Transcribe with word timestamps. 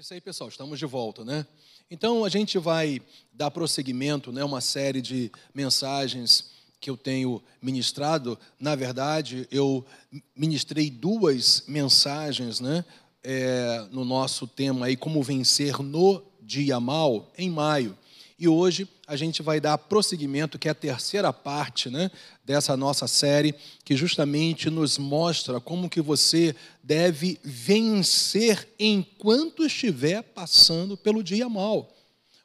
isso 0.00 0.14
aí, 0.14 0.20
pessoal, 0.20 0.48
estamos 0.48 0.78
de 0.78 0.86
volta, 0.86 1.26
né? 1.26 1.46
Então 1.90 2.24
a 2.24 2.30
gente 2.30 2.58
vai 2.58 3.02
dar 3.34 3.50
prosseguimento, 3.50 4.32
né, 4.32 4.42
uma 4.42 4.62
série 4.62 5.02
de 5.02 5.30
mensagens 5.52 6.52
que 6.80 6.88
eu 6.88 6.96
tenho 6.96 7.42
ministrado. 7.60 8.38
Na 8.58 8.74
verdade, 8.74 9.46
eu 9.50 9.84
ministrei 10.34 10.88
duas 10.88 11.64
mensagens, 11.68 12.60
né, 12.60 12.82
é, 13.22 13.86
no 13.90 14.02
nosso 14.02 14.46
tema 14.46 14.86
aí 14.86 14.96
como 14.96 15.22
vencer 15.22 15.78
no 15.82 16.22
dia 16.40 16.80
mal 16.80 17.30
em 17.36 17.50
maio. 17.50 17.94
E 18.40 18.48
hoje 18.48 18.88
a 19.06 19.16
gente 19.16 19.42
vai 19.42 19.60
dar 19.60 19.76
prosseguimento, 19.76 20.58
que 20.58 20.66
é 20.66 20.70
a 20.70 20.74
terceira 20.74 21.30
parte 21.30 21.90
né, 21.90 22.10
dessa 22.42 22.74
nossa 22.74 23.06
série, 23.06 23.54
que 23.84 23.94
justamente 23.94 24.70
nos 24.70 24.96
mostra 24.96 25.60
como 25.60 25.90
que 25.90 26.00
você 26.00 26.56
deve 26.82 27.38
vencer 27.44 28.66
enquanto 28.78 29.62
estiver 29.62 30.22
passando 30.22 30.96
pelo 30.96 31.22
dia 31.22 31.50
mal. 31.50 31.94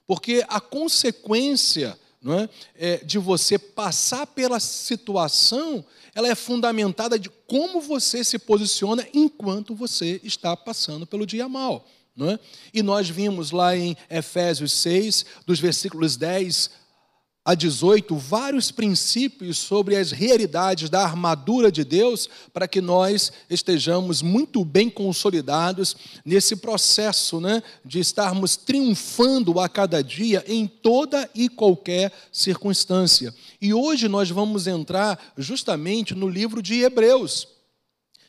Porque 0.05 0.43
a 0.49 0.59
consequência 0.59 1.97
não 2.21 2.39
é, 2.39 2.49
é, 2.75 2.97
de 2.97 3.17
você 3.17 3.57
passar 3.57 4.27
pela 4.27 4.59
situação, 4.59 5.85
ela 6.13 6.27
é 6.27 6.35
fundamentada 6.35 7.17
de 7.17 7.29
como 7.47 7.79
você 7.79 8.21
se 8.21 8.37
posiciona 8.37 9.07
enquanto 9.13 9.73
você 9.73 10.19
está 10.25 10.57
passando 10.57 11.07
pelo 11.07 11.25
dia 11.25 11.47
mal. 11.47 11.87
É? 12.17 12.39
E 12.73 12.81
nós 12.81 13.09
vimos 13.09 13.51
lá 13.51 13.75
em 13.75 13.95
Efésios 14.09 14.71
6, 14.71 15.25
dos 15.45 15.59
versículos 15.59 16.15
10 16.15 16.69
a 17.45 17.53
18, 17.53 18.15
vários 18.17 18.71
princípios 18.71 19.59
sobre 19.59 19.95
as 19.95 20.09
realidades 20.11 20.89
da 20.89 21.03
armadura 21.03 21.71
de 21.71 21.83
Deus, 21.83 22.27
para 22.51 22.67
que 22.67 22.81
nós 22.81 23.31
estejamos 23.47 24.23
muito 24.23 24.65
bem 24.65 24.89
consolidados 24.89 25.95
nesse 26.25 26.55
processo 26.55 27.39
né, 27.39 27.61
de 27.85 27.99
estarmos 27.99 28.55
triunfando 28.55 29.59
a 29.59 29.69
cada 29.69 30.03
dia 30.03 30.43
em 30.47 30.65
toda 30.65 31.29
e 31.35 31.47
qualquer 31.47 32.11
circunstância. 32.31 33.31
E 33.61 33.75
hoje 33.75 34.07
nós 34.07 34.31
vamos 34.31 34.65
entrar 34.65 35.33
justamente 35.37 36.15
no 36.15 36.27
livro 36.27 36.63
de 36.63 36.81
Hebreus. 36.81 37.54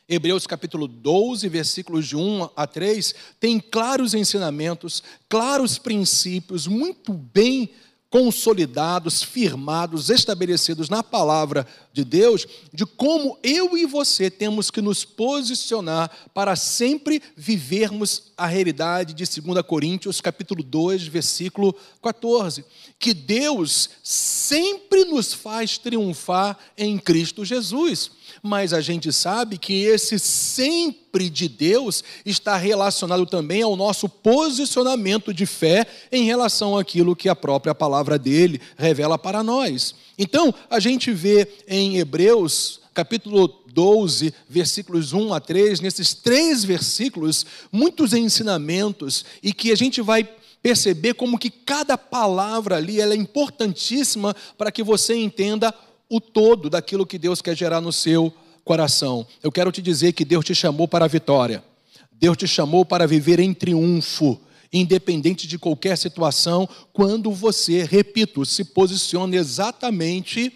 Hebreus 0.09 0.47
capítulo 0.47 0.87
12, 0.87 1.49
versículos 1.49 2.07
de 2.07 2.15
1 2.15 2.49
a 2.55 2.65
3, 2.65 3.13
tem 3.41 3.59
claros 3.59 4.13
ensinamentos, 4.13 5.03
claros 5.27 5.77
princípios, 5.77 6.65
muito 6.65 7.11
bem 7.11 7.69
consolidados, 8.09 9.21
firmados, 9.21 10.09
estabelecidos 10.09 10.87
na 10.87 11.03
palavra 11.03 11.67
de 11.91 12.05
Deus, 12.05 12.47
de 12.71 12.85
como 12.85 13.37
eu 13.43 13.77
e 13.77 13.85
você 13.85 14.31
temos 14.31 14.71
que 14.71 14.81
nos 14.81 15.03
posicionar 15.03 16.09
para 16.33 16.55
sempre 16.55 17.21
vivermos 17.35 18.31
a 18.37 18.47
realidade 18.47 19.13
de 19.13 19.41
2 19.41 19.61
Coríntios, 19.63 20.21
capítulo 20.21 20.63
2, 20.63 21.05
versículo 21.07 21.75
14, 22.01 22.63
que 22.97 23.13
Deus 23.13 23.89
sempre 24.01 25.03
nos 25.03 25.33
faz 25.33 25.77
triunfar 25.77 26.57
em 26.77 26.97
Cristo 26.97 27.43
Jesus 27.43 28.15
mas 28.41 28.73
a 28.73 28.81
gente 28.81 29.11
sabe 29.11 29.57
que 29.57 29.83
esse 29.83 30.19
sempre 30.19 31.29
de 31.29 31.47
Deus 31.47 32.03
está 32.25 32.57
relacionado 32.57 33.25
também 33.25 33.61
ao 33.61 33.75
nosso 33.75 34.07
posicionamento 34.07 35.33
de 35.33 35.45
fé 35.45 35.85
em 36.11 36.25
relação 36.25 36.77
àquilo 36.77 37.15
que 37.15 37.29
a 37.29 37.35
própria 37.35 37.73
palavra 37.73 38.17
dele 38.17 38.61
revela 38.77 39.17
para 39.17 39.43
nós. 39.43 39.95
Então, 40.17 40.53
a 40.69 40.79
gente 40.79 41.11
vê 41.11 41.47
em 41.67 41.97
Hebreus, 41.97 42.81
capítulo 42.93 43.47
12, 43.77 44.33
versículos 44.49 45.13
1 45.13 45.33
a 45.33 45.39
3, 45.39 45.81
nesses 45.81 46.13
três 46.15 46.63
versículos, 46.63 47.45
muitos 47.71 48.13
ensinamentos 48.13 49.23
e 49.43 49.53
que 49.53 49.71
a 49.71 49.75
gente 49.75 50.01
vai 50.01 50.27
perceber 50.63 51.13
como 51.13 51.37
que 51.37 51.49
cada 51.49 51.97
palavra 51.97 52.77
ali 52.77 52.99
ela 52.99 53.13
é 53.13 53.17
importantíssima 53.17 54.35
para 54.57 54.71
que 54.71 54.83
você 54.83 55.15
entenda 55.15 55.73
o 56.09 56.21
todo 56.21 56.69
daquilo 56.69 57.05
que 57.05 57.17
Deus 57.17 57.41
quer 57.41 57.55
gerar 57.55 57.81
no 57.81 57.91
seu 57.91 58.33
coração. 58.63 59.25
Eu 59.41 59.51
quero 59.51 59.71
te 59.71 59.81
dizer 59.81 60.13
que 60.13 60.25
Deus 60.25 60.43
te 60.45 60.53
chamou 60.53 60.87
para 60.87 61.05
a 61.05 61.07
vitória. 61.07 61.63
Deus 62.11 62.35
te 62.35 62.47
chamou 62.47 62.83
para 62.85 63.07
viver 63.07 63.39
em 63.39 63.53
triunfo, 63.53 64.39
independente 64.73 65.47
de 65.47 65.57
qualquer 65.57 65.97
situação, 65.97 66.67
quando 66.91 67.31
você, 67.31 67.83
repito, 67.83 68.45
se 68.45 68.63
posiciona 68.65 69.35
exatamente 69.35 70.51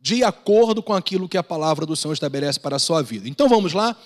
de 0.00 0.22
acordo 0.24 0.82
com 0.82 0.92
aquilo 0.92 1.28
que 1.28 1.36
a 1.36 1.42
palavra 1.42 1.84
do 1.84 1.96
Senhor 1.96 2.14
estabelece 2.14 2.60
para 2.60 2.76
a 2.76 2.78
sua 2.78 3.02
vida. 3.02 3.28
Então 3.28 3.48
vamos 3.48 3.72
lá. 3.72 3.96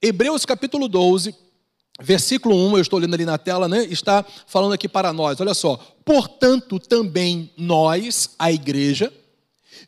Hebreus 0.00 0.46
capítulo 0.46 0.88
12, 0.88 1.34
versículo 2.00 2.56
1, 2.68 2.76
eu 2.76 2.80
estou 2.80 2.98
lendo 2.98 3.14
ali 3.14 3.24
na 3.24 3.36
tela, 3.36 3.68
né? 3.68 3.84
Está 3.84 4.24
falando 4.46 4.72
aqui 4.72 4.88
para 4.88 5.12
nós. 5.12 5.40
Olha 5.40 5.54
só. 5.54 5.76
Portanto, 6.04 6.78
também 6.78 7.50
nós, 7.56 8.30
a 8.38 8.50
igreja, 8.50 9.12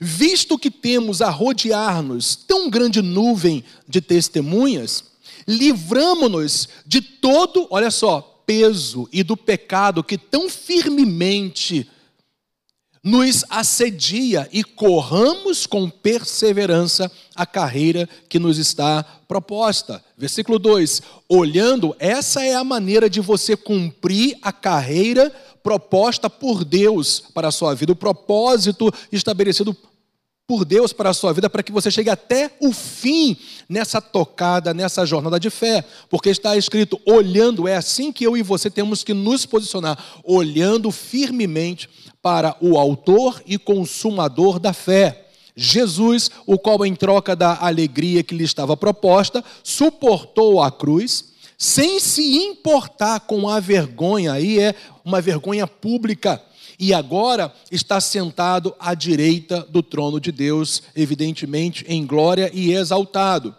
Visto 0.00 0.58
que 0.58 0.70
temos 0.70 1.22
a 1.22 1.30
rodear-nos 1.30 2.36
tão 2.36 2.68
grande 2.68 3.00
nuvem 3.02 3.64
de 3.88 4.00
testemunhas, 4.00 5.04
livramo-nos 5.46 6.68
de 6.86 7.00
todo, 7.00 7.66
olha 7.70 7.90
só, 7.90 8.42
peso 8.46 9.08
e 9.12 9.22
do 9.22 9.36
pecado 9.36 10.02
que 10.02 10.18
tão 10.18 10.48
firmemente 10.48 11.88
nos 13.04 13.44
assedia 13.50 14.48
e 14.52 14.62
corramos 14.62 15.66
com 15.66 15.90
perseverança 15.90 17.10
a 17.34 17.44
carreira 17.44 18.08
que 18.28 18.38
nos 18.38 18.58
está 18.58 19.02
proposta. 19.26 20.04
Versículo 20.16 20.58
2: 20.58 21.02
Olhando, 21.28 21.96
essa 21.98 22.44
é 22.44 22.54
a 22.54 22.62
maneira 22.62 23.10
de 23.10 23.20
você 23.20 23.56
cumprir 23.56 24.38
a 24.40 24.52
carreira 24.52 25.34
proposta 25.62 26.28
por 26.28 26.64
Deus 26.64 27.22
para 27.32 27.48
a 27.48 27.52
sua 27.52 27.74
vida, 27.74 27.92
o 27.92 27.96
propósito 27.96 28.92
estabelecido 29.10 29.76
por 30.46 30.64
Deus 30.64 30.92
para 30.92 31.10
a 31.10 31.14
sua 31.14 31.32
vida, 31.32 31.48
para 31.48 31.62
que 31.62 31.72
você 31.72 31.90
chegue 31.90 32.10
até 32.10 32.50
o 32.60 32.72
fim 32.72 33.36
nessa 33.68 34.00
tocada, 34.00 34.74
nessa 34.74 35.06
jornada 35.06 35.38
de 35.38 35.48
fé, 35.48 35.84
porque 36.10 36.30
está 36.30 36.56
escrito: 36.56 37.00
olhando, 37.06 37.66
é 37.66 37.76
assim 37.76 38.12
que 38.12 38.24
eu 38.24 38.36
e 38.36 38.42
você 38.42 38.68
temos 38.68 39.02
que 39.02 39.14
nos 39.14 39.46
posicionar, 39.46 39.98
olhando 40.24 40.90
firmemente 40.90 41.88
para 42.20 42.56
o 42.60 42.78
Autor 42.78 43.42
e 43.46 43.56
Consumador 43.56 44.58
da 44.58 44.72
fé. 44.72 45.28
Jesus, 45.54 46.30
o 46.46 46.58
qual, 46.58 46.84
em 46.84 46.94
troca 46.94 47.36
da 47.36 47.58
alegria 47.60 48.22
que 48.22 48.34
lhe 48.34 48.44
estava 48.44 48.76
proposta, 48.76 49.44
suportou 49.62 50.62
a 50.62 50.70
cruz 50.70 51.31
sem 51.62 52.00
se 52.00 52.38
importar 52.38 53.20
com 53.20 53.48
a 53.48 53.60
vergonha, 53.60 54.32
aí 54.32 54.58
é 54.58 54.74
uma 55.04 55.20
vergonha 55.20 55.64
pública, 55.64 56.42
e 56.76 56.92
agora 56.92 57.54
está 57.70 58.00
sentado 58.00 58.74
à 58.80 58.94
direita 58.94 59.64
do 59.70 59.80
trono 59.80 60.20
de 60.20 60.32
Deus, 60.32 60.82
evidentemente 60.92 61.84
em 61.86 62.04
glória 62.04 62.50
e 62.52 62.72
exaltado. 62.72 63.54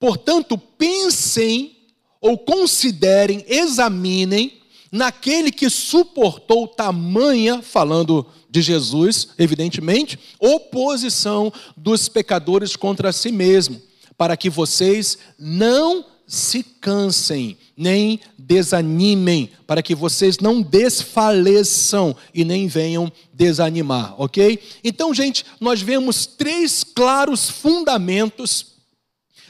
Portanto, 0.00 0.56
pensem 0.56 1.76
ou 2.18 2.38
considerem, 2.38 3.44
examinem 3.46 4.62
naquele 4.90 5.52
que 5.52 5.68
suportou 5.68 6.66
tamanha, 6.66 7.60
falando 7.60 8.26
de 8.48 8.62
Jesus, 8.62 9.28
evidentemente, 9.38 10.18
oposição 10.40 11.52
dos 11.76 12.08
pecadores 12.08 12.74
contra 12.74 13.12
si 13.12 13.30
mesmo, 13.30 13.78
para 14.16 14.34
que 14.34 14.48
vocês 14.48 15.18
não 15.38 16.06
se 16.28 16.62
cansem, 16.62 17.56
nem 17.74 18.20
desanimem, 18.36 19.50
para 19.66 19.82
que 19.82 19.94
vocês 19.94 20.38
não 20.38 20.60
desfaleçam 20.60 22.14
e 22.34 22.44
nem 22.44 22.68
venham 22.68 23.10
desanimar, 23.32 24.14
ok? 24.20 24.62
Então, 24.84 25.14
gente, 25.14 25.46
nós 25.58 25.80
vemos 25.80 26.26
três 26.26 26.84
claros 26.84 27.48
fundamentos 27.48 28.76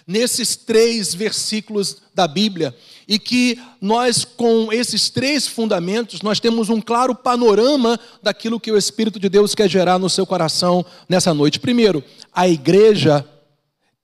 nesses 0.07 0.55
três 0.55 1.13
versículos 1.13 1.99
da 2.15 2.29
Bíblia 2.29 2.75
e 3.07 3.19
que 3.19 3.59
nós 3.81 4.25
com 4.25 4.73
esses 4.73 5.11
três 5.11 5.47
fundamentos 5.47 6.23
nós 6.23 6.41
temos 6.41 6.71
um 6.71 6.81
claro 6.81 7.15
panorama 7.15 7.99
daquilo 8.23 8.61
que 8.61 8.73
o 8.73 8.79
Espírito 8.79 9.19
de 9.19 9.29
Deus 9.29 9.55
quer 9.55 9.69
gerar 9.69 9.99
no 9.99 10.09
seu 10.09 10.25
coração 10.25 10.87
nessa 11.09 11.35
noite. 11.35 11.61
Primeiro, 11.61 12.03
a 12.33 12.49
igreja 12.49 13.29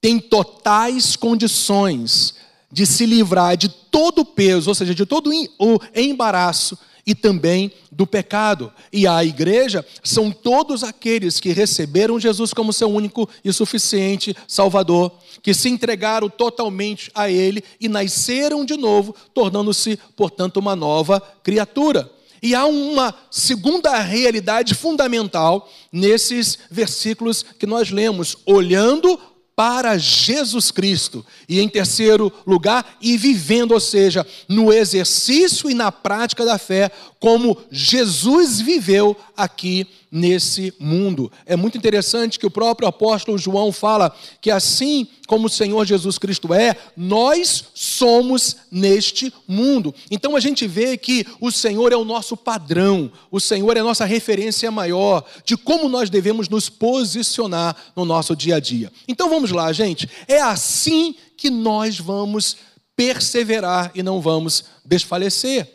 tem 0.00 0.18
totais 0.20 1.16
condições 1.16 2.34
de 2.74 2.84
se 2.84 3.06
livrar 3.06 3.56
de 3.56 3.68
todo 3.68 4.22
o 4.22 4.24
peso, 4.24 4.68
ou 4.68 4.74
seja, 4.74 4.92
de 4.92 5.06
todo 5.06 5.30
o 5.60 5.78
embaraço 5.94 6.76
e 7.06 7.14
também 7.14 7.70
do 7.92 8.04
pecado. 8.04 8.72
E 8.92 9.06
a 9.06 9.24
igreja 9.24 9.86
são 10.02 10.32
todos 10.32 10.82
aqueles 10.82 11.38
que 11.38 11.52
receberam 11.52 12.18
Jesus 12.18 12.52
como 12.52 12.72
seu 12.72 12.90
único 12.90 13.28
e 13.44 13.52
suficiente 13.52 14.36
Salvador, 14.48 15.12
que 15.40 15.54
se 15.54 15.68
entregaram 15.68 16.28
totalmente 16.28 17.12
a 17.14 17.30
Ele 17.30 17.62
e 17.80 17.88
nasceram 17.88 18.64
de 18.64 18.76
novo, 18.76 19.14
tornando-se, 19.32 19.96
portanto, 20.16 20.56
uma 20.56 20.74
nova 20.74 21.20
criatura. 21.44 22.10
E 22.42 22.56
há 22.56 22.66
uma 22.66 23.14
segunda 23.30 23.96
realidade 24.00 24.74
fundamental 24.74 25.70
nesses 25.92 26.58
versículos 26.68 27.44
que 27.56 27.66
nós 27.66 27.90
lemos, 27.90 28.36
olhando 28.44 29.16
para 29.56 29.96
Jesus 29.96 30.70
Cristo. 30.70 31.24
E 31.48 31.60
em 31.60 31.68
terceiro 31.68 32.32
lugar, 32.46 32.96
e 33.00 33.16
vivendo, 33.16 33.72
ou 33.72 33.80
seja, 33.80 34.26
no 34.48 34.72
exercício 34.72 35.70
e 35.70 35.74
na 35.74 35.92
prática 35.92 36.44
da 36.44 36.58
fé, 36.58 36.90
como 37.20 37.56
Jesus 37.70 38.60
viveu 38.60 39.16
aqui 39.36 39.86
nesse 40.14 40.72
mundo. 40.78 41.30
É 41.44 41.56
muito 41.56 41.76
interessante 41.76 42.38
que 42.38 42.46
o 42.46 42.50
próprio 42.50 42.86
apóstolo 42.86 43.36
João 43.36 43.72
fala 43.72 44.14
que 44.40 44.48
assim 44.48 45.08
como 45.26 45.46
o 45.46 45.50
Senhor 45.50 45.84
Jesus 45.84 46.18
Cristo 46.18 46.54
é, 46.54 46.76
nós 46.96 47.64
somos 47.74 48.58
neste 48.70 49.34
mundo. 49.48 49.92
Então 50.08 50.36
a 50.36 50.40
gente 50.40 50.68
vê 50.68 50.96
que 50.96 51.26
o 51.40 51.50
Senhor 51.50 51.92
é 51.92 51.96
o 51.96 52.04
nosso 52.04 52.36
padrão, 52.36 53.10
o 53.28 53.40
Senhor 53.40 53.76
é 53.76 53.80
a 53.80 53.84
nossa 53.84 54.04
referência 54.04 54.70
maior 54.70 55.24
de 55.44 55.56
como 55.56 55.88
nós 55.88 56.08
devemos 56.08 56.48
nos 56.48 56.68
posicionar 56.68 57.74
no 57.96 58.04
nosso 58.04 58.36
dia 58.36 58.56
a 58.56 58.60
dia. 58.60 58.92
Então 59.08 59.28
vamos 59.28 59.50
lá, 59.50 59.72
gente. 59.72 60.08
É 60.28 60.40
assim 60.40 61.16
que 61.36 61.50
nós 61.50 61.98
vamos 61.98 62.56
perseverar 62.94 63.90
e 63.96 64.02
não 64.02 64.20
vamos 64.20 64.64
desfalecer. 64.84 65.73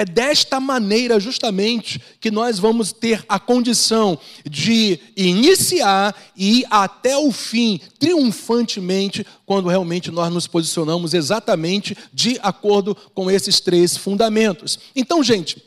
É 0.00 0.04
desta 0.06 0.58
maneira, 0.58 1.20
justamente, 1.20 2.00
que 2.18 2.30
nós 2.30 2.58
vamos 2.58 2.90
ter 2.90 3.22
a 3.28 3.38
condição 3.38 4.18
de 4.48 4.98
iniciar 5.14 6.16
e 6.34 6.60
ir 6.60 6.66
até 6.70 7.18
o 7.18 7.30
fim, 7.30 7.78
triunfantemente, 7.98 9.26
quando 9.44 9.68
realmente 9.68 10.10
nós 10.10 10.32
nos 10.32 10.46
posicionamos 10.46 11.12
exatamente 11.12 11.94
de 12.14 12.38
acordo 12.42 12.96
com 13.14 13.30
esses 13.30 13.60
três 13.60 13.94
fundamentos. 13.94 14.78
Então, 14.96 15.22
gente, 15.22 15.62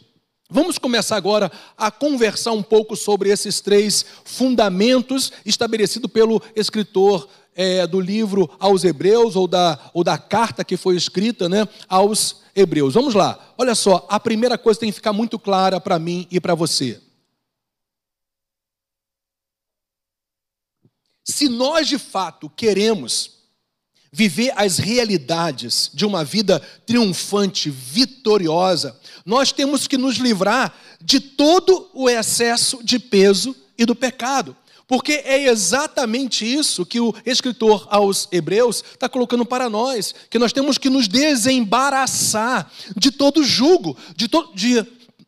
Vamos 0.50 0.78
começar 0.78 1.16
agora 1.16 1.52
a 1.76 1.90
conversar 1.90 2.52
um 2.52 2.62
pouco 2.62 2.96
sobre 2.96 3.30
esses 3.30 3.60
três 3.60 4.06
fundamentos 4.24 5.32
estabelecidos 5.44 6.12
pelo 6.12 6.40
escritor 6.56 7.28
é, 7.56 7.88
do 7.88 8.00
livro 8.00 8.48
aos 8.60 8.84
Hebreus, 8.84 9.36
ou 9.36 9.48
da, 9.48 9.80
ou 9.96 10.04
da 10.04 10.16
carta 10.16 10.64
que 10.64 10.78
foi 10.78 10.96
escrita 10.96 11.50
né, 11.50 11.68
aos 11.88 12.43
Hebreus. 12.56 12.94
Vamos 12.94 13.14
lá, 13.14 13.54
olha 13.58 13.76
só, 13.76 14.06
a 14.10 14.20
primeira 14.20 14.58
coisa 14.58 14.80
tem 14.80 14.90
que 14.90 14.96
ficar 14.96 15.14
muito 15.14 15.40
clara 15.40 15.80
para 15.80 16.00
mim 16.00 16.28
e 16.30 16.40
para 16.40 16.56
você. 16.56 17.02
Se 21.24 21.48
nós 21.48 21.88
de 21.88 21.98
fato 21.98 22.50
queremos 22.50 23.44
viver 24.12 24.54
as 24.56 24.78
realidades 24.78 25.90
de 25.92 26.06
uma 26.06 26.24
vida 26.24 26.60
triunfante, 26.86 27.72
vitoriosa, 27.72 29.00
nós 29.26 29.52
temos 29.52 29.88
que 29.88 29.98
nos 29.98 30.18
livrar 30.18 30.78
de 31.02 31.20
todo 31.20 31.90
o 31.94 32.08
excesso 32.08 32.84
de 32.84 33.00
peso 33.00 33.56
e 33.76 33.86
do 33.86 33.96
pecado. 33.96 34.56
Porque 34.94 35.24
é 35.26 35.48
exatamente 35.48 36.46
isso 36.46 36.86
que 36.86 37.00
o 37.00 37.16
escritor 37.26 37.88
aos 37.90 38.28
Hebreus 38.32 38.84
está 38.92 39.10
colocando 39.10 39.44
para 39.44 39.68
nós, 39.68 40.14
que 40.30 40.38
nós 40.38 40.54
temos 40.54 40.78
que 40.78 40.88
nos 40.88 41.08
desembaraçar 41.08 42.72
de 42.96 43.10
todo 43.10 43.44
jugo, 43.44 43.98
de, 44.16 44.28
to, 44.28 44.52
de 44.54 44.86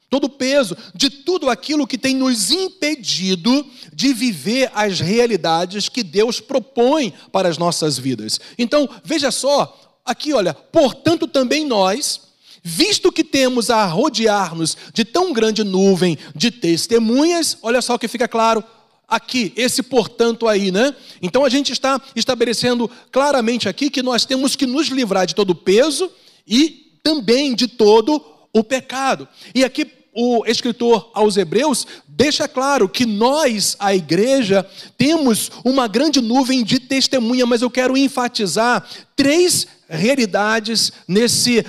todo 0.08 0.30
peso, 0.30 0.78
de 0.94 1.10
tudo 1.10 1.50
aquilo 1.50 1.88
que 1.88 1.98
tem 1.98 2.14
nos 2.14 2.52
impedido 2.52 3.66
de 3.92 4.14
viver 4.14 4.70
as 4.76 5.00
realidades 5.00 5.90
que 5.90 6.04
Deus 6.04 6.40
propõe 6.40 7.12
para 7.32 7.50
as 7.50 7.58
nossas 7.58 7.98
vidas. 7.98 8.40
Então, 8.60 8.88
veja 9.04 9.32
só, 9.32 10.00
aqui 10.06 10.32
olha, 10.32 10.54
portanto 10.54 11.26
também 11.26 11.66
nós, 11.66 12.22
visto 12.62 13.12
que 13.12 13.24
temos 13.24 13.72
a 13.72 13.84
rodear-nos 13.88 14.78
de 14.94 15.04
tão 15.04 15.34
grande 15.34 15.64
nuvem 15.64 16.20
de 16.36 16.52
testemunhas, 16.52 17.58
olha 17.64 17.82
só 17.82 17.98
que 17.98 18.08
fica 18.08 18.28
claro, 18.28 18.64
aqui, 19.08 19.54
esse 19.56 19.84
portanto 19.84 20.48
aí, 20.48 20.72
né? 20.72 20.96
Então 21.22 21.46
a 21.46 21.50
gente 21.50 21.72
está 21.72 22.02
estabelecendo 22.16 22.90
claramente 23.12 23.70
aqui 23.70 23.90
que 23.90 24.02
nós 24.02 24.26
temos 24.26 24.56
que 24.56 24.66
nos 24.66 24.88
livrar 24.88 25.26
de 25.26 25.36
todo 25.36 25.52
o 25.52 25.56
peso 25.56 26.12
e 26.48 26.92
também 27.04 27.54
de 27.54 27.68
todo 27.68 28.24
o 28.54 28.64
pecado. 28.64 29.28
E 29.54 29.64
aqui 29.64 29.86
o 30.14 30.46
escritor 30.46 31.12
aos 31.14 31.36
Hebreus 31.36 31.86
deixa 32.08 32.48
claro 32.48 32.88
que 32.88 33.06
nós, 33.06 33.76
a 33.78 33.94
igreja, 33.94 34.66
temos 34.98 35.52
uma 35.64 35.88
grande 35.88 36.22
nuvem 36.22 36.64
de 36.64 36.80
testemunha, 36.80 37.46
mas 37.46 37.62
eu 37.62 37.70
quero 37.70 37.98
enfatizar 37.98 38.88
três 39.14 39.68
realidades 39.90 40.92
nesse, 41.06 41.66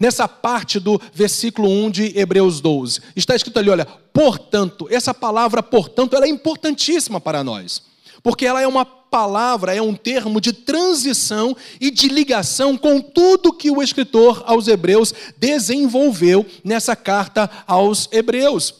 nessa 0.00 0.26
parte 0.26 0.80
do 0.80 1.00
versículo 1.12 1.68
1 1.68 1.90
de 1.90 2.18
Hebreus 2.18 2.60
12. 2.60 3.00
Está 3.14 3.36
escrito 3.36 3.58
ali, 3.58 3.68
olha, 3.68 3.84
portanto, 3.84 4.88
essa 4.90 5.12
palavra 5.12 5.62
portanto, 5.62 6.16
ela 6.16 6.24
é 6.24 6.28
importantíssima 6.28 7.20
para 7.20 7.44
nós. 7.44 7.82
Porque 8.22 8.46
ela 8.46 8.60
é 8.60 8.66
uma 8.66 8.84
palavra, 8.84 9.74
é 9.74 9.82
um 9.82 9.94
termo 9.94 10.40
de 10.40 10.52
transição 10.52 11.56
e 11.80 11.90
de 11.90 12.08
ligação 12.08 12.76
com 12.76 13.00
tudo 13.00 13.52
que 13.52 13.70
o 13.70 13.82
escritor 13.82 14.42
aos 14.46 14.68
Hebreus 14.68 15.12
desenvolveu 15.36 16.46
nessa 16.64 16.96
carta 16.96 17.50
aos 17.66 18.08
Hebreus. 18.12 18.74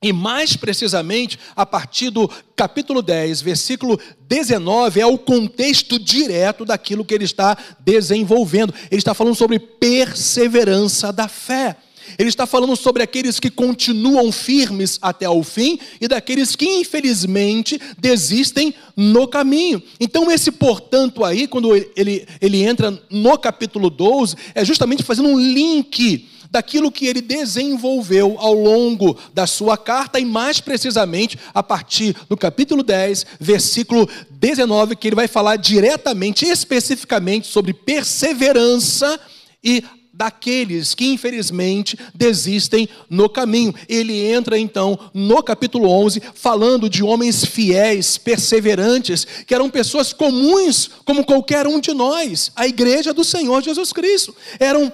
E 0.00 0.12
mais 0.12 0.56
precisamente, 0.56 1.38
a 1.56 1.66
partir 1.66 2.10
do 2.10 2.30
capítulo 2.54 3.02
10, 3.02 3.42
versículo 3.42 3.98
19, 4.28 5.00
é 5.00 5.06
o 5.06 5.18
contexto 5.18 5.98
direto 5.98 6.64
daquilo 6.64 7.04
que 7.04 7.12
ele 7.12 7.24
está 7.24 7.58
desenvolvendo. 7.80 8.72
Ele 8.90 9.00
está 9.00 9.12
falando 9.12 9.34
sobre 9.34 9.58
perseverança 9.58 11.12
da 11.12 11.26
fé. 11.26 11.76
Ele 12.16 12.28
está 12.28 12.46
falando 12.46 12.76
sobre 12.76 13.02
aqueles 13.02 13.40
que 13.40 13.50
continuam 13.50 14.30
firmes 14.30 14.98
até 15.02 15.28
o 15.28 15.42
fim 15.42 15.78
e 16.00 16.06
daqueles 16.06 16.54
que, 16.54 16.64
infelizmente, 16.64 17.78
desistem 17.98 18.72
no 18.96 19.26
caminho. 19.26 19.82
Então, 19.98 20.30
esse 20.30 20.52
portanto 20.52 21.24
aí, 21.24 21.48
quando 21.48 21.74
ele, 21.74 22.26
ele 22.40 22.62
entra 22.62 22.98
no 23.10 23.36
capítulo 23.36 23.90
12, 23.90 24.36
é 24.54 24.64
justamente 24.64 25.02
fazendo 25.02 25.28
um 25.28 25.38
link 25.38 26.26
daquilo 26.50 26.90
que 26.90 27.06
ele 27.06 27.20
desenvolveu 27.20 28.36
ao 28.38 28.54
longo 28.54 29.16
da 29.34 29.46
sua 29.46 29.76
carta 29.76 30.18
e 30.18 30.24
mais 30.24 30.60
precisamente 30.60 31.38
a 31.52 31.62
partir 31.62 32.16
do 32.28 32.36
capítulo 32.36 32.82
10, 32.82 33.26
versículo 33.38 34.08
19, 34.30 34.96
que 34.96 35.08
ele 35.08 35.16
vai 35.16 35.28
falar 35.28 35.56
diretamente, 35.56 36.46
especificamente 36.46 37.46
sobre 37.46 37.72
perseverança 37.72 39.18
e 39.62 39.84
daqueles 40.18 40.96
que 40.96 41.06
infelizmente 41.06 41.96
desistem 42.12 42.88
no 43.08 43.28
caminho. 43.28 43.72
Ele 43.88 44.20
entra 44.26 44.58
então 44.58 44.98
no 45.14 45.40
capítulo 45.44 45.88
11 45.88 46.20
falando 46.34 46.90
de 46.90 47.04
homens 47.04 47.44
fiéis, 47.44 48.18
perseverantes, 48.18 49.24
que 49.46 49.54
eram 49.54 49.70
pessoas 49.70 50.12
comuns 50.12 50.90
como 51.04 51.24
qualquer 51.24 51.68
um 51.68 51.78
de 51.78 51.94
nós, 51.94 52.50
a 52.56 52.66
igreja 52.66 53.14
do 53.14 53.22
Senhor 53.22 53.62
Jesus 53.62 53.92
Cristo. 53.92 54.34
Eram 54.58 54.92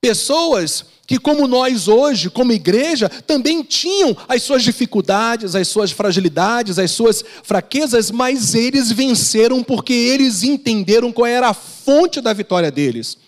Pessoas 0.00 0.84
que, 1.06 1.18
como 1.18 1.46
nós 1.46 1.88
hoje, 1.88 2.30
como 2.30 2.52
igreja, 2.52 3.08
também 3.08 3.62
tinham 3.62 4.16
as 4.28 4.42
suas 4.42 4.62
dificuldades, 4.62 5.54
as 5.54 5.68
suas 5.68 5.90
fragilidades, 5.90 6.78
as 6.78 6.92
suas 6.92 7.24
fraquezas, 7.42 8.10
mas 8.10 8.54
eles 8.54 8.92
venceram 8.92 9.62
porque 9.62 9.92
eles 9.92 10.42
entenderam 10.42 11.12
qual 11.12 11.26
era 11.26 11.48
a 11.48 11.54
fonte 11.54 12.20
da 12.20 12.32
vitória 12.32 12.70
deles. 12.70 13.18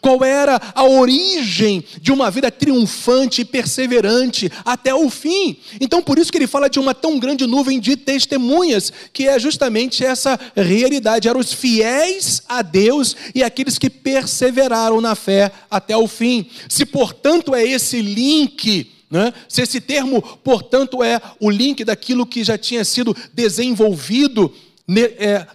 Qual 0.00 0.22
era 0.24 0.60
a 0.74 0.84
origem 0.84 1.82
de 2.00 2.12
uma 2.12 2.30
vida 2.30 2.50
triunfante 2.50 3.40
e 3.40 3.44
perseverante 3.44 4.50
até 4.64 4.94
o 4.94 5.08
fim? 5.08 5.56
Então, 5.80 6.02
por 6.02 6.18
isso 6.18 6.30
que 6.30 6.38
ele 6.38 6.46
fala 6.46 6.68
de 6.68 6.78
uma 6.78 6.94
tão 6.94 7.18
grande 7.18 7.46
nuvem 7.46 7.80
de 7.80 7.96
testemunhas, 7.96 8.92
que 9.12 9.26
é 9.26 9.38
justamente 9.38 10.04
essa 10.04 10.38
realidade. 10.54 11.28
Eram 11.28 11.40
os 11.40 11.52
fiéis 11.52 12.42
a 12.48 12.62
Deus 12.62 13.16
e 13.34 13.42
aqueles 13.42 13.78
que 13.78 13.88
perseveraram 13.88 15.00
na 15.00 15.14
fé 15.14 15.50
até 15.70 15.96
o 15.96 16.06
fim. 16.06 16.46
Se, 16.68 16.84
portanto, 16.84 17.54
é 17.54 17.64
esse 17.64 18.00
link. 18.02 18.90
Né? 19.10 19.32
Se 19.48 19.62
esse 19.62 19.80
termo, 19.80 20.22
portanto, 20.22 21.02
é 21.02 21.20
o 21.40 21.50
link 21.50 21.84
daquilo 21.84 22.26
que 22.26 22.44
já 22.44 22.56
tinha 22.56 22.84
sido 22.84 23.16
desenvolvido 23.34 24.52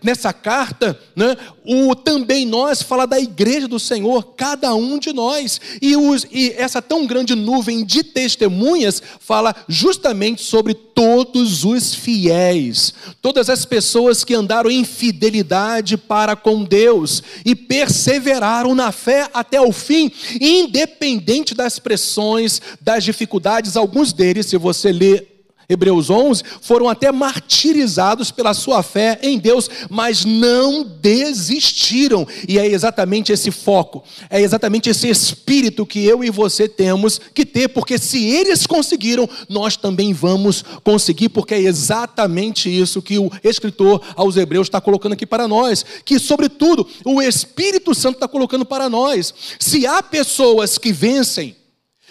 nessa 0.02 0.32
carta, 0.32 0.98
né, 1.16 1.36
o 1.66 1.94
também 1.94 2.46
nós 2.46 2.82
fala 2.82 3.06
da 3.06 3.20
igreja 3.20 3.68
do 3.68 3.80
Senhor, 3.80 4.34
cada 4.38 4.74
um 4.74 4.98
de 4.98 5.12
nós. 5.12 5.60
E, 5.82 5.98
os, 5.98 6.26
e 6.32 6.54
essa 6.58 6.82
tão 6.82 7.06
grande 7.06 7.36
nuvem 7.36 7.84
de 7.84 8.04
testemunhas 8.04 9.02
fala 9.20 9.54
justamente 9.68 10.42
sobre 10.42 10.74
todos 10.74 11.66
os 11.66 11.94
fiéis, 11.94 12.94
todas 13.22 13.50
as 13.50 13.66
pessoas 13.66 14.24
que 14.24 14.34
andaram 14.34 14.72
em 14.72 14.86
fidelidade 14.86 15.98
para 15.98 16.36
com 16.36 16.64
Deus 16.64 17.22
e 17.44 17.56
perseveraram 17.56 18.74
na 18.74 18.92
fé 18.92 19.30
até 19.34 19.60
o 19.60 19.74
fim, 19.74 20.10
independente 20.40 21.54
das 21.54 21.78
pressões, 21.78 22.62
das 22.80 23.04
dificuldades, 23.04 23.76
alguns 23.76 24.14
deles, 24.14 24.46
se 24.46 24.58
você 24.58 24.92
ler 24.92 25.35
Hebreus 25.68 26.10
11, 26.10 26.44
foram 26.62 26.88
até 26.88 27.12
martirizados 27.12 28.32
pela 28.32 28.54
sua 28.54 28.84
fé 28.84 29.20
em 29.22 29.38
Deus, 29.38 29.70
mas 29.90 30.24
não 30.26 30.84
desistiram. 30.84 32.28
E 32.48 32.60
é 32.60 32.68
exatamente 32.68 33.32
esse 33.32 33.52
foco, 33.52 34.04
é 34.30 34.42
exatamente 34.42 34.90
esse 34.90 35.10
espírito 35.10 35.86
que 35.86 36.06
eu 36.06 36.24
e 36.24 36.30
você 36.30 36.68
temos 36.68 37.20
que 37.34 37.46
ter, 37.46 37.70
porque 37.70 37.98
se 37.98 38.24
eles 38.26 38.68
conseguiram, 38.68 39.28
nós 39.50 39.76
também 39.76 40.14
vamos 40.14 40.64
conseguir, 40.84 41.30
porque 41.30 41.56
é 41.56 41.62
exatamente 41.62 42.70
isso 42.70 43.02
que 43.02 43.18
o 43.18 43.32
escritor 43.44 44.02
aos 44.16 44.38
Hebreus 44.38 44.68
está 44.68 44.80
colocando 44.80 45.14
aqui 45.14 45.26
para 45.26 45.48
nós, 45.48 45.86
que, 46.04 46.20
sobretudo, 46.20 46.88
o 47.04 47.22
Espírito 47.22 47.94
Santo 47.96 48.16
está 48.16 48.28
colocando 48.28 48.66
para 48.66 48.90
nós. 48.90 49.34
Se 49.60 49.86
há 49.86 50.02
pessoas 50.04 50.78
que 50.78 50.92
vencem, 50.92 51.56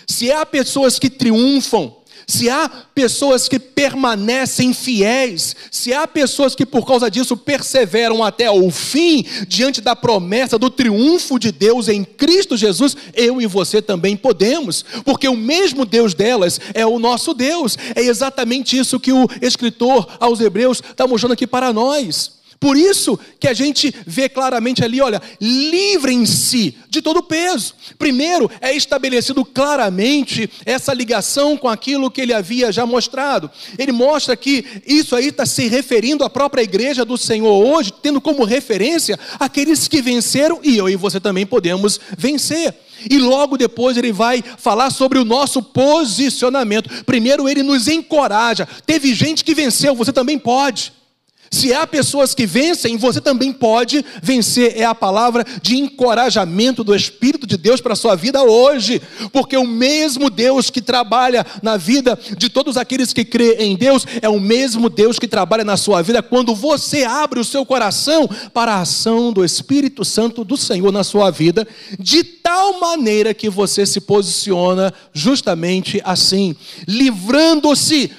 se 0.07 0.31
há 0.31 0.45
pessoas 0.45 0.99
que 0.99 1.09
triunfam, 1.09 1.93
se 2.27 2.49
há 2.49 2.69
pessoas 2.95 3.49
que 3.49 3.59
permanecem 3.59 4.73
fiéis, 4.73 5.55
se 5.71 5.93
há 5.93 6.07
pessoas 6.07 6.55
que 6.55 6.65
por 6.65 6.87
causa 6.87 7.11
disso 7.11 7.37
perseveram 7.37 8.23
até 8.23 8.51
o 8.51 8.71
fim, 8.71 9.25
diante 9.47 9.81
da 9.81 9.95
promessa 9.97 10.59
do 10.59 10.71
triunfo 10.71 11.39
de 11.39 11.53
Deus 11.53 11.89
em 11.89 12.05
Cristo 12.05 12.57
Jesus, 12.57 12.97
eu 13.15 13.41
e 13.41 13.47
você 13.47 13.83
também 13.83 14.17
podemos, 14.17 14.85
porque 15.05 15.29
o 15.29 15.37
mesmo 15.37 15.85
Deus 15.85 16.15
delas 16.15 16.61
é 16.73 16.87
o 16.87 16.99
nosso 16.99 17.35
Deus. 17.35 17.77
É 17.95 18.03
exatamente 18.03 18.79
isso 18.79 19.01
que 19.01 19.13
o 19.13 19.29
escritor 19.41 20.09
aos 20.21 20.41
Hebreus 20.41 20.83
está 20.83 21.07
mostrando 21.07 21.33
aqui 21.33 21.47
para 21.47 21.73
nós. 21.73 22.44
Por 22.65 22.79
isso 22.79 23.21
que 23.39 23.47
a 23.47 23.53
gente 23.53 23.95
vê 24.07 24.27
claramente 24.27 24.83
ali, 24.83 24.99
olha, 24.99 25.21
livrem-se 25.39 26.75
de 26.89 27.03
todo 27.03 27.23
peso. 27.23 27.75
Primeiro, 27.99 28.51
é 28.59 28.75
estabelecido 28.75 29.45
claramente 29.45 30.49
essa 30.65 30.95
ligação 30.95 31.59
com 31.59 31.69
aquilo 31.69 32.11
que 32.11 32.23
ele 32.23 32.33
havia 32.33 32.73
já 32.73 32.87
mostrado. 32.87 33.51
Ele 33.79 33.93
mostra 33.93 34.35
que 34.35 34.65
isso 34.87 35.15
aí 35.15 35.27
está 35.27 35.45
se 35.45 35.69
referindo 35.69 36.25
à 36.25 36.31
própria 36.31 36.63
igreja 36.63 37.05
do 37.05 37.19
Senhor 37.19 37.53
hoje, 37.53 37.93
tendo 38.01 38.19
como 38.19 38.45
referência 38.45 39.21
aqueles 39.39 39.87
que 39.87 40.01
venceram, 40.01 40.59
e 40.63 40.79
eu 40.79 40.89
e 40.89 40.97
você 40.97 41.21
também 41.21 41.45
podemos 41.45 42.01
vencer. 42.17 42.75
E 43.11 43.19
logo 43.19 43.59
depois 43.59 43.99
ele 43.99 44.11
vai 44.11 44.43
falar 44.57 44.89
sobre 44.89 45.19
o 45.19 45.25
nosso 45.25 45.63
posicionamento. 45.63 47.05
Primeiro, 47.05 47.47
ele 47.47 47.63
nos 47.63 47.89
encoraja. 47.89 48.67
Teve 48.87 49.13
gente 49.13 49.45
que 49.45 49.55
venceu, 49.55 49.95
você 49.95 50.15
também 50.15 50.39
pode. 50.39 51.04
Se 51.51 51.73
há 51.73 51.87
pessoas 51.87 52.35
que 52.35 52.47
vencem, 52.47 52.97
você 52.97 53.21
também 53.21 53.53
pode 53.53 54.05
vencer. 54.23 54.77
É 54.77 54.85
a 54.85 54.95
palavra 54.95 55.45
de 55.63 55.77
encorajamento 55.77 56.83
do 56.83 56.95
Espírito 56.95 57.47
de 57.47 57.57
Deus 57.57 57.81
para 57.81 57.93
a 57.93 57.97
sua 57.97 58.17
vida 58.17 58.43
hoje, 58.43 59.01
porque 59.33 59.57
o 59.57 59.67
mesmo 59.67 60.31
Deus 60.31 60.71
que 60.71 60.83
trabalha 60.83 61.47
na 61.63 61.77
vida 61.77 62.19
de 62.37 62.49
todos 62.49 62.77
aqueles 62.77 63.13
que 63.13 63.25
crê 63.25 63.57
em 63.61 63.77
Deus 63.77 64.07
é 64.21 64.29
o 64.29 64.41
mesmo 64.41 64.89
Deus 64.89 65.19
que 65.19 65.29
trabalha 65.29 65.65
na 65.65 65.77
sua 65.77 66.03
vida 66.03 66.23
quando 66.23 66.55
você 66.55 67.05
abre 67.05 67.41
o 67.41 67.45
seu 67.45 67.65
coração 67.65 68.29
para 68.53 68.75
a 68.75 68.81
ação 68.81 69.33
do 69.33 69.45
Espírito 69.45 70.05
Santo 70.05 70.45
do 70.45 70.57
Senhor 70.57 70.93
na 70.93 71.05
sua 71.05 71.31
vida, 71.31 71.67
de 71.99 72.25
tal 72.25 72.81
maneira 72.81 73.33
que 73.35 73.49
você 73.49 73.87
se 73.87 74.01
posiciona 74.01 74.93
justamente 75.13 76.01
assim, 76.05 76.57
livrando-se 76.87 78.11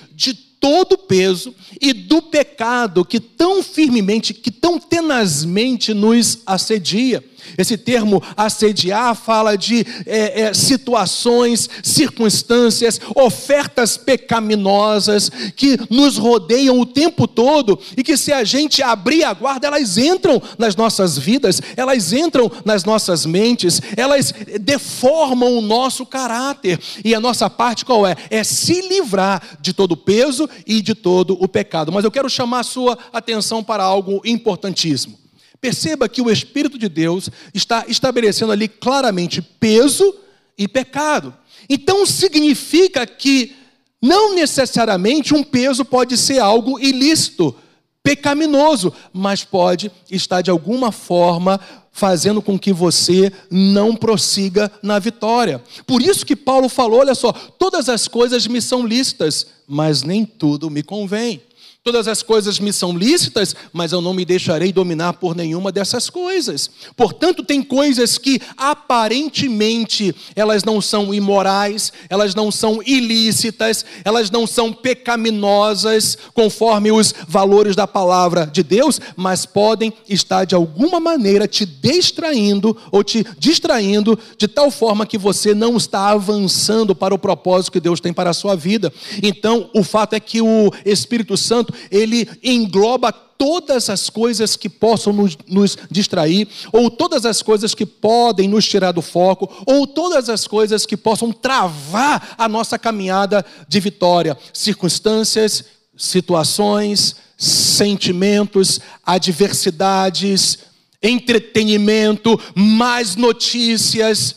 todo 0.65 0.93
o 0.93 0.98
peso 0.98 1.53
e 1.79 1.93
do 1.93 2.24
pecado 2.24 3.05
que 3.05 3.19
tão 3.19 3.62
firmemente, 3.62 4.34
que 4.34 4.50
tão 4.50 4.79
tenazmente 4.79 5.93
nos 5.93 6.39
assedia. 6.43 7.24
Esse 7.57 7.77
termo 7.77 8.21
assediar 8.35 9.15
fala 9.15 9.55
de 9.57 9.85
é, 10.05 10.41
é, 10.41 10.53
situações, 10.53 11.69
circunstâncias, 11.83 12.99
ofertas 13.15 13.97
pecaminosas 13.97 15.29
que 15.55 15.77
nos 15.89 16.17
rodeiam 16.17 16.79
o 16.79 16.85
tempo 16.85 17.27
todo 17.27 17.79
e 17.95 18.03
que, 18.03 18.17
se 18.17 18.31
a 18.31 18.43
gente 18.43 18.81
abrir 18.81 19.23
a 19.23 19.33
guarda, 19.33 19.67
elas 19.67 19.97
entram 19.97 20.41
nas 20.57 20.75
nossas 20.75 21.17
vidas, 21.17 21.61
elas 21.75 22.13
entram 22.13 22.51
nas 22.63 22.83
nossas 22.83 23.25
mentes, 23.25 23.81
elas 23.95 24.33
deformam 24.61 25.57
o 25.57 25.61
nosso 25.61 26.05
caráter. 26.05 26.79
E 27.03 27.13
a 27.13 27.19
nossa 27.19 27.49
parte 27.49 27.85
qual 27.85 28.05
é? 28.05 28.15
É 28.29 28.43
se 28.43 28.81
livrar 28.87 29.41
de 29.59 29.73
todo 29.73 29.93
o 29.93 29.97
peso 29.97 30.49
e 30.65 30.81
de 30.81 30.95
todo 30.95 31.37
o 31.39 31.47
pecado. 31.47 31.91
Mas 31.91 32.03
eu 32.03 32.11
quero 32.11 32.29
chamar 32.29 32.59
a 32.59 32.63
sua 32.63 32.97
atenção 33.13 33.63
para 33.63 33.83
algo 33.83 34.21
importantíssimo. 34.25 35.25
Perceba 35.65 36.07
que 36.07 36.22
o 36.22 36.29
Espírito 36.29 36.77
de 36.77 36.88
Deus 36.88 37.27
está 37.51 37.86
estabelecendo 37.88 38.51
ali 38.51 38.67
claramente 38.67 39.41
peso 39.41 40.13
e 40.55 40.67
pecado. 40.67 41.34
Então 41.67 42.05
significa 42.05 43.03
que 43.07 43.55
não 44.00 44.36
necessariamente 44.36 45.34
um 45.34 45.43
peso 45.43 45.84
pode 45.84 46.17
ser 46.17 46.38
algo 46.38 46.79
ilícito, 46.79 47.55
pecaminoso, 48.03 48.93
mas 49.12 49.43
pode 49.43 49.91
estar 50.12 50.43
de 50.43 50.51
alguma 50.51 50.91
forma 50.91 51.60
fazendo 51.91 52.43
com 52.43 52.60
que 52.60 52.72
você 52.72 53.34
não 53.50 53.95
prossiga 53.95 54.72
na 54.84 55.00
vitória. 55.00 55.63
Por 55.88 56.00
isso 56.00 56.27
que 56.27 56.36
Paulo 56.36 56.69
falou, 56.69 57.00
olha 57.00 57.15
só, 57.15 57.31
todas 57.31 57.89
as 57.89 58.07
coisas 58.07 58.45
me 58.45 58.62
são 58.62 58.86
lícitas, 58.86 59.48
mas 59.67 60.03
nem 60.03 60.25
tudo 60.25 60.69
me 60.69 60.84
convém. 60.84 61.41
Todas 61.88 62.08
as 62.08 62.24
coisas 62.24 62.60
me 62.60 62.74
são 62.74 62.98
lícitas, 62.98 63.56
mas 63.72 63.92
eu 63.92 64.01
não 64.01 64.12
me 64.12 64.25
deixarei 64.25 64.74
dominar 64.74 65.13
por 65.13 65.36
nenhuma 65.36 65.72
dessas 65.72 66.10
coisas. 66.10 66.68
Portanto, 66.98 67.44
tem 67.44 67.62
coisas 67.62 68.18
que 68.18 68.42
aparentemente 68.58 70.15
elas 70.36 70.63
não 70.63 70.82
são 70.82 71.13
imorais, 71.13 71.94
elas 72.10 72.34
não 72.34 72.50
são 72.50 72.82
ilícitas, 72.84 73.86
elas 74.04 74.32
não 74.32 74.48
são 74.48 74.74
pecaminosas, 74.74 76.18
conforme 76.34 76.92
os 76.92 77.13
valores 77.27 77.75
da 77.75 77.86
palavra 77.86 78.48
de 78.48 78.63
Deus, 78.63 79.00
mas 79.15 79.46
podem 79.46 79.94
estar 80.10 80.44
de 80.44 80.56
alguma 80.56 81.00
maneira 81.00 81.48
te 81.48 81.68
distraindo 81.68 82.75
ou 82.92 83.04
te 83.04 83.24
distraindo 83.38 84.18
de 84.39 84.48
tal 84.48 84.72
forma 84.72 85.06
que 85.06 85.20
você 85.20 85.54
não 85.54 85.77
está 85.77 86.10
avançando 86.10 86.96
para 86.96 87.13
o 87.13 87.20
propósito 87.20 87.74
que 87.74 87.80
Deus 87.80 88.00
tem 88.00 88.12
para 88.12 88.32
a 88.32 88.34
sua 88.34 88.56
vida. 88.56 88.92
Então, 89.22 89.70
o 89.72 89.84
fato 89.84 90.13
é 90.13 90.20
que 90.20 90.42
o 90.42 90.72
Espírito 90.84 91.38
Santo 91.38 91.75
ele 91.91 92.27
engloba 92.44 93.12
todas 93.12 93.89
as 93.89 94.10
coisas 94.10 94.55
que 94.55 94.70
possam 94.70 95.12
nos, 95.12 95.38
nos, 95.48 95.77
distrair, 95.91 96.48
ou 96.72 96.89
todas 96.89 97.25
as 97.25 97.41
coisas 97.41 97.75
que 97.75 97.86
podem 97.86 98.48
nos 98.48 98.65
tirar 98.65 98.91
do 98.91 99.01
foco, 99.01 99.51
ou 99.65 99.86
todas 99.86 100.29
as 100.29 100.48
coisas 100.48 100.86
que 100.86 100.96
possam 100.96 101.32
travar 101.32 102.36
a 102.38 102.48
nossa 102.48 102.79
caminhada 102.79 103.46
de 103.67 103.79
vitória. 103.79 104.38
Circunstâncias, 104.53 105.65
situações, 105.98 107.15
sentimentos, 107.38 108.79
adversidades, 109.05 110.60
entretenimento, 111.01 112.39
mais 112.55 113.15
notícias 113.15 114.36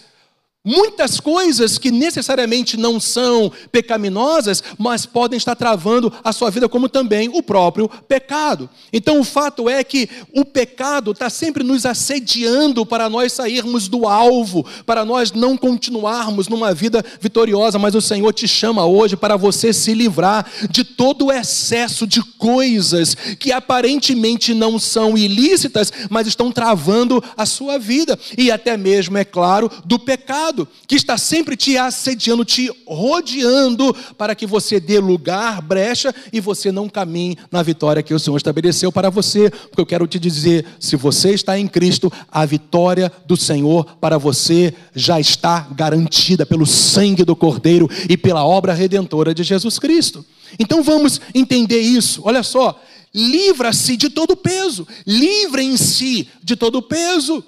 Muitas 0.65 1.21
coisas 1.21 1.79
que 1.79 1.91
necessariamente 1.91 2.77
não 2.77 2.99
são 2.99 3.51
pecaminosas, 3.71 4.63
mas 4.77 5.07
podem 5.07 5.37
estar 5.37 5.55
travando 5.55 6.13
a 6.23 6.33
sua 6.33 6.51
vida, 6.51 6.69
como 6.69 6.89
também 6.89 7.31
o 7.33 7.43
próprio 7.43 7.89
pecado. 7.89 8.69
Então, 8.93 9.21
o 9.21 9.25
fato 9.25 9.69
é 9.69 9.85
que 9.85 10.11
o 10.35 10.45
pecado 10.45 11.13
está 11.13 11.31
sempre 11.31 11.63
nos 11.63 11.87
assediando 11.87 12.85
para 12.85 13.09
nós 13.09 13.33
sairmos 13.33 13.87
do 13.87 14.07
alvo, 14.07 14.67
para 14.85 15.05
nós 15.05 15.31
não 15.31 15.57
continuarmos 15.57 16.49
numa 16.49 16.75
vida 16.75 17.05
vitoriosa. 17.21 17.79
Mas 17.79 17.95
o 17.95 18.03
Senhor 18.03 18.33
te 18.33 18.49
chama 18.49 18.85
hoje 18.85 19.17
para 19.17 19.37
você 19.37 19.73
se 19.73 19.95
livrar 19.95 20.45
de 20.69 20.83
todo 20.83 21.27
o 21.27 21.33
excesso 21.33 22.05
de 22.05 22.21
coisas 22.21 23.15
que 23.39 23.53
aparentemente 23.53 24.53
não 24.53 24.77
são 24.77 25.17
ilícitas, 25.17 25.93
mas 26.11 26.27
estão 26.27 26.51
travando 26.51 27.23
a 27.37 27.47
sua 27.47 27.79
vida, 27.79 28.19
e 28.37 28.51
até 28.51 28.77
mesmo, 28.77 29.17
é 29.17 29.25
claro, 29.25 29.71
do 29.85 30.01
pecado 30.01 30.48
pecado 30.49 30.69
que 30.87 30.97
está 30.97 31.19
sempre 31.19 31.57
te 31.57 31.77
assediando, 31.77 32.45
te 32.45 32.71
rodeando, 32.87 33.95
para 34.17 34.35
que 34.35 34.47
você 34.47 34.81
dê 34.81 34.99
lugar, 34.99 35.61
brecha 35.61 36.15
e 36.33 36.41
você 36.41 36.73
não 36.73 36.89
caminhe 36.89 37.37
na 37.51 37.63
vitória 37.63 38.03
que 38.03 38.15
o 38.15 38.19
Senhor 38.19 38.37
estabeleceu 38.37 38.91
para 38.91 39.11
você. 39.11 39.51
Porque 39.51 39.81
eu 39.81 39.87
quero 39.87 40.07
te 40.07 40.19
dizer: 40.19 40.65
se 40.81 40.97
você 40.97 41.33
está 41.33 41.59
em 41.59 41.67
Cristo, 41.67 42.13
a 42.31 42.45
vitória 42.45 43.13
do 43.27 43.37
Senhor 43.37 43.85
para 44.01 44.19
você 44.19 44.75
já 44.95 45.21
está 45.21 45.69
garantida 45.73 46.47
pelo 46.47 46.67
sangue 46.67 47.25
do 47.25 47.37
Cordeiro 47.37 47.89
e 48.09 48.17
pela 48.17 48.45
obra 48.45 48.73
redentora 48.73 49.35
de 49.35 49.43
Jesus 49.43 49.79
Cristo. 49.79 50.25
Então 50.59 50.83
vamos 50.83 51.21
entender 51.35 51.81
isso. 51.81 52.23
Olha 52.25 52.43
só, 52.43 52.81
livra-se 53.15 53.97
de 53.97 54.09
todo 54.09 54.37
peso, 54.37 54.87
livrem-se 55.07 56.29
de 56.43 56.57
todo 56.57 56.83
peso. 56.83 57.45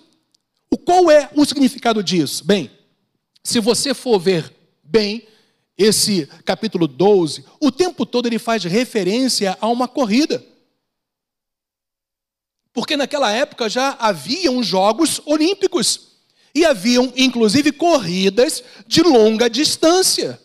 O 0.70 0.78
qual 0.78 1.10
é 1.10 1.28
o 1.34 1.44
significado 1.44 2.02
disso? 2.02 2.44
Bem, 2.44 2.70
se 3.42 3.60
você 3.60 3.94
for 3.94 4.18
ver 4.18 4.52
bem 4.82 5.26
esse 5.76 6.26
capítulo 6.44 6.86
12, 6.86 7.44
o 7.58 7.72
tempo 7.72 8.04
todo 8.04 8.26
ele 8.26 8.38
faz 8.38 8.64
referência 8.64 9.56
a 9.60 9.66
uma 9.68 9.88
corrida. 9.88 10.44
Porque 12.72 12.96
naquela 12.96 13.32
época 13.32 13.68
já 13.68 13.96
haviam 13.98 14.62
Jogos 14.62 15.20
Olímpicos 15.24 16.10
e 16.54 16.64
haviam 16.64 17.12
inclusive 17.16 17.72
corridas 17.72 18.62
de 18.86 19.02
longa 19.02 19.48
distância. 19.48 20.40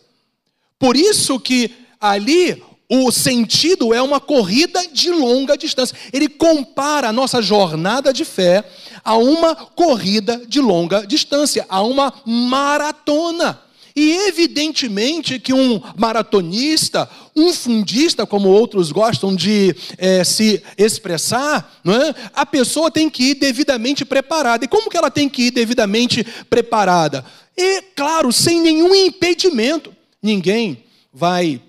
Por 0.78 0.96
isso 0.96 1.38
que 1.38 1.70
ali 2.00 2.62
o 2.88 3.10
sentido 3.10 3.92
é 3.92 4.00
uma 4.00 4.20
corrida 4.20 4.86
de 4.88 5.10
longa 5.10 5.56
distância. 5.56 5.96
Ele 6.12 6.28
compara 6.28 7.08
a 7.08 7.12
nossa 7.12 7.42
jornada 7.42 8.12
de 8.12 8.24
fé 8.24 8.64
a 9.06 9.16
uma 9.16 9.54
corrida 9.54 10.42
de 10.48 10.60
longa 10.60 11.06
distância, 11.06 11.64
a 11.68 11.80
uma 11.80 12.12
maratona. 12.26 13.60
E 13.94 14.10
evidentemente 14.26 15.38
que 15.38 15.54
um 15.54 15.80
maratonista, 15.96 17.08
um 17.34 17.52
fundista, 17.52 18.26
como 18.26 18.48
outros 18.48 18.90
gostam 18.90 19.34
de 19.34 19.74
é, 19.96 20.24
se 20.24 20.60
expressar, 20.76 21.80
é? 21.86 22.30
a 22.34 22.44
pessoa 22.44 22.90
tem 22.90 23.08
que 23.08 23.30
ir 23.30 23.34
devidamente 23.36 24.04
preparada. 24.04 24.64
E 24.64 24.68
como 24.68 24.90
que 24.90 24.96
ela 24.96 25.10
tem 25.10 25.28
que 25.28 25.44
ir 25.44 25.50
devidamente 25.52 26.26
preparada? 26.50 27.24
E, 27.56 27.80
claro, 27.94 28.32
sem 28.32 28.60
nenhum 28.60 28.92
impedimento. 28.92 29.94
Ninguém 30.20 30.84
vai 31.12 31.62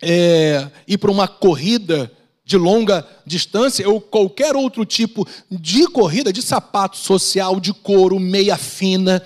é, 0.00 0.68
ir 0.88 0.96
para 0.96 1.10
uma 1.10 1.28
corrida 1.28 2.10
de 2.44 2.56
longa 2.56 3.06
distância 3.24 3.88
ou 3.88 4.00
qualquer 4.00 4.56
outro 4.56 4.84
tipo 4.84 5.26
de 5.50 5.86
corrida, 5.86 6.32
de 6.32 6.42
sapato 6.42 6.96
social, 6.96 7.60
de 7.60 7.72
couro, 7.72 8.18
meia 8.18 8.56
fina, 8.56 9.24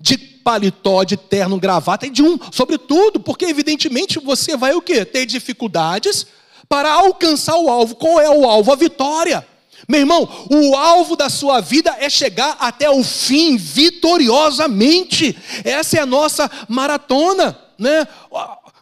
de 0.00 0.16
paletó, 0.16 1.04
de 1.04 1.16
terno, 1.16 1.58
gravata 1.58 2.06
e 2.06 2.10
de 2.10 2.22
um, 2.22 2.38
sobretudo, 2.50 3.20
porque 3.20 3.44
evidentemente 3.44 4.18
você 4.18 4.56
vai 4.56 4.74
o 4.74 4.82
quê? 4.82 5.04
Ter 5.04 5.26
dificuldades 5.26 6.26
para 6.68 6.92
alcançar 6.92 7.56
o 7.56 7.68
alvo. 7.68 7.96
Qual 7.96 8.20
é 8.20 8.30
o 8.30 8.48
alvo? 8.48 8.72
A 8.72 8.76
vitória. 8.76 9.46
Meu 9.88 10.00
irmão, 10.00 10.28
o 10.48 10.76
alvo 10.76 11.16
da 11.16 11.28
sua 11.28 11.60
vida 11.60 11.96
é 11.98 12.08
chegar 12.08 12.56
até 12.60 12.88
o 12.88 13.02
fim 13.02 13.56
vitoriosamente. 13.56 15.36
Essa 15.64 15.98
é 15.98 16.00
a 16.00 16.06
nossa 16.06 16.50
maratona, 16.68 17.58
né? 17.78 18.06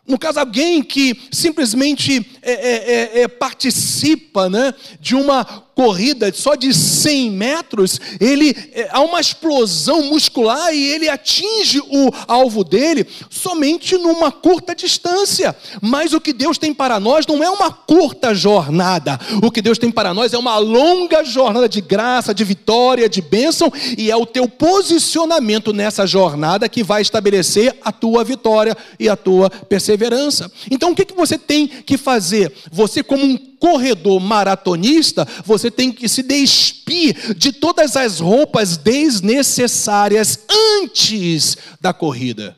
No 0.07 0.19
caso, 0.19 0.40
alguém 0.40 0.83
que 0.83 1.28
simplesmente 1.30 2.26
é, 2.42 2.52
é, 2.52 3.21
é, 3.21 3.23
é 3.23 3.28
participa 3.28 4.49
né, 4.49 4.75
de 4.99 5.14
uma 5.14 5.45
corrida 5.74 6.32
só 6.32 6.54
de 6.54 6.74
100 6.74 7.30
metros, 7.30 8.00
ele 8.20 8.54
é, 8.72 8.88
há 8.90 9.00
uma 9.00 9.20
explosão 9.20 10.02
muscular 10.04 10.72
e 10.74 10.88
ele 10.88 11.08
atinge 11.08 11.80
o 11.80 12.10
alvo 12.26 12.62
dele 12.62 13.06
somente 13.28 13.96
numa 13.96 14.30
curta 14.30 14.74
distância. 14.74 15.54
Mas 15.80 16.12
o 16.12 16.20
que 16.20 16.32
Deus 16.32 16.58
tem 16.58 16.74
para 16.74 17.00
nós 17.00 17.26
não 17.26 17.42
é 17.42 17.50
uma 17.50 17.70
curta 17.70 18.34
jornada. 18.34 19.18
O 19.42 19.50
que 19.50 19.62
Deus 19.62 19.78
tem 19.78 19.90
para 19.90 20.12
nós 20.12 20.32
é 20.32 20.38
uma 20.38 20.58
longa 20.58 21.24
jornada 21.24 21.68
de 21.68 21.80
graça, 21.80 22.34
de 22.34 22.44
vitória, 22.44 23.08
de 23.08 23.22
bênção, 23.22 23.72
e 23.96 24.10
é 24.10 24.16
o 24.16 24.26
teu 24.26 24.48
posicionamento 24.48 25.72
nessa 25.72 26.06
jornada 26.06 26.68
que 26.68 26.82
vai 26.82 27.02
estabelecer 27.02 27.76
a 27.82 27.92
tua 27.92 28.24
vitória 28.24 28.76
e 28.98 29.08
a 29.08 29.16
tua 29.16 29.50
perseverança. 29.50 30.50
Então, 30.70 30.92
o 30.92 30.94
que 30.94 31.06
você 31.14 31.38
tem 31.38 31.66
que 31.66 31.96
fazer? 31.96 32.52
Você, 32.70 33.02
como 33.02 33.24
um 33.24 33.38
corredor 33.60 34.18
maratonista, 34.18 35.28
você 35.44 35.60
tem 35.69 35.90
que 35.90 36.09
se 36.09 36.23
despir 36.23 37.35
de 37.35 37.52
todas 37.52 37.97
as 37.97 38.21
roupas 38.21 38.76
desnecessárias 38.76 40.38
antes 40.81 41.57
da 41.81 41.93
corrida. 41.93 42.57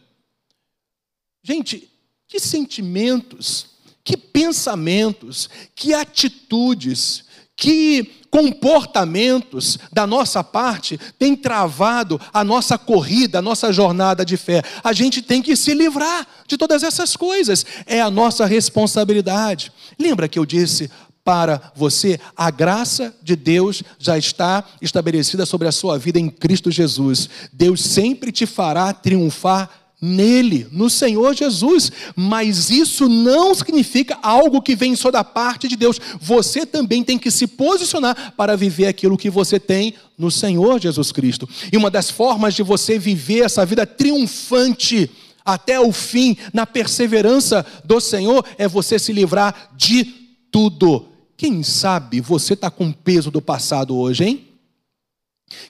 Gente, 1.43 1.91
que 2.29 2.39
sentimentos, 2.39 3.69
que 4.05 4.15
pensamentos, 4.15 5.49
que 5.75 5.95
atitudes, 5.95 7.25
que 7.57 8.23
comportamentos 8.31 9.79
da 9.93 10.07
nossa 10.07 10.43
parte 10.43 10.99
têm 11.19 11.37
travado 11.37 12.19
a 12.33 12.43
nossa 12.43 12.79
corrida, 12.79 13.41
a 13.41 13.43
nossa 13.43 13.71
jornada 13.71 14.25
de 14.25 14.39
fé. 14.39 14.63
A 14.83 14.93
gente 14.95 15.21
tem 15.21 15.43
que 15.43 15.55
se 15.55 15.75
livrar 15.75 16.27
de 16.49 16.57
todas 16.57 16.83
essas 16.83 17.15
coisas, 17.15 17.67
é 17.85 18.01
a 18.01 18.11
nossa 18.11 18.47
responsabilidade. 18.47 19.71
Lembra 19.99 20.29
que 20.29 20.39
eu 20.39 20.47
disse 20.47 20.91
para 21.25 21.73
você, 21.77 22.19
a 22.37 22.51
graça 22.51 23.15
de 23.23 23.37
Deus 23.37 23.83
já 23.99 24.19
está 24.19 24.65
estabelecida 24.81 25.47
sobre 25.47 25.69
a 25.69 25.73
sua 25.73 25.99
vida 25.99 26.19
em 26.19 26.29
Cristo 26.29 26.71
Jesus. 26.71 27.29
Deus 27.53 27.81
sempre 27.81 28.33
te 28.33 28.45
fará 28.45 28.93
triunfar 28.93 29.71
nele, 30.03 30.67
no 30.73 30.91
Senhor 30.91 31.33
Jesus. 31.33 31.93
Mas 32.17 32.71
isso 32.71 33.09
não 33.09 33.55
significa 33.55 34.19
algo 34.21 34.61
que 34.61 34.75
vem 34.75 34.97
só 34.97 35.13
da 35.13 35.23
parte 35.23 35.69
de 35.69 35.77
Deus. 35.77 36.01
Você 36.21 36.67
também 36.67 37.05
tem 37.05 37.17
que 37.17 37.31
se 37.31 37.47
posicionar 37.47 38.35
para 38.37 38.57
viver 38.57 38.89
aquilo 38.89 39.17
que 39.17 39.31
você 39.31 39.61
tem 39.61 39.95
no 40.19 40.31
Senhor 40.31 40.81
Jesus 40.81 41.13
Cristo. 41.13 41.49
E 41.73 41.77
uma 41.77 41.91
das 41.91 42.11
formas 42.11 42.55
de 42.55 42.65
você 42.65 42.99
viver 42.99 43.45
essa 43.45 43.65
vida 43.65 43.87
triunfante 43.87 45.09
até 45.45 45.79
o 45.81 45.93
fim, 45.93 46.37
na 46.53 46.67
perseverança 46.67 47.65
do 47.85 48.01
Senhor, 48.01 48.45
é 48.59 48.67
você 48.67 48.99
se 48.99 49.13
livrar 49.13 49.71
de 49.77 50.05
tudo. 50.53 51.12
Quem 51.43 51.65
sabe 51.65 52.21
você 52.21 52.55
está 52.55 52.71
com 52.71 52.93
peso 52.93 53.29
do 53.29 53.43
passado 53.43 53.97
hoje, 53.97 54.23
hein? 54.23 54.52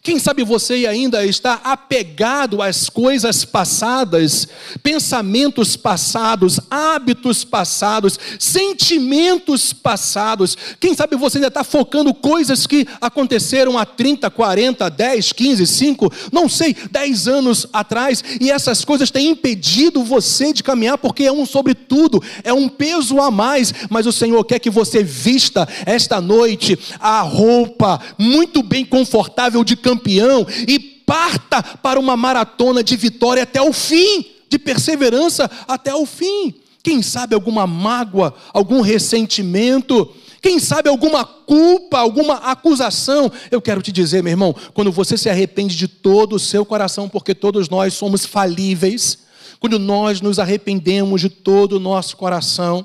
Quem 0.02 0.18
sabe 0.18 0.42
você 0.44 0.86
ainda 0.86 1.24
está 1.24 1.60
apegado 1.62 2.60
às 2.60 2.88
coisas 2.88 3.44
passadas, 3.44 4.48
pensamentos 4.82 5.76
passados, 5.76 6.58
hábitos 6.70 7.44
passados, 7.44 8.18
sentimentos 8.38 9.72
passados. 9.72 10.56
Quem 10.80 10.94
sabe 10.94 11.16
você 11.16 11.38
ainda 11.38 11.48
está 11.48 11.62
focando 11.62 12.12
coisas 12.12 12.66
que 12.66 12.86
aconteceram 13.00 13.78
há 13.78 13.86
30, 13.86 14.30
40, 14.30 14.90
10, 14.90 15.32
15, 15.32 15.66
5, 15.66 16.12
não 16.32 16.48
sei, 16.48 16.74
10 16.90 17.28
anos 17.28 17.66
atrás, 17.72 18.24
e 18.40 18.50
essas 18.50 18.84
coisas 18.84 19.10
têm 19.10 19.28
impedido 19.28 20.02
você 20.02 20.52
de 20.52 20.62
caminhar, 20.62 20.98
porque 20.98 21.24
é 21.24 21.32
um 21.32 21.46
sobretudo, 21.46 22.22
é 22.42 22.52
um 22.52 22.68
peso 22.68 23.20
a 23.20 23.30
mais, 23.30 23.72
mas 23.88 24.06
o 24.06 24.12
Senhor 24.12 24.44
quer 24.44 24.58
que 24.58 24.70
você 24.70 25.02
vista 25.02 25.68
esta 25.86 26.20
noite 26.20 26.78
a 26.98 27.20
roupa 27.20 28.00
muito 28.18 28.62
bem 28.62 28.84
confortável 28.84 29.64
de 29.64 29.71
de 29.72 29.76
campeão 29.76 30.46
e 30.68 30.78
parta 30.78 31.62
para 31.62 31.98
uma 31.98 32.16
maratona 32.16 32.84
de 32.84 32.96
vitória 32.96 33.42
até 33.42 33.60
o 33.60 33.72
fim, 33.72 34.26
de 34.48 34.58
perseverança 34.58 35.50
até 35.66 35.94
o 35.94 36.04
fim. 36.04 36.54
Quem 36.82 37.00
sabe 37.00 37.34
alguma 37.34 37.66
mágoa, 37.66 38.34
algum 38.52 38.80
ressentimento, 38.80 40.12
quem 40.40 40.58
sabe 40.58 40.88
alguma 40.88 41.24
culpa, 41.24 41.98
alguma 41.98 42.34
acusação. 42.34 43.30
Eu 43.50 43.62
quero 43.62 43.80
te 43.80 43.92
dizer, 43.92 44.22
meu 44.22 44.32
irmão, 44.32 44.54
quando 44.74 44.90
você 44.90 45.16
se 45.16 45.30
arrepende 45.30 45.76
de 45.76 45.86
todo 45.86 46.34
o 46.34 46.40
seu 46.40 46.64
coração, 46.66 47.08
porque 47.08 47.34
todos 47.34 47.68
nós 47.68 47.94
somos 47.94 48.26
falíveis, 48.26 49.18
quando 49.60 49.78
nós 49.78 50.20
nos 50.20 50.40
arrependemos 50.40 51.20
de 51.20 51.28
todo 51.28 51.74
o 51.76 51.80
nosso 51.80 52.16
coração, 52.16 52.84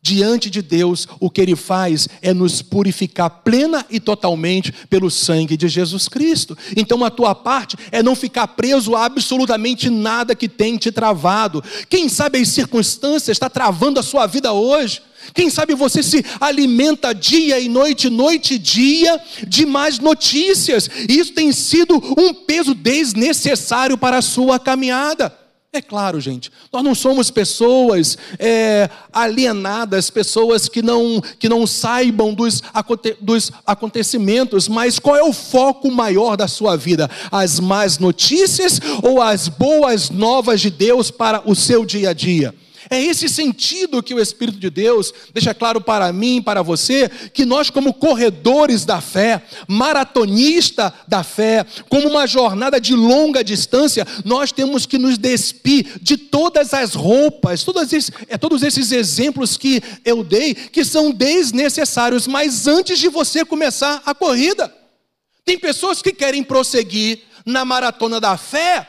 diante 0.00 0.48
de 0.48 0.62
Deus, 0.62 1.06
o 1.20 1.28
que 1.28 1.40
Ele 1.40 1.56
faz 1.56 2.08
é 2.22 2.32
nos 2.32 2.62
purificar 2.62 3.28
plena 3.44 3.84
e 3.90 3.98
totalmente 3.98 4.72
pelo 4.88 5.10
sangue 5.10 5.56
de 5.56 5.68
Jesus 5.68 6.08
Cristo. 6.08 6.56
Então, 6.76 7.04
a 7.04 7.10
tua 7.10 7.34
parte 7.34 7.76
é 7.90 8.02
não 8.02 8.14
ficar 8.14 8.46
preso 8.48 8.94
a 8.94 9.04
absolutamente 9.04 9.90
nada 9.90 10.34
que 10.34 10.48
tem 10.48 10.76
te 10.76 10.92
travado. 10.92 11.62
Quem 11.88 12.08
sabe 12.08 12.38
as 12.38 12.48
circunstâncias 12.48 13.36
está 13.36 13.50
travando 13.50 14.00
a 14.00 14.02
sua 14.02 14.26
vida 14.26 14.52
hoje. 14.52 15.02
Quem 15.34 15.50
sabe 15.50 15.74
você 15.74 16.02
se 16.02 16.24
alimenta 16.40 17.12
dia 17.12 17.58
e 17.58 17.68
noite, 17.68 18.08
noite 18.08 18.54
e 18.54 18.58
dia, 18.58 19.20
de 19.46 19.66
más 19.66 19.98
notícias. 19.98 20.88
E 21.08 21.18
isso 21.18 21.32
tem 21.32 21.52
sido 21.52 21.96
um 22.16 22.32
peso 22.32 22.74
desnecessário 22.74 23.98
para 23.98 24.18
a 24.18 24.22
sua 24.22 24.58
caminhada. 24.58 25.36
É 25.70 25.82
claro, 25.82 26.18
gente, 26.18 26.50
nós 26.72 26.82
não 26.82 26.94
somos 26.94 27.30
pessoas 27.30 28.16
é, 28.38 28.88
alienadas, 29.12 30.08
pessoas 30.08 30.66
que 30.66 30.80
não, 30.80 31.20
que 31.38 31.46
não 31.46 31.66
saibam 31.66 32.32
dos, 32.32 32.62
dos 33.20 33.52
acontecimentos, 33.66 34.66
mas 34.66 34.98
qual 34.98 35.14
é 35.14 35.22
o 35.22 35.32
foco 35.32 35.90
maior 35.90 36.38
da 36.38 36.48
sua 36.48 36.74
vida? 36.74 37.10
As 37.30 37.60
más 37.60 37.98
notícias 37.98 38.80
ou 39.02 39.20
as 39.20 39.48
boas 39.48 40.08
novas 40.08 40.62
de 40.62 40.70
Deus 40.70 41.10
para 41.10 41.42
o 41.44 41.54
seu 41.54 41.84
dia 41.84 42.10
a 42.10 42.12
dia? 42.14 42.54
É 42.90 43.02
esse 43.02 43.28
sentido 43.28 44.02
que 44.02 44.14
o 44.14 44.20
Espírito 44.20 44.58
de 44.58 44.70
Deus 44.70 45.12
deixa 45.32 45.52
claro 45.52 45.80
para 45.80 46.12
mim, 46.12 46.40
para 46.40 46.62
você, 46.62 47.08
que 47.32 47.44
nós, 47.44 47.70
como 47.70 47.92
corredores 47.92 48.84
da 48.84 49.00
fé, 49.00 49.42
maratonista 49.66 50.92
da 51.06 51.22
fé, 51.22 51.66
como 51.88 52.08
uma 52.08 52.26
jornada 52.26 52.80
de 52.80 52.94
longa 52.94 53.44
distância, 53.44 54.06
nós 54.24 54.52
temos 54.52 54.86
que 54.86 54.98
nos 54.98 55.18
despir 55.18 55.98
de 56.00 56.16
todas 56.16 56.72
as 56.72 56.94
roupas, 56.94 57.64
esses, 57.82 58.10
é, 58.28 58.38
todos 58.38 58.62
esses 58.62 58.90
exemplos 58.90 59.56
que 59.56 59.82
eu 60.04 60.24
dei, 60.24 60.54
que 60.54 60.84
são 60.84 61.10
desnecessários, 61.10 62.26
mas 62.26 62.66
antes 62.66 62.98
de 62.98 63.08
você 63.08 63.44
começar 63.44 64.02
a 64.06 64.14
corrida. 64.14 64.74
Tem 65.44 65.58
pessoas 65.58 66.02
que 66.02 66.12
querem 66.12 66.42
prosseguir 66.42 67.20
na 67.44 67.64
maratona 67.64 68.20
da 68.20 68.36
fé 68.36 68.86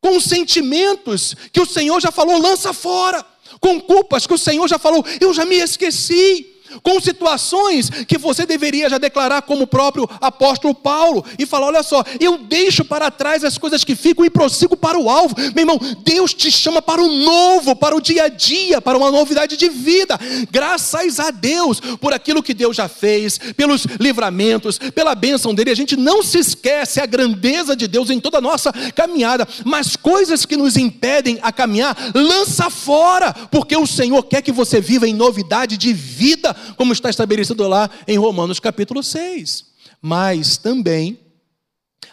com 0.00 0.18
sentimentos 0.20 1.34
que 1.52 1.60
o 1.60 1.66
Senhor 1.66 2.00
já 2.00 2.10
falou, 2.10 2.38
lança 2.38 2.72
fora, 2.72 3.24
com 3.60 3.80
culpas 3.80 4.26
que 4.26 4.34
o 4.34 4.38
Senhor 4.38 4.66
já 4.68 4.78
falou, 4.78 5.04
eu 5.20 5.32
já 5.34 5.44
me 5.44 5.56
esqueci. 5.56 6.59
Com 6.82 7.00
situações 7.00 7.90
que 8.06 8.18
você 8.18 8.46
deveria 8.46 8.88
já 8.88 8.98
declarar 8.98 9.42
como 9.42 9.64
o 9.64 9.66
próprio 9.66 10.08
apóstolo 10.20 10.74
Paulo 10.74 11.24
e 11.38 11.46
falar: 11.46 11.68
olha 11.68 11.82
só, 11.82 12.04
eu 12.18 12.38
deixo 12.38 12.84
para 12.84 13.10
trás 13.10 13.44
as 13.44 13.58
coisas 13.58 13.84
que 13.84 13.94
ficam 13.94 14.24
e 14.24 14.30
prossigo 14.30 14.76
para 14.76 14.98
o 14.98 15.08
alvo. 15.08 15.34
Meu 15.54 15.62
irmão, 15.62 15.78
Deus 16.04 16.34
te 16.34 16.50
chama 16.50 16.80
para 16.80 17.02
o 17.02 17.08
novo, 17.08 17.74
para 17.76 17.96
o 17.96 18.00
dia 18.00 18.24
a 18.24 18.28
dia, 18.28 18.80
para 18.80 18.96
uma 18.96 19.10
novidade 19.10 19.56
de 19.56 19.68
vida. 19.68 20.18
Graças 20.50 21.20
a 21.20 21.30
Deus 21.30 21.80
por 22.00 22.12
aquilo 22.12 22.42
que 22.42 22.54
Deus 22.54 22.76
já 22.76 22.88
fez, 22.88 23.38
pelos 23.56 23.84
livramentos, 23.98 24.78
pela 24.78 25.14
bênção 25.14 25.54
dele. 25.54 25.70
A 25.70 25.76
gente 25.76 25.96
não 25.96 26.22
se 26.22 26.38
esquece 26.38 27.00
a 27.00 27.06
grandeza 27.06 27.74
de 27.76 27.86
Deus 27.86 28.10
em 28.10 28.20
toda 28.20 28.38
a 28.38 28.40
nossa 28.40 28.72
caminhada, 28.94 29.46
mas 29.64 29.96
coisas 29.96 30.46
que 30.46 30.56
nos 30.56 30.76
impedem 30.76 31.38
a 31.42 31.52
caminhar, 31.52 31.96
lança 32.14 32.70
fora, 32.70 33.32
porque 33.50 33.76
o 33.76 33.86
Senhor 33.86 34.22
quer 34.24 34.42
que 34.42 34.52
você 34.52 34.80
viva 34.80 35.06
em 35.06 35.14
novidade 35.14 35.76
de 35.76 35.92
vida 35.92 36.56
como 36.76 36.92
está 36.92 37.10
estabelecido 37.10 37.66
lá 37.68 37.90
em 38.06 38.18
Romanos 38.18 38.60
capítulo 38.60 39.02
6. 39.02 39.66
Mas 40.00 40.56
também, 40.56 41.18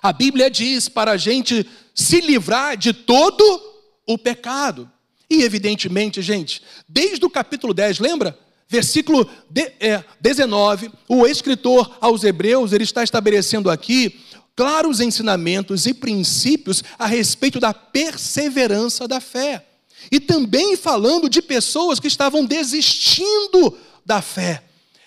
a 0.01 0.11
Bíblia 0.11 0.49
diz 0.49 0.89
para 0.89 1.11
a 1.11 1.17
gente 1.17 1.67
se 1.93 2.21
livrar 2.21 2.77
de 2.77 2.93
todo 2.93 3.43
o 4.05 4.17
pecado. 4.17 4.89
E 5.29 5.43
evidentemente, 5.43 6.21
gente, 6.21 6.61
desde 6.87 7.25
o 7.25 7.29
capítulo 7.29 7.73
10, 7.73 7.99
lembra? 7.99 8.37
Versículo 8.69 9.29
de, 9.49 9.71
é, 9.79 10.03
19, 10.19 10.91
o 11.07 11.25
escritor 11.25 11.97
aos 12.01 12.23
Hebreus, 12.23 12.73
ele 12.73 12.83
está 12.83 13.03
estabelecendo 13.03 13.69
aqui 13.69 14.19
claros 14.55 14.99
ensinamentos 14.99 15.85
e 15.85 15.93
princípios 15.93 16.83
a 16.97 17.05
respeito 17.05 17.59
da 17.59 17.73
perseverança 17.73 19.07
da 19.07 19.21
fé. 19.21 19.65
E 20.11 20.19
também 20.19 20.75
falando 20.75 21.29
de 21.29 21.41
pessoas 21.41 21.99
que 21.99 22.07
estavam 22.07 22.45
desistindo 22.45 23.77
da 24.07 24.21
fé. 24.21 24.63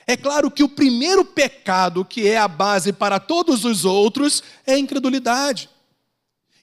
É 0.07 0.17
claro 0.17 0.51
que 0.51 0.63
o 0.63 0.69
primeiro 0.69 1.25
pecado, 1.25 2.05
que 2.05 2.29
é 2.29 2.37
a 2.37 2.47
base 2.47 2.93
para 2.93 3.19
todos 3.19 3.65
os 3.65 3.85
outros, 3.85 4.43
é 4.67 4.75
a 4.75 4.79
incredulidade. 4.79 5.71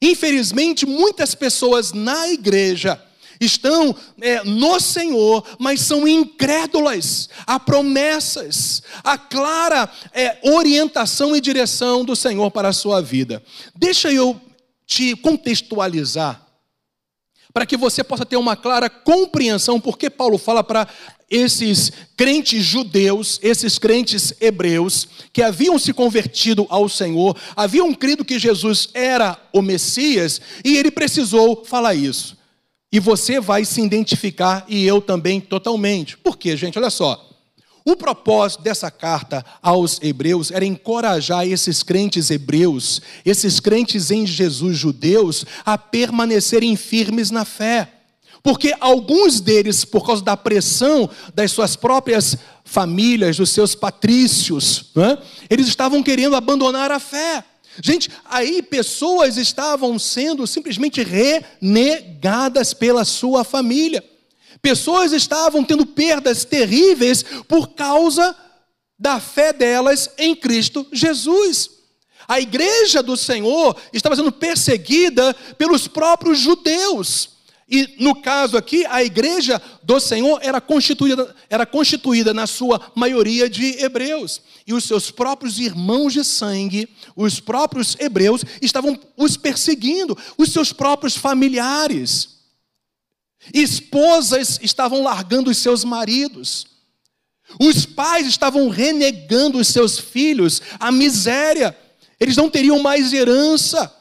Infelizmente, 0.01 0.85
muitas 0.85 1.33
pessoas 1.33 1.91
na 1.91 2.27
igreja 2.29 3.01
estão 3.39 3.95
é, 4.21 4.43
no 4.43 4.79
Senhor, 4.79 5.43
mas 5.57 5.81
são 5.81 6.07
incrédulas 6.07 7.29
a 7.45 7.59
promessas, 7.59 8.83
a 9.03 9.17
clara 9.17 9.89
é, 10.13 10.37
orientação 10.43 11.35
e 11.35 11.41
direção 11.41 12.05
do 12.05 12.15
Senhor 12.15 12.51
para 12.51 12.69
a 12.69 12.73
sua 12.73 13.01
vida. 13.01 13.41
Deixa 13.75 14.11
eu 14.11 14.39
te 14.85 15.15
contextualizar 15.15 16.47
para 17.53 17.65
que 17.65 17.75
você 17.75 18.03
possa 18.03 18.23
ter 18.23 18.37
uma 18.37 18.55
clara 18.55 18.87
compreensão, 18.87 19.79
porque 19.79 20.11
Paulo 20.11 20.37
fala 20.37 20.63
para 20.63 20.87
esses 21.29 21.91
crentes 22.15 22.63
judeus, 22.63 23.39
esses 23.43 23.77
crentes 23.77 24.33
hebreus, 24.39 25.07
que 25.33 25.41
haviam 25.41 25.77
se 25.77 25.93
convertido 25.93 26.65
ao 26.69 26.87
Senhor, 26.87 27.35
haviam 27.55 27.93
crido 27.93 28.23
que 28.23 28.39
Jesus 28.39 28.89
era 28.93 29.37
o 29.51 29.61
Messias, 29.61 30.39
e 30.63 30.77
ele 30.77 30.89
precisou 30.89 31.65
falar 31.65 31.95
isso. 31.95 32.37
E 32.91 32.99
você 32.99 33.39
vai 33.39 33.65
se 33.65 33.81
identificar, 33.81 34.65
e 34.67 34.85
eu 34.85 35.01
também 35.01 35.41
totalmente. 35.41 36.17
Por 36.17 36.37
quê, 36.37 36.55
gente? 36.55 36.79
Olha 36.79 36.89
só. 36.89 37.27
O 37.83 37.95
propósito 37.95 38.63
dessa 38.63 38.91
carta 38.91 39.45
aos 39.61 39.97
hebreus 40.01 40.51
era 40.51 40.65
encorajar 40.65 41.47
esses 41.47 41.83
crentes 41.83 42.29
hebreus, 42.29 43.01
esses 43.23 43.61
crentes 43.61 44.11
em 44.11 44.27
Jesus 44.27 44.77
judeus, 44.77 45.45
a 45.65 45.77
permanecerem 45.77 46.75
firmes 46.75 47.31
na 47.31 47.45
fé. 47.45 47.96
Porque 48.47 48.73
alguns 48.79 49.41
deles, 49.41 49.83
por 49.83 50.05
causa 50.05 50.23
da 50.23 50.37
pressão 50.37 51.09
das 51.35 51.51
suas 51.51 51.75
próprias 51.75 52.37
famílias, 52.63 53.35
dos 53.35 53.49
seus 53.49 53.75
patrícios, 53.75 54.85
né, 54.95 55.17
eles 55.49 55.67
estavam 55.67 56.01
querendo 56.01 56.33
abandonar 56.33 56.89
a 56.89 56.97
fé. 56.97 57.43
Gente, 57.83 58.09
aí 58.23 58.61
pessoas 58.61 59.35
estavam 59.35 59.99
sendo 59.99 60.47
simplesmente 60.47 61.03
renegadas 61.03 62.73
pela 62.73 63.03
sua 63.03 63.43
família. 63.43 64.01
Pessoas 64.61 65.11
estavam 65.11 65.61
tendo 65.61 65.85
perdas 65.85 66.45
terríveis 66.45 67.25
por 67.49 67.71
causa 67.71 68.33
da 68.97 69.19
fé 69.19 69.51
delas 69.51 70.09
em 70.17 70.33
Cristo 70.33 70.87
Jesus. 70.93 71.69
A 72.25 72.39
igreja 72.39 73.03
do 73.03 73.17
Senhor 73.17 73.75
estava 73.91 74.15
sendo 74.15 74.31
perseguida 74.31 75.33
pelos 75.57 75.85
próprios 75.85 76.39
judeus. 76.39 77.35
E 77.69 77.95
no 77.99 78.21
caso 78.21 78.55
aqui, 78.55 78.85
a 78.85 79.03
igreja 79.03 79.61
do 79.83 79.99
Senhor 79.99 80.39
era 80.41 80.61
constituída, 80.61 81.35
era 81.49 81.65
constituída 81.65 82.33
na 82.33 82.47
sua 82.47 82.93
maioria 82.95 83.49
de 83.49 83.83
hebreus. 83.83 84.41
E 84.65 84.73
os 84.73 84.85
seus 84.85 85.11
próprios 85.11 85.59
irmãos 85.59 86.13
de 86.13 86.23
sangue, 86.23 86.87
os 87.13 87.41
próprios 87.41 87.97
hebreus, 87.99 88.41
estavam 88.61 88.97
os 89.17 89.35
perseguindo, 89.35 90.17
os 90.37 90.53
seus 90.53 90.71
próprios 90.71 91.17
familiares. 91.17 92.37
Esposas 93.53 94.59
estavam 94.61 95.03
largando 95.03 95.51
os 95.51 95.57
seus 95.57 95.83
maridos. 95.83 96.67
Os 97.59 97.85
pais 97.85 98.27
estavam 98.27 98.69
renegando 98.69 99.57
os 99.57 99.67
seus 99.67 99.99
filhos 99.99 100.61
à 100.79 100.89
miséria. 100.89 101.77
Eles 102.17 102.37
não 102.37 102.49
teriam 102.49 102.79
mais 102.79 103.11
herança 103.11 103.93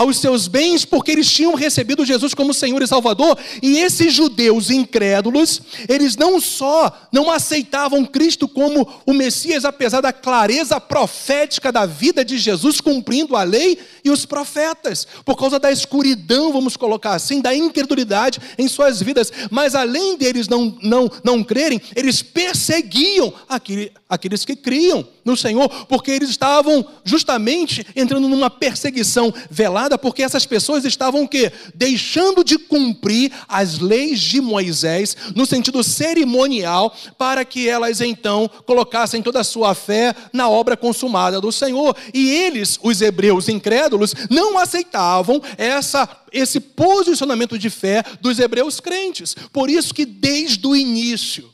aos 0.00 0.16
seus 0.16 0.48
bens, 0.48 0.86
porque 0.86 1.10
eles 1.10 1.30
tinham 1.30 1.54
recebido 1.54 2.06
Jesus 2.06 2.32
como 2.32 2.54
Senhor 2.54 2.82
e 2.82 2.86
Salvador, 2.86 3.36
e 3.62 3.76
esses 3.76 4.14
judeus 4.14 4.70
incrédulos, 4.70 5.60
eles 5.86 6.16
não 6.16 6.40
só 6.40 6.90
não 7.12 7.30
aceitavam 7.30 8.06
Cristo 8.06 8.48
como 8.48 8.88
o 9.04 9.12
Messias, 9.12 9.62
apesar 9.62 10.00
da 10.00 10.10
clareza 10.10 10.80
profética 10.80 11.70
da 11.70 11.84
vida 11.84 12.24
de 12.24 12.38
Jesus 12.38 12.80
cumprindo 12.80 13.36
a 13.36 13.42
lei 13.42 13.78
e 14.02 14.08
os 14.08 14.24
profetas, 14.24 15.06
por 15.22 15.36
causa 15.36 15.58
da 15.58 15.70
escuridão, 15.70 16.50
vamos 16.50 16.78
colocar 16.78 17.12
assim, 17.12 17.42
da 17.42 17.54
incredulidade 17.54 18.40
em 18.56 18.68
suas 18.68 19.02
vidas, 19.02 19.30
mas 19.50 19.74
além 19.74 20.16
deles 20.16 20.48
não, 20.48 20.78
não, 20.80 21.10
não 21.22 21.44
crerem, 21.44 21.78
eles 21.94 22.22
perseguiam 22.22 23.34
aquele, 23.46 23.92
aqueles 24.08 24.46
que 24.46 24.56
criam 24.56 25.06
no 25.24 25.36
Senhor, 25.36 25.68
porque 25.86 26.10
eles 26.10 26.30
estavam 26.30 26.84
justamente 27.04 27.86
entrando 27.94 28.28
numa 28.28 28.50
perseguição 28.50 29.32
velada, 29.50 29.98
porque 29.98 30.22
essas 30.22 30.46
pessoas 30.46 30.84
estavam 30.84 31.24
o 31.24 31.28
quê? 31.28 31.52
Deixando 31.74 32.42
de 32.44 32.58
cumprir 32.58 33.32
as 33.48 33.78
leis 33.78 34.20
de 34.20 34.40
Moisés 34.40 35.16
no 35.34 35.46
sentido 35.46 35.82
cerimonial, 35.82 36.94
para 37.18 37.44
que 37.44 37.68
elas 37.68 38.00
então 38.00 38.50
colocassem 38.66 39.22
toda 39.22 39.40
a 39.40 39.44
sua 39.44 39.74
fé 39.74 40.14
na 40.32 40.48
obra 40.48 40.76
consumada 40.76 41.40
do 41.40 41.52
Senhor. 41.52 41.96
E 42.12 42.30
eles, 42.30 42.78
os 42.82 43.00
hebreus 43.00 43.48
incrédulos, 43.48 44.14
não 44.28 44.58
aceitavam 44.58 45.42
essa 45.56 46.08
esse 46.32 46.60
posicionamento 46.60 47.58
de 47.58 47.68
fé 47.68 48.04
dos 48.20 48.38
hebreus 48.38 48.78
crentes. 48.78 49.34
Por 49.52 49.68
isso 49.68 49.92
que 49.92 50.04
desde 50.04 50.64
o 50.66 50.76
início 50.76 51.50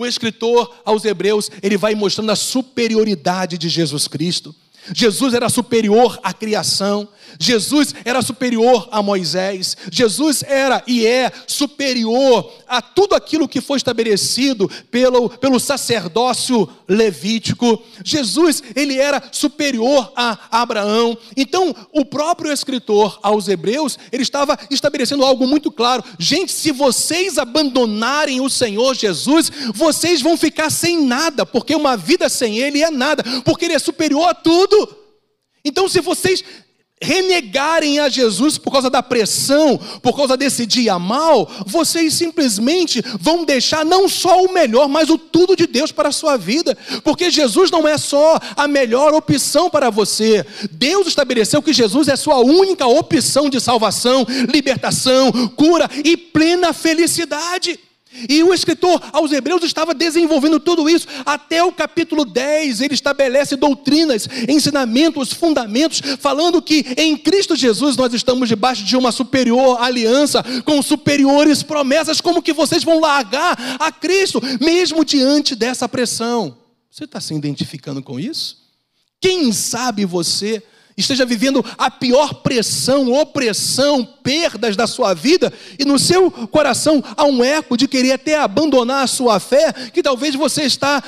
o 0.00 0.06
escritor 0.06 0.74
aos 0.84 1.04
Hebreus, 1.04 1.50
ele 1.62 1.76
vai 1.76 1.94
mostrando 1.94 2.30
a 2.30 2.36
superioridade 2.36 3.58
de 3.58 3.68
Jesus 3.68 4.08
Cristo. 4.08 4.54
Jesus 4.94 5.34
era 5.34 5.48
superior 5.48 6.18
à 6.22 6.32
criação, 6.32 7.08
Jesus 7.38 7.94
era 8.04 8.22
superior 8.22 8.88
a 8.90 9.02
Moisés, 9.02 9.76
Jesus 9.90 10.42
era 10.42 10.82
e 10.86 11.06
é 11.06 11.30
superior 11.46 12.52
a 12.68 12.82
tudo 12.82 13.14
aquilo 13.14 13.48
que 13.48 13.60
foi 13.60 13.76
estabelecido 13.76 14.70
pelo, 14.90 15.30
pelo 15.30 15.58
sacerdócio 15.58 16.68
levítico. 16.88 17.82
Jesus, 18.04 18.62
ele 18.74 18.98
era 18.98 19.22
superior 19.32 20.12
a 20.14 20.38
Abraão. 20.50 21.16
Então, 21.36 21.74
o 21.92 22.04
próprio 22.04 22.52
escritor 22.52 23.18
aos 23.22 23.48
Hebreus, 23.48 23.98
ele 24.12 24.22
estava 24.22 24.58
estabelecendo 24.70 25.24
algo 25.24 25.46
muito 25.46 25.70
claro: 25.70 26.04
gente, 26.18 26.52
se 26.52 26.72
vocês 26.72 27.38
abandonarem 27.38 28.40
o 28.40 28.50
Senhor 28.50 28.94
Jesus, 28.94 29.50
vocês 29.74 30.20
vão 30.20 30.36
ficar 30.36 30.70
sem 30.70 31.04
nada, 31.04 31.46
porque 31.46 31.74
uma 31.74 31.96
vida 31.96 32.28
sem 32.28 32.58
Ele 32.58 32.82
é 32.82 32.90
nada, 32.90 33.22
porque 33.44 33.64
Ele 33.64 33.74
é 33.74 33.78
superior 33.78 34.28
a 34.28 34.34
tudo. 34.34 34.79
Então, 35.64 35.88
se 35.88 36.00
vocês 36.00 36.42
renegarem 37.02 37.98
a 37.98 38.10
Jesus 38.10 38.58
por 38.58 38.70
causa 38.70 38.90
da 38.90 39.02
pressão, 39.02 39.78
por 40.02 40.14
causa 40.14 40.36
desse 40.36 40.66
dia 40.66 40.98
mal, 40.98 41.50
vocês 41.66 42.12
simplesmente 42.12 43.02
vão 43.18 43.44
deixar 43.44 43.86
não 43.86 44.06
só 44.06 44.44
o 44.44 44.52
melhor, 44.52 44.86
mas 44.86 45.08
o 45.08 45.16
tudo 45.16 45.56
de 45.56 45.66
Deus 45.66 45.90
para 45.90 46.10
a 46.10 46.12
sua 46.12 46.36
vida, 46.36 46.76
porque 47.02 47.30
Jesus 47.30 47.70
não 47.70 47.88
é 47.88 47.96
só 47.96 48.38
a 48.54 48.68
melhor 48.68 49.14
opção 49.14 49.70
para 49.70 49.88
você. 49.88 50.44
Deus 50.70 51.06
estabeleceu 51.06 51.62
que 51.62 51.72
Jesus 51.72 52.06
é 52.08 52.16
sua 52.16 52.38
única 52.38 52.86
opção 52.86 53.48
de 53.48 53.60
salvação, 53.60 54.26
libertação, 54.52 55.32
cura 55.56 55.88
e 56.04 56.18
plena 56.18 56.74
felicidade. 56.74 57.80
E 58.28 58.42
o 58.42 58.52
escritor 58.52 59.00
aos 59.12 59.30
Hebreus 59.30 59.62
estava 59.62 59.94
desenvolvendo 59.94 60.58
tudo 60.58 60.88
isso. 60.88 61.06
Até 61.24 61.62
o 61.62 61.72
capítulo 61.72 62.24
10, 62.24 62.80
ele 62.80 62.94
estabelece 62.94 63.54
doutrinas, 63.54 64.28
ensinamentos, 64.48 65.32
fundamentos, 65.32 66.02
falando 66.18 66.60
que 66.60 66.84
em 66.96 67.16
Cristo 67.16 67.54
Jesus 67.54 67.96
nós 67.96 68.12
estamos 68.12 68.48
debaixo 68.48 68.84
de 68.84 68.96
uma 68.96 69.12
superior 69.12 69.80
aliança, 69.80 70.42
com 70.64 70.82
superiores 70.82 71.62
promessas. 71.62 72.20
Como 72.20 72.42
que 72.42 72.52
vocês 72.52 72.82
vão 72.82 73.00
largar 73.00 73.56
a 73.78 73.92
Cristo, 73.92 74.40
mesmo 74.60 75.04
diante 75.04 75.54
dessa 75.54 75.88
pressão? 75.88 76.58
Você 76.90 77.04
está 77.04 77.20
se 77.20 77.32
identificando 77.32 78.02
com 78.02 78.18
isso? 78.18 78.58
Quem 79.20 79.52
sabe 79.52 80.04
você 80.04 80.62
esteja 80.96 81.24
vivendo 81.24 81.64
a 81.78 81.90
pior 81.90 82.34
pressão, 82.34 83.12
opressão, 83.12 84.04
perdas 84.22 84.76
da 84.76 84.86
sua 84.86 85.14
vida, 85.14 85.52
e 85.78 85.84
no 85.84 85.98
seu 85.98 86.30
coração 86.30 87.02
há 87.16 87.24
um 87.24 87.42
eco 87.42 87.76
de 87.76 87.88
querer 87.88 88.12
até 88.12 88.38
abandonar 88.38 89.04
a 89.04 89.06
sua 89.06 89.40
fé, 89.40 89.72
que 89.72 90.02
talvez 90.02 90.34
você 90.34 90.62
está 90.62 91.02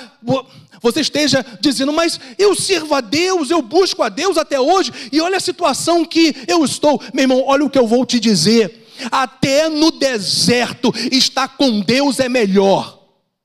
você 0.82 1.00
esteja 1.00 1.46
dizendo, 1.60 1.92
mas 1.92 2.18
eu 2.36 2.56
sirvo 2.56 2.92
a 2.94 3.00
Deus, 3.00 3.50
eu 3.50 3.62
busco 3.62 4.02
a 4.02 4.08
Deus 4.08 4.36
até 4.36 4.60
hoje, 4.60 4.92
e 5.12 5.20
olha 5.20 5.36
a 5.36 5.40
situação 5.40 6.04
que 6.04 6.34
eu 6.48 6.64
estou. 6.64 7.00
Meu 7.14 7.22
irmão, 7.22 7.44
olha 7.46 7.64
o 7.64 7.70
que 7.70 7.78
eu 7.78 7.86
vou 7.86 8.04
te 8.04 8.18
dizer. 8.18 8.88
Até 9.10 9.68
no 9.68 9.92
deserto 9.92 10.92
estar 11.10 11.56
com 11.56 11.80
Deus 11.80 12.18
é 12.18 12.28
melhor. 12.28 12.98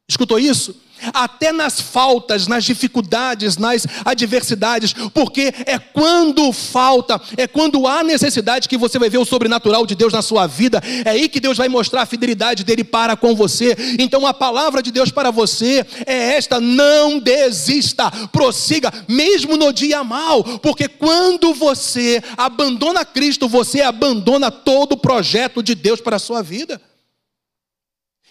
Escutou 0.09 0.39
isso? 0.39 0.75
Até 1.13 1.51
nas 1.51 1.79
faltas, 1.79 2.47
nas 2.47 2.63
dificuldades, 2.63 3.57
nas 3.57 3.85
adversidades, 4.05 4.93
porque 5.13 5.53
é 5.65 5.77
quando 5.79 6.51
falta, 6.51 7.19
é 7.35 7.47
quando 7.47 7.87
há 7.87 8.03
necessidade 8.03 8.67
que 8.67 8.77
você 8.77 8.99
vai 8.99 9.09
ver 9.09 9.17
o 9.17 9.25
sobrenatural 9.25 9.85
de 9.85 9.95
Deus 9.95 10.13
na 10.13 10.21
sua 10.21 10.47
vida, 10.47 10.81
é 11.05 11.09
aí 11.09 11.29
que 11.29 11.39
Deus 11.39 11.57
vai 11.57 11.69
mostrar 11.69 12.03
a 12.03 12.05
fidelidade 12.05 12.63
dele 12.63 12.83
para 12.83 13.15
com 13.15 13.35
você. 13.35 13.75
Então 13.99 14.25
a 14.25 14.33
palavra 14.33 14.81
de 14.81 14.91
Deus 14.91 15.11
para 15.11 15.31
você 15.31 15.85
é 16.05 16.35
esta: 16.35 16.59
não 16.59 17.19
desista, 17.19 18.09
prossiga, 18.31 18.91
mesmo 19.07 19.57
no 19.57 19.71
dia 19.71 20.03
mal, 20.03 20.43
porque 20.59 20.87
quando 20.87 21.53
você 21.53 22.21
abandona 22.35 23.05
Cristo, 23.05 23.47
você 23.47 23.81
abandona 23.81 24.51
todo 24.51 24.93
o 24.93 24.97
projeto 24.97 25.61
de 25.61 25.75
Deus 25.75 26.01
para 26.01 26.15
a 26.17 26.19
sua 26.19 26.41
vida. 26.41 26.81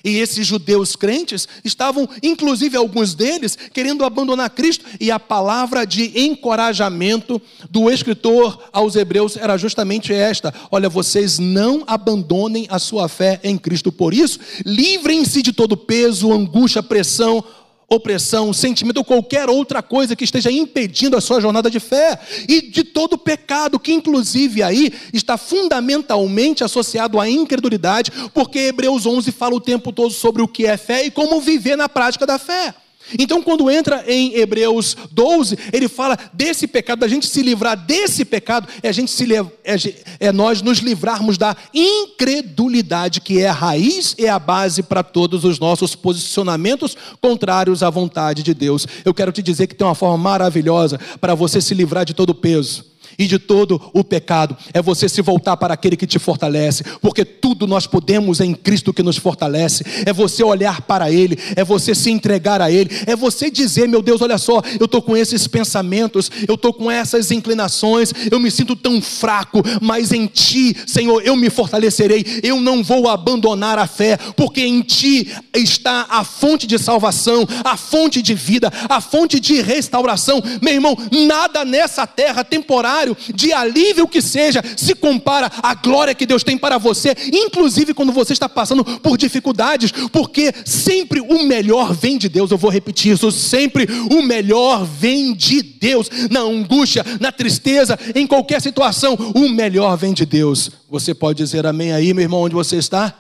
E 0.07 0.19
esses 0.19 0.47
judeus 0.47 0.95
crentes 0.95 1.49
estavam, 1.65 2.09
inclusive 2.23 2.77
alguns 2.77 3.13
deles, 3.13 3.59
querendo 3.75 4.05
abandonar 4.05 4.51
Cristo, 4.51 4.85
e 5.01 5.11
a 5.11 5.19
palavra 5.19 5.85
de 5.85 6.17
encorajamento 6.21 7.43
do 7.69 7.91
escritor 7.91 8.57
aos 8.73 8.95
Hebreus 8.95 9.37
era 9.37 9.57
justamente 9.57 10.13
esta: 10.13 10.55
olha, 10.71 10.89
vocês 10.89 11.41
não 11.41 11.83
abandonem 11.89 12.69
a 12.71 12.79
sua 12.79 13.09
fé 13.09 13.41
em 13.43 13.59
Cristo, 13.59 13.91
por 13.91 14.15
isso, 14.15 14.39
livrem-se 14.65 15.43
de 15.43 15.53
todo 15.53 15.77
peso, 15.77 16.33
angústia, 16.33 16.85
pressão 16.85 17.45
opressão, 17.89 18.53
sentimento 18.53 18.99
ou 18.99 19.05
qualquer 19.05 19.49
outra 19.49 19.83
coisa 19.83 20.17
que 20.17 20.25
esteja 20.25 20.51
impedindo 20.51 21.17
a 21.17 21.21
sua 21.21 21.41
jornada 21.41 21.71
de 21.71 21.79
fé 21.79 22.19
e 22.49 22.61
de 22.63 22.83
todo 22.83 23.17
pecado, 23.17 23.79
que 23.79 23.93
inclusive 23.93 24.63
aí 24.63 24.93
está 25.13 25.37
fundamentalmente 25.37 26.65
associado 26.65 27.21
à 27.21 27.29
incredulidade, 27.29 28.11
porque 28.35 28.59
Hebreus 28.59 29.07
11 29.07 29.31
fala 29.33 29.55
o 29.55 29.61
tempo 29.61 29.93
todo 29.93 30.11
sobre 30.11 30.43
o 30.43 30.49
que 30.49 30.67
é 30.67 30.77
fé 30.77 31.05
e 31.05 31.11
como 31.11 31.41
viver 31.41 31.77
na 31.77 31.89
prática 31.89 32.27
da 32.27 32.39
fé. 32.39 32.75
Então, 33.19 33.43
quando 33.43 33.71
entra 33.71 34.05
em 34.07 34.35
Hebreus 34.35 34.97
12, 35.13 35.59
ele 35.73 35.89
fala 35.89 36.19
desse 36.33 36.67
pecado, 36.67 37.01
da 37.01 37.09
gente 37.09 37.27
se 37.27 37.43
livrar 37.43 37.77
desse 37.77 38.25
pecado, 38.25 38.69
é 38.83 38.89
a 38.89 38.93
gente 38.93 39.11
se 39.11 39.27
é, 39.35 39.77
é 40.21 40.33
nós 40.33 40.63
nos 40.63 40.79
livrarmos 40.79 41.39
da 41.39 41.57
incredulidade, 41.73 43.21
que 43.21 43.41
é 43.41 43.49
a 43.49 43.53
raiz 43.53 44.15
e 44.19 44.27
a 44.27 44.39
base 44.39 44.83
para 44.83 45.03
todos 45.03 45.45
os 45.45 45.59
nossos 45.59 45.95
posicionamentos 45.95 46.97
contrários 47.21 47.83
à 47.83 47.91
vontade 47.91 48.43
de 48.43 48.55
Deus. 48.55 48.87
Eu 49.05 49.15
quero 49.15 49.33
te 49.33 49.43
dizer 49.43 49.67
que 49.67 49.75
tem 49.75 49.87
uma 49.87 49.95
forma 49.95 50.19
maravilhosa 50.19 50.99
para 51.21 51.35
você 51.35 51.61
se 51.61 51.75
livrar 51.75 52.05
de 52.05 52.15
todo 52.15 52.31
o 52.31 52.35
peso 52.35 52.96
e 53.19 53.27
de 53.27 53.39
todo 53.39 53.81
o 53.93 54.05
pecado. 54.05 54.57
É 54.73 54.83
você 54.83 55.09
se 55.09 55.23
voltar 55.23 55.57
para 55.57 55.75
aquele 55.75 55.97
que 55.97 56.07
te 56.07 56.19
fortalece, 56.19 56.85
porque 57.01 57.25
tudo 57.25 57.67
nós 57.67 57.87
podemos 57.87 58.41
em 58.41 58.55
Cristo 58.55 58.93
que 58.93 59.03
nos 59.03 59.17
fortalece. 59.17 59.85
É 60.05 60.13
você 60.13 60.43
olhar 60.43 60.83
para 60.83 61.11
Ele, 61.11 61.39
é 61.55 61.65
você 61.65 61.95
se 61.95 62.11
entregar 62.11 62.61
a 62.61 62.71
Ele, 62.71 62.91
é 63.07 63.17
você 63.17 63.51
dizer: 63.51 63.89
meu 63.89 64.03
Deus, 64.03 64.21
olha 64.21 64.39
só, 64.39 64.61
eu 64.79 64.87
estou 64.87 65.01
com 65.01 65.17
esses 65.17 65.47
pensamentos, 65.47 66.31
eu 66.47 66.55
estou 66.55 66.73
com 66.73 66.91
essas 66.91 67.31
inclinações, 67.31 68.13
eu 68.31 68.39
me 68.39 68.51
sinto 68.51 68.77
tão 68.77 69.01
fraco, 69.01 69.63
mas 69.81 70.13
em 70.13 70.27
Ti, 70.27 70.77
Senhor, 70.87 71.23
eu 71.25 71.37
me 71.37 71.51
fortalecerei, 71.51 72.25
eu 72.43 72.61
não 72.61 72.83
vou 72.83 73.09
abandonar 73.09 73.79
a 73.79 73.87
fé, 73.87 74.17
porque 74.37 74.63
em 74.63 74.83
Ti 74.83 75.33
está 75.55 76.07
a 76.11 76.25
fonte 76.25 76.67
de 76.67 76.79
salvação, 76.79 77.47
a 77.65 77.77
fonte 77.77 78.21
de 78.21 78.35
vida, 78.35 78.71
a 78.89 79.01
fonte 79.01 79.41
de 79.41 79.61
restauração. 79.61 80.43
Meu 80.61 80.75
irmão, 80.75 80.97
nada 81.27 81.65
nessa 81.65 82.07
terra 82.07 82.45
temporária 82.45 83.06
de 83.35 83.53
alívio 83.53 84.09
que 84.09 84.23
seja, 84.23 84.63
se 84.77 84.95
compara 84.95 85.51
à 85.63 85.75
glória 85.75 86.15
que 86.15 86.27
Deus 86.27 86.43
tem 86.43 86.57
para 86.57 86.79
você, 86.79 87.15
inclusive 87.33 87.93
quando 87.93 88.13
você 88.13 88.33
está 88.33 88.49
passando 88.49 88.85
por 89.01 89.19
dificuldades, 89.19 89.93
porque 90.11 90.53
sempre 90.65 91.21
o 91.21 91.45
melhor 91.45 91.93
vem 91.93 92.17
de 92.17 92.29
Deus. 92.29 92.51
Eu 92.51 92.59
vou 92.59 92.71
repetir 92.71 93.13
isso: 93.13 93.31
sempre 93.31 93.87
o 94.11 94.23
melhor 94.23 94.85
vem 94.85 95.35
de 95.35 95.63
Deus. 95.63 96.09
Na 96.31 96.41
angústia, 96.41 97.05
na 97.21 97.31
tristeza, 97.31 97.99
em 98.15 98.27
qualquer 98.27 98.61
situação, 98.61 99.15
o 99.35 99.49
melhor 99.49 99.97
vem 99.97 100.13
de 100.13 100.25
Deus. 100.25 100.71
Você 100.89 101.15
pode 101.15 101.39
dizer 101.39 101.67
amém 101.67 101.93
aí, 101.93 102.15
meu 102.15 102.23
irmão, 102.23 102.41
onde 102.41 102.55
você 102.55 102.77
está? 102.77 103.15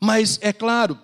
Mas 0.00 0.38
é 0.40 0.52
claro, 0.52 0.96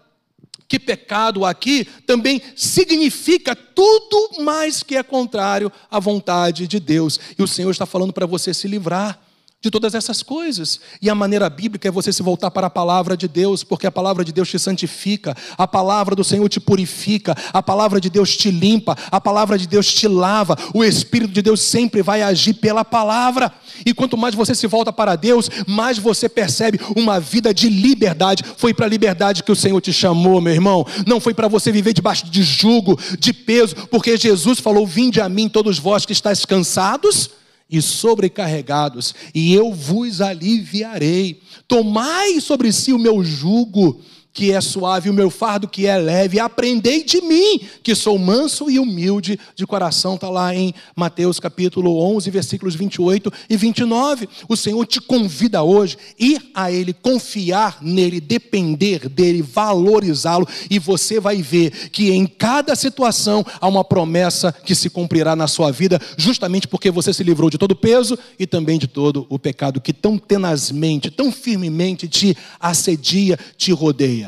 que 0.75 0.79
pecado 0.81 1.45
aqui 1.45 1.87
também 2.05 2.43
significa 2.57 3.55
tudo 3.55 4.43
mais 4.43 4.83
que 4.83 4.97
é 4.97 5.05
contrário 5.05 5.71
à 5.89 6.01
vontade 6.01 6.67
de 6.67 6.81
Deus. 6.81 7.21
E 7.39 7.43
o 7.45 7.47
Senhor 7.47 7.71
está 7.71 7.87
falando 7.87 8.13
para 8.13 8.27
você 8.27 8.53
se 8.53 8.67
livrar 8.67 9.24
de 9.65 9.71
todas 9.71 9.95
essas 9.95 10.23
coisas. 10.23 10.79
E 11.01 11.09
a 11.09 11.15
maneira 11.15 11.49
bíblica 11.49 11.89
é 11.89 11.91
você 11.91 12.13
se 12.13 12.23
voltar 12.23 12.51
para 12.51 12.67
a 12.67 12.71
palavra 12.71 13.17
de 13.17 13.27
Deus, 13.27 13.65
porque 13.65 13.87
a 13.87 13.91
palavra 13.91 14.23
de 14.23 14.31
Deus 14.31 14.51
te 14.51 14.59
santifica, 14.59 15.35
a 15.57 15.67
palavra 15.67 16.15
do 16.15 16.23
Senhor 16.23 16.47
te 16.51 16.61
purifica, 16.61 17.35
a 17.51 17.63
palavra 17.63 17.99
de 17.99 18.11
Deus 18.11 18.37
te 18.37 18.51
limpa, 18.51 18.95
a 19.11 19.19
palavra 19.19 19.57
de 19.57 19.67
Deus 19.67 19.91
te 19.91 20.07
lava. 20.07 20.55
O 20.75 20.85
Espírito 20.85 21.33
de 21.33 21.41
Deus 21.41 21.63
sempre 21.63 22.03
vai 22.03 22.21
agir 22.21 22.53
pela 22.53 22.85
palavra. 22.85 23.51
E 23.87 23.95
quanto 23.95 24.19
mais 24.19 24.35
você 24.35 24.55
se 24.55 24.67
volta 24.67 24.93
para 24.93 25.17
Deus, 25.17 25.49
mais 25.67 25.97
você 25.97 26.29
percebe 26.29 26.79
uma 26.95 27.19
vida 27.19 27.55
de 27.55 27.71
liberdade. 27.71 28.45
Foi 28.59 28.75
para 28.75 28.85
a 28.85 28.89
liberdade 28.89 29.43
que 29.43 29.51
o 29.53 29.57
Senhor 29.57 29.81
te 29.81 29.95
chamou, 29.95 30.43
meu 30.43 30.53
irmão. 30.53 30.87
Não 31.07 31.19
foi 31.19 31.33
para 31.33 31.49
você 31.49 31.73
viver 31.73 31.95
debaixo 31.95 32.29
de 32.29 32.43
jugo, 32.43 32.99
de 33.19 33.33
peso, 33.33 33.75
porque 33.91 34.15
Jesus 34.19 34.61
falou: 34.61 34.87
Vinde 34.87 35.23
a 35.23 35.29
mim, 35.29 35.49
todos 35.49 35.79
vós 35.79 36.05
que 36.05 36.13
estáis 36.13 36.45
cansados 36.45 37.31
e 37.77 37.83
sobrecarregados, 37.83 39.15
e 39.35 39.53
eu 39.53 39.73
vos 39.73 40.21
aliviarei. 40.21 41.41
Tomai 41.67 42.41
sobre 42.41 42.73
si 42.73 42.93
o 42.93 42.99
meu 42.99 43.25
jugo 43.25 44.01
que 44.35 44.51
é 44.51 44.61
suave, 44.61 45.09
o 45.09 45.15
meu 45.15 45.31
fardo 45.31 45.69
que 45.69 45.87
é 45.87 45.97
leve. 45.97 46.41
Aprendei 46.41 47.05
de 47.05 47.21
mim, 47.21 47.61
que 47.85 47.95
sou 47.95 48.19
manso 48.19 48.69
e 48.69 48.81
humilde 48.81 49.39
de 49.55 49.65
coração. 49.65 50.17
Está 50.17 50.29
lá 50.29 50.53
em 50.53 50.75
Mateus 50.97 51.39
capítulo 51.39 51.97
11, 52.17 52.31
versículos 52.31 52.75
28 52.75 53.33
e 53.49 53.57
29. 53.57 54.29
O 54.49 54.57
Senhor 54.57 54.85
te 54.87 55.01
convida 55.01 55.63
hoje 55.63 55.97
ir 56.19 56.51
a 56.53 56.73
Ele, 56.73 56.93
confiar 56.93 57.79
nele, 57.81 58.21
depender 58.21 59.09
dele, 59.09 59.41
valorizá-lo. 59.41 60.49
E 60.69 60.81
você 60.81 61.21
vai 61.21 61.41
ver 61.41 61.71
que 61.91 62.11
em 62.11 62.27
cada 62.27 62.75
situação 62.75 63.47
há 63.61 63.69
uma 63.69 63.85
promessa 63.85 64.51
que 64.51 64.75
se 64.75 64.91
cumprirá 64.91 65.37
na 65.37 65.47
sua 65.47 65.71
vida, 65.71 66.01
justamente 66.17 66.67
porque 66.67 66.91
você 66.91 67.13
se 67.13 67.23
livrou 67.23 67.49
de 67.49 67.59
todo 67.59 67.71
o 67.71 67.77
peso 67.77 68.19
e 68.37 68.49
também 68.49 68.81
de 68.81 68.89
todo 68.89 69.27
o 69.29 69.39
pecado 69.39 69.81
que 69.81 69.93
tão 69.93 70.19
tenazmente, 70.19 71.09
tão 71.09 71.31
firmemente 71.31 72.09
te 72.09 72.37
assedia, 72.59 73.39
te 73.57 73.71
rodeia. 73.71 74.24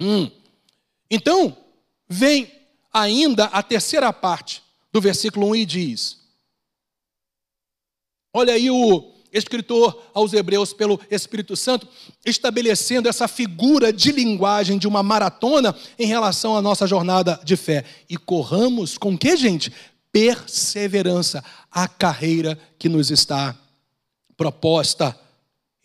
Hum. 0.00 0.30
Então, 1.10 1.56
vem 2.08 2.50
ainda 2.92 3.46
a 3.46 3.62
terceira 3.62 4.12
parte 4.12 4.62
do 4.92 5.00
versículo 5.00 5.48
1 5.48 5.56
e 5.56 5.66
diz: 5.66 6.18
Olha 8.32 8.54
aí 8.54 8.70
o 8.70 9.12
escritor 9.32 10.02
aos 10.14 10.32
Hebreus 10.32 10.72
pelo 10.72 11.00
Espírito 11.10 11.56
Santo 11.56 11.86
estabelecendo 12.24 13.08
essa 13.08 13.28
figura 13.28 13.92
de 13.92 14.12
linguagem 14.12 14.78
de 14.78 14.88
uma 14.88 15.02
maratona 15.02 15.74
em 15.98 16.06
relação 16.06 16.56
à 16.56 16.62
nossa 16.62 16.86
jornada 16.86 17.40
de 17.44 17.56
fé. 17.56 17.84
E 18.08 18.16
corramos 18.16 18.96
com 18.96 19.16
que, 19.16 19.36
gente? 19.36 19.72
Perseverança, 20.10 21.44
a 21.70 21.86
carreira 21.86 22.58
que 22.78 22.88
nos 22.88 23.10
está 23.10 23.54
proposta. 24.36 25.18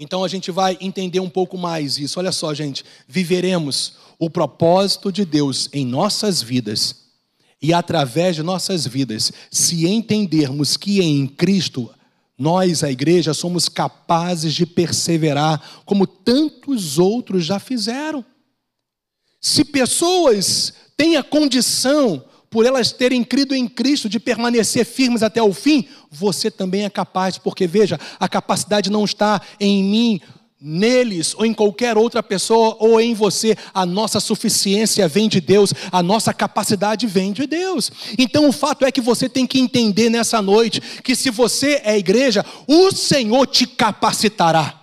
Então 0.02 0.24
a 0.24 0.28
gente 0.28 0.50
vai 0.50 0.80
entender 0.82 1.20
um 1.20 1.30
pouco 1.30 1.60
mais 1.60 2.00
isso. 2.00 2.18
Olha 2.18 2.32
só, 2.32 2.52
gente, 2.56 2.84
viveremos 3.08 3.94
o 4.18 4.32
propósito 4.32 5.12
de 5.12 5.24
Deus 5.24 5.70
em 5.72 5.86
nossas 5.86 6.42
vidas 6.42 7.02
e 7.62 7.72
através 7.72 8.36
de 8.36 8.42
nossas 8.42 8.88
vidas, 8.88 9.32
se 9.52 9.86
entendermos 9.86 10.76
que 10.76 11.04
em 11.04 11.28
Cristo 11.28 11.88
nós, 12.36 12.84
a 12.84 12.90
igreja, 12.90 13.36
somos 13.36 13.70
capazes 13.70 14.56
de 14.56 14.66
perseverar 14.66 15.84
como 15.86 16.08
tantos 16.08 16.98
outros 16.98 17.46
já 17.46 17.60
fizeram. 17.60 18.26
Se 19.40 19.64
pessoas 19.64 20.74
têm 20.98 21.16
a 21.16 21.24
condição, 21.24 22.26
por 22.52 22.66
elas 22.66 22.92
terem 22.92 23.24
crido 23.24 23.56
em 23.56 23.66
Cristo, 23.66 24.10
de 24.10 24.20
permanecer 24.20 24.86
firmes 24.86 25.24
até 25.24 25.42
o 25.42 25.54
fim, 25.54 25.88
você 26.12 26.52
também 26.52 26.84
é 26.84 26.90
capaz, 26.90 27.38
porque 27.38 27.66
veja, 27.66 27.98
a 28.20 28.28
capacidade 28.28 28.92
não 28.92 29.06
está 29.06 29.42
em 29.58 29.82
mim 29.82 30.22
neles 30.60 31.34
ou 31.34 31.46
em 31.46 31.54
qualquer 31.54 31.98
outra 31.98 32.22
pessoa 32.22 32.76
ou 32.78 33.00
em 33.00 33.14
você. 33.14 33.58
A 33.74 33.86
nossa 33.86 34.20
suficiência 34.20 35.08
vem 35.08 35.30
de 35.30 35.40
Deus, 35.40 35.74
a 35.94 36.04
nossa 36.04 36.34
capacidade 36.34 37.08
vem 37.08 37.32
de 37.32 37.48
Deus. 37.48 37.90
Então 38.18 38.48
o 38.50 38.52
fato 38.52 38.86
é 38.86 38.92
que 38.92 39.00
você 39.00 39.30
tem 39.30 39.48
que 39.48 39.58
entender 39.58 40.10
nessa 40.10 40.42
noite 40.42 40.82
que 41.04 41.16
se 41.16 41.30
você 41.30 41.82
é 41.86 41.98
igreja, 41.98 42.46
o 42.68 42.92
Senhor 42.92 43.48
te 43.48 43.66
capacitará. 43.66 44.78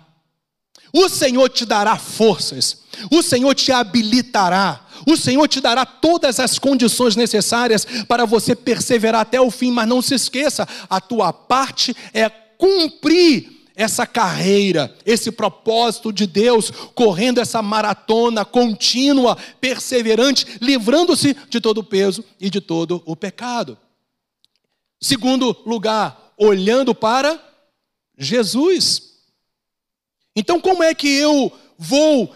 O 0.91 1.11
Senhor 1.11 1.51
te 1.51 1.67
dará 1.67 1.97
forças. 1.97 2.79
O 3.11 3.23
Senhor 3.23 3.55
te 3.55 3.71
habilitará. 3.71 4.88
O 5.07 5.17
Senhor 5.17 5.47
te 5.49 5.61
dará 5.61 5.85
todas 5.85 6.41
as 6.41 6.59
condições 6.59 7.17
necessárias 7.17 7.87
para 8.07 8.25
você 8.25 8.55
perseverar 8.55 9.23
até 9.23 9.41
o 9.41 9.51
fim, 9.51 9.71
mas 9.71 9.89
não 9.89 10.03
se 10.03 10.15
esqueça, 10.15 10.67
a 10.89 11.01
tua 11.01 11.33
parte 11.33 11.95
é 12.13 12.29
cumprir 12.29 13.59
essa 13.79 14.05
carreira, 14.05 14.93
esse 15.07 15.31
propósito 15.31 16.13
de 16.13 16.27
Deus, 16.27 16.69
correndo 16.97 17.41
essa 17.41 17.63
maratona 17.63 18.45
contínua, 18.45 19.39
perseverante, 19.61 20.59
livrando-se 20.61 21.37
de 21.49 21.61
todo 21.61 21.79
o 21.79 21.85
peso 21.85 22.25
e 22.41 22.51
de 22.51 22.61
todo 22.61 23.01
o 23.07 23.15
pecado. 23.15 23.79
Segundo 25.01 25.57
lugar, 25.65 26.33
olhando 26.37 26.93
para 26.93 27.41
Jesus. 28.19 29.13
Então, 30.35 30.61
como 30.61 30.83
é 30.83 30.93
que 30.93 31.09
eu 31.09 31.53
vou 31.79 32.35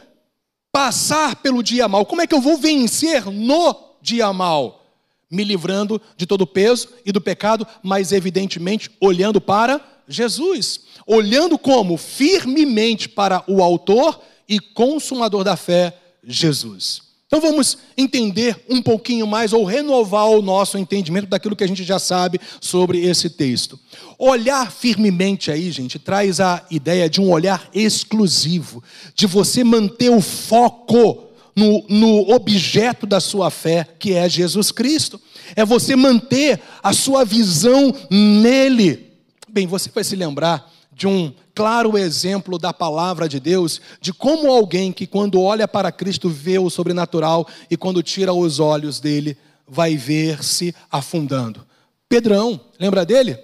passar 0.72 1.36
pelo 1.36 1.62
dia 1.62 1.86
mal? 1.86 2.06
Como 2.06 2.22
é 2.22 2.26
que 2.26 2.34
eu 2.34 2.40
vou 2.40 2.56
vencer 2.56 3.26
no 3.26 3.76
dia 4.00 4.32
mal? 4.32 4.86
Me 5.30 5.44
livrando 5.44 6.00
de 6.16 6.26
todo 6.26 6.42
o 6.42 6.46
peso 6.46 6.88
e 7.04 7.12
do 7.12 7.20
pecado, 7.20 7.66
mas 7.82 8.10
evidentemente 8.10 8.90
olhando 8.98 9.40
para 9.40 9.80
Jesus, 10.08 10.80
olhando 11.06 11.58
como 11.58 11.96
firmemente 11.96 13.08
para 13.08 13.44
o 13.46 13.62
autor 13.62 14.20
e 14.48 14.58
consumador 14.58 15.44
da 15.44 15.56
fé, 15.56 15.96
Jesus. 16.24 17.11
Então 17.32 17.40
vamos 17.40 17.78
entender 17.96 18.62
um 18.68 18.82
pouquinho 18.82 19.26
mais 19.26 19.54
ou 19.54 19.64
renovar 19.64 20.28
o 20.28 20.42
nosso 20.42 20.76
entendimento 20.76 21.28
daquilo 21.28 21.56
que 21.56 21.64
a 21.64 21.66
gente 21.66 21.82
já 21.82 21.98
sabe 21.98 22.38
sobre 22.60 23.06
esse 23.06 23.30
texto. 23.30 23.80
Olhar 24.18 24.70
firmemente 24.70 25.50
aí, 25.50 25.70
gente, 25.70 25.98
traz 25.98 26.40
a 26.40 26.62
ideia 26.70 27.08
de 27.08 27.22
um 27.22 27.30
olhar 27.30 27.70
exclusivo, 27.72 28.84
de 29.14 29.26
você 29.26 29.64
manter 29.64 30.10
o 30.10 30.20
foco 30.20 31.24
no, 31.56 31.82
no 31.88 32.34
objeto 32.34 33.06
da 33.06 33.18
sua 33.18 33.50
fé, 33.50 33.88
que 33.98 34.12
é 34.12 34.28
Jesus 34.28 34.70
Cristo. 34.70 35.18
É 35.56 35.64
você 35.64 35.96
manter 35.96 36.60
a 36.82 36.92
sua 36.92 37.24
visão 37.24 37.94
nele. 38.10 39.10
Bem, 39.48 39.66
você 39.66 39.88
vai 39.88 40.04
se 40.04 40.14
lembrar 40.14 40.70
de 40.94 41.06
um 41.06 41.32
claro 41.54 41.96
exemplo 41.96 42.58
da 42.58 42.72
palavra 42.72 43.28
de 43.28 43.40
Deus, 43.40 43.80
de 44.00 44.12
como 44.12 44.50
alguém 44.50 44.92
que, 44.92 45.06
quando 45.06 45.40
olha 45.40 45.66
para 45.66 45.92
Cristo, 45.92 46.28
vê 46.28 46.58
o 46.58 46.70
sobrenatural 46.70 47.46
e, 47.70 47.76
quando 47.76 48.02
tira 48.02 48.32
os 48.32 48.60
olhos 48.60 49.00
dele, 49.00 49.36
vai 49.66 49.96
ver-se 49.96 50.74
afundando. 50.90 51.66
Pedrão, 52.08 52.60
lembra 52.78 53.04
dele? 53.06 53.38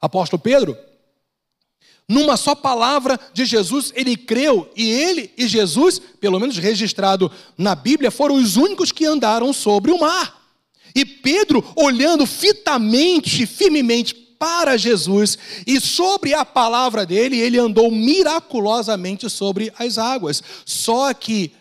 Apóstolo 0.00 0.40
Pedro? 0.40 0.76
Numa 2.08 2.36
só 2.36 2.54
palavra 2.54 3.18
de 3.32 3.44
Jesus, 3.44 3.92
ele 3.94 4.16
creu, 4.16 4.70
e 4.76 4.88
ele 4.88 5.30
e 5.36 5.48
Jesus, 5.48 6.00
pelo 6.20 6.38
menos 6.38 6.56
registrado 6.56 7.30
na 7.58 7.74
Bíblia, 7.74 8.10
foram 8.12 8.36
os 8.36 8.56
únicos 8.56 8.92
que 8.92 9.04
andaram 9.04 9.52
sobre 9.52 9.90
o 9.90 10.00
mar. 10.00 10.40
E 10.94 11.04
Pedro, 11.04 11.64
olhando 11.74 12.24
fitamente, 12.24 13.44
firmemente 13.44 14.14
para 14.38 14.76
Jesus 14.76 15.38
e 15.66 15.80
sobre 15.80 16.34
a 16.34 16.44
palavra 16.44 17.06
dele, 17.06 17.38
ele 17.38 17.58
andou 17.58 17.90
miraculosamente 17.90 19.28
sobre 19.30 19.72
as 19.78 19.98
águas. 19.98 20.42
Só 20.64 21.12
que 21.14 21.52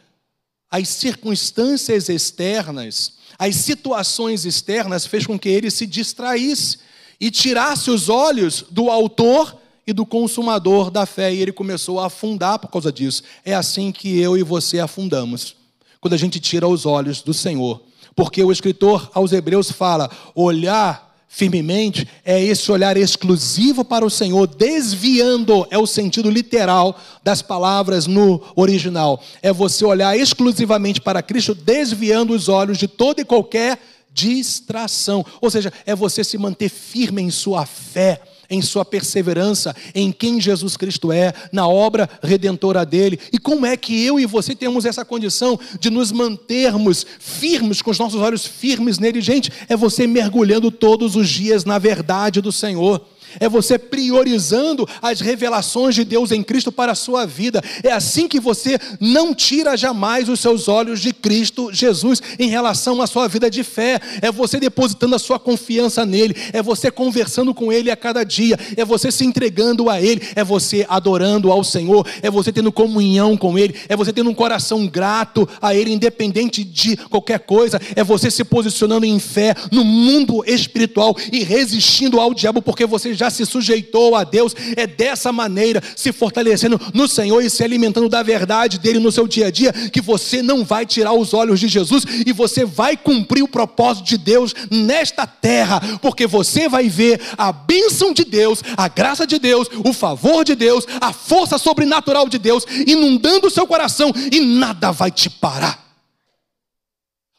as 0.69 0.89
circunstâncias 0.89 2.09
externas, 2.09 3.13
as 3.37 3.55
situações 3.55 4.45
externas 4.45 5.05
fez 5.05 5.25
com 5.25 5.39
que 5.39 5.49
ele 5.49 5.71
se 5.71 5.85
distraísse 5.85 6.79
e 7.19 7.31
tirasse 7.31 7.89
os 7.89 8.09
olhos 8.09 8.65
do 8.69 8.89
autor 8.89 9.57
e 9.87 9.93
do 9.93 10.05
consumador 10.05 10.89
da 10.89 11.05
fé 11.05 11.33
e 11.33 11.41
ele 11.41 11.51
começou 11.51 11.99
a 11.99 12.07
afundar 12.07 12.59
por 12.59 12.69
causa 12.69 12.91
disso. 12.91 13.23
É 13.43 13.53
assim 13.53 13.91
que 13.91 14.19
eu 14.19 14.37
e 14.37 14.43
você 14.43 14.79
afundamos. 14.79 15.55
Quando 16.01 16.13
a 16.13 16.17
gente 16.17 16.39
tira 16.39 16.67
os 16.67 16.85
olhos 16.85 17.21
do 17.21 17.33
Senhor. 17.33 17.81
Porque 18.15 18.43
o 18.43 18.51
escritor 18.51 19.09
aos 19.13 19.31
Hebreus 19.31 19.71
fala: 19.71 20.09
olhar 20.33 21.14
firmemente 21.27 22.07
é 22.23 22.41
esse 22.41 22.71
olhar 22.71 22.95
exclusivo 22.95 23.83
para 23.83 24.05
o 24.05 24.09
Senhor, 24.09 24.47
desviando, 24.47 25.67
é 25.69 25.77
o 25.77 25.85
sentido 25.85 26.29
literal 26.29 26.99
das 27.23 27.41
palavras 27.41 28.07
no 28.07 28.41
original. 28.55 29.21
É 29.41 29.51
você 29.51 29.83
olhar 29.83 30.17
exclusivamente 30.17 31.01
para 31.01 31.21
Cristo, 31.21 31.53
desviando 31.53 32.33
os 32.33 32.47
olhos 32.47 32.77
de 32.77 32.87
toda 32.87 33.21
e 33.21 33.25
qualquer 33.25 33.79
distração. 34.11 35.25
Ou 35.41 35.51
seja, 35.51 35.73
é 35.85 35.93
você 35.93 36.23
se 36.23 36.37
manter 36.37 36.69
firme 36.69 37.21
em 37.21 37.29
sua 37.29 37.65
fé 37.65 38.21
em 38.49 38.61
sua 38.61 38.85
perseverança, 38.85 39.75
em 39.93 40.11
quem 40.11 40.39
Jesus 40.39 40.77
Cristo 40.77 41.11
é, 41.11 41.33
na 41.51 41.67
obra 41.67 42.09
redentora 42.21 42.85
dele. 42.85 43.19
E 43.31 43.37
como 43.37 43.65
é 43.65 43.75
que 43.75 44.05
eu 44.05 44.19
e 44.19 44.25
você 44.25 44.55
temos 44.55 44.85
essa 44.85 45.05
condição 45.05 45.59
de 45.79 45.89
nos 45.89 46.11
mantermos 46.11 47.05
firmes, 47.19 47.81
com 47.81 47.91
os 47.91 47.99
nossos 47.99 48.21
olhos 48.21 48.45
firmes 48.45 48.99
nele? 48.99 49.21
Gente, 49.21 49.51
é 49.67 49.75
você 49.75 50.07
mergulhando 50.07 50.71
todos 50.71 51.15
os 51.15 51.29
dias 51.29 51.65
na 51.65 51.79
verdade 51.79 52.41
do 52.41 52.51
Senhor 52.51 53.01
é 53.39 53.47
você 53.49 53.77
priorizando 53.77 54.87
as 55.01 55.19
revelações 55.21 55.95
de 55.95 56.03
Deus 56.03 56.31
em 56.31 56.43
Cristo 56.43 56.71
para 56.71 56.91
a 56.91 56.95
sua 56.95 57.25
vida. 57.25 57.61
É 57.83 57.91
assim 57.91 58.27
que 58.27 58.39
você 58.39 58.77
não 58.99 59.33
tira 59.33 59.77
jamais 59.77 60.29
os 60.29 60.39
seus 60.39 60.67
olhos 60.67 60.99
de 60.99 61.13
Cristo 61.13 61.69
Jesus 61.71 62.21
em 62.39 62.49
relação 62.49 63.01
à 63.01 63.07
sua 63.07 63.27
vida 63.27 63.49
de 63.49 63.63
fé. 63.63 63.99
É 64.21 64.31
você 64.31 64.59
depositando 64.59 65.15
a 65.15 65.19
sua 65.19 65.39
confiança 65.39 66.05
nele, 66.05 66.35
é 66.53 66.61
você 66.61 66.89
conversando 66.91 67.53
com 67.53 67.71
ele 67.71 67.91
a 67.91 67.95
cada 67.95 68.23
dia, 68.23 68.57
é 68.75 68.85
você 68.85 69.11
se 69.11 69.25
entregando 69.25 69.89
a 69.89 70.01
ele, 70.01 70.21
é 70.35 70.43
você 70.43 70.85
adorando 70.89 71.51
ao 71.51 71.63
Senhor, 71.63 72.07
é 72.21 72.29
você 72.29 72.51
tendo 72.51 72.71
comunhão 72.71 73.37
com 73.37 73.57
ele, 73.57 73.75
é 73.87 73.95
você 73.95 74.11
tendo 74.11 74.29
um 74.29 74.33
coração 74.33 74.87
grato 74.87 75.47
a 75.61 75.75
ele, 75.75 75.93
independente 75.93 76.63
de 76.63 76.97
qualquer 76.97 77.39
coisa, 77.39 77.79
é 77.95 78.03
você 78.03 78.29
se 78.31 78.43
posicionando 78.43 79.05
em 79.05 79.19
fé 79.19 79.55
no 79.71 79.83
mundo 79.83 80.43
espiritual 80.45 81.15
e 81.31 81.43
resistindo 81.43 82.19
ao 82.19 82.33
diabo, 82.33 82.61
porque 82.61 82.85
você 82.85 83.13
já 83.13 83.24
já 83.25 83.29
se 83.29 83.45
sujeitou 83.45 84.15
a 84.15 84.23
Deus, 84.23 84.55
é 84.75 84.85
dessa 84.85 85.31
maneira, 85.31 85.81
se 85.95 86.11
fortalecendo 86.11 86.79
no 86.93 87.07
Senhor 87.07 87.41
e 87.43 87.49
se 87.49 87.63
alimentando 87.63 88.07
da 88.07 88.21
verdade 88.21 88.79
dele 88.79 88.99
no 88.99 89.11
seu 89.11 89.27
dia 89.27 89.47
a 89.47 89.51
dia, 89.51 89.73
que 89.73 90.01
você 90.01 90.41
não 90.41 90.63
vai 90.63 90.85
tirar 90.85 91.13
os 91.13 91.33
olhos 91.33 91.59
de 91.59 91.67
Jesus 91.67 92.03
e 92.25 92.31
você 92.31 92.63
vai 92.63 92.95
cumprir 92.95 93.43
o 93.43 93.47
propósito 93.47 94.05
de 94.05 94.17
Deus 94.17 94.53
nesta 94.69 95.25
terra, 95.25 95.81
porque 96.01 96.27
você 96.27 96.69
vai 96.69 96.87
ver 96.87 97.19
a 97.37 97.51
bênção 97.51 98.13
de 98.13 98.23
Deus, 98.23 98.61
a 98.77 98.87
graça 98.87 99.25
de 99.25 99.39
Deus, 99.39 99.67
o 99.83 99.91
favor 99.91 100.43
de 100.43 100.55
Deus, 100.55 100.85
a 101.01 101.11
força 101.11 101.57
sobrenatural 101.57 102.29
de 102.29 102.37
Deus 102.37 102.65
inundando 102.85 103.47
o 103.47 103.51
seu 103.51 103.65
coração 103.65 104.11
e 104.31 104.39
nada 104.39 104.91
vai 104.91 105.09
te 105.09 105.29
parar. 105.29 105.83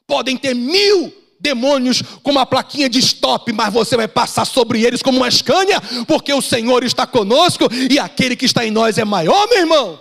Podem 0.06 0.36
ter 0.36 0.54
mil 0.54 1.12
demônios 1.40 2.02
com 2.22 2.30
uma 2.30 2.46
plaquinha 2.46 2.88
de 2.88 2.98
stop, 2.98 3.52
mas 3.52 3.72
você 3.72 3.96
vai 3.96 4.08
passar 4.08 4.44
sobre 4.44 4.82
eles 4.84 5.02
como 5.02 5.18
uma 5.18 5.28
escânia, 5.28 5.80
porque 6.06 6.32
o 6.32 6.42
Senhor 6.42 6.84
está 6.84 7.06
conosco 7.06 7.64
e 7.90 7.98
aquele 7.98 8.36
que 8.36 8.46
está 8.46 8.64
em 8.64 8.70
nós 8.70 8.98
é 8.98 9.04
maior, 9.04 9.48
meu 9.48 9.58
irmão. 9.58 10.00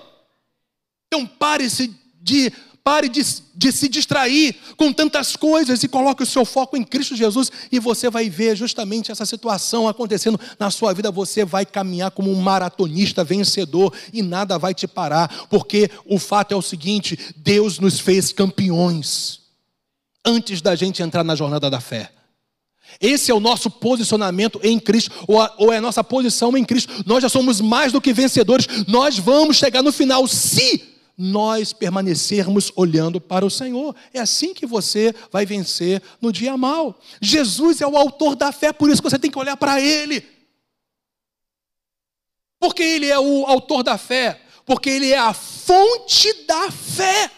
Então 1.08 1.26
pare-se 1.26 1.94
de 2.22 2.52
pare 2.84 3.10
de, 3.10 3.24
de, 3.56 3.72
se 3.72 3.90
distrair 3.90 4.56
com 4.78 4.94
tantas 4.94 5.36
coisas 5.36 5.82
e 5.82 5.88
coloque 5.88 6.22
o 6.22 6.26
seu 6.26 6.46
foco 6.46 6.78
em 6.78 6.84
Cristo 6.84 7.16
Jesus 7.16 7.52
e 7.72 7.80
você 7.80 8.12
vai 8.12 8.30
ver 8.30 8.56
justamente 8.56 9.12
essa 9.12 9.26
situação 9.26 9.88
acontecendo 9.88 10.40
na 10.60 10.70
sua 10.70 10.94
vida. 10.94 11.10
Você 11.10 11.44
vai 11.44 11.66
caminhar 11.66 12.12
como 12.12 12.32
um 12.32 12.40
maratonista 12.40 13.24
vencedor 13.24 13.92
e 14.14 14.22
nada 14.22 14.60
vai 14.60 14.76
te 14.76 14.88
parar, 14.88 15.48
porque 15.50 15.90
o 16.06 16.20
fato 16.20 16.52
é 16.52 16.56
o 16.56 16.62
seguinte: 16.62 17.18
Deus 17.36 17.80
nos 17.80 18.00
fez 18.00 18.32
campeões 18.32 19.45
antes 20.26 20.62
da 20.62 20.76
gente 20.76 21.02
entrar 21.02 21.24
na 21.24 21.36
jornada 21.36 21.70
da 21.70 21.80
fé. 21.80 22.12
Esse 23.00 23.32
é 23.32 23.34
o 23.34 23.40
nosso 23.40 23.70
posicionamento 23.70 24.60
em 24.64 24.80
Cristo, 24.80 25.12
ou, 25.28 25.42
a, 25.42 25.54
ou 25.58 25.74
é 25.74 25.78
a 25.78 25.82
nossa 25.82 26.04
posição 26.04 26.56
em 26.58 26.64
Cristo. 26.64 27.04
Nós 27.06 27.22
já 27.22 27.30
somos 27.30 27.60
mais 27.60 27.92
do 27.92 28.02
que 28.02 28.14
vencedores, 28.14 28.68
nós 28.88 29.18
vamos 29.18 29.58
chegar 29.58 29.82
no 29.82 29.92
final 29.92 30.28
se 30.28 30.96
nós 31.18 31.72
permanecermos 31.72 32.72
olhando 32.76 33.22
para 33.22 33.46
o 33.46 33.50
Senhor. 33.50 33.96
É 34.14 34.20
assim 34.20 34.54
que 34.54 34.66
você 34.66 35.14
vai 35.32 35.46
vencer 35.46 36.02
no 36.22 36.32
dia 36.32 36.58
mal. 36.58 37.00
Jesus 37.22 37.82
é 37.82 37.88
o 37.88 37.98
autor 37.98 38.36
da 38.36 38.52
fé, 38.52 38.72
por 38.72 38.90
isso 38.90 39.02
que 39.02 39.10
você 39.10 39.20
tem 39.20 39.32
que 39.32 39.40
olhar 39.40 39.58
para 39.58 39.80
Ele. 39.82 40.36
Porque 42.60 42.82
ele 42.82 43.08
é 43.08 43.20
o 43.20 43.46
autor 43.46 43.84
da 43.84 43.98
fé, 43.98 44.42
porque 44.66 44.90
ele 44.90 45.12
é 45.12 45.18
a 45.18 45.34
fonte 45.34 46.34
da 46.46 46.72
fé. 46.72 47.30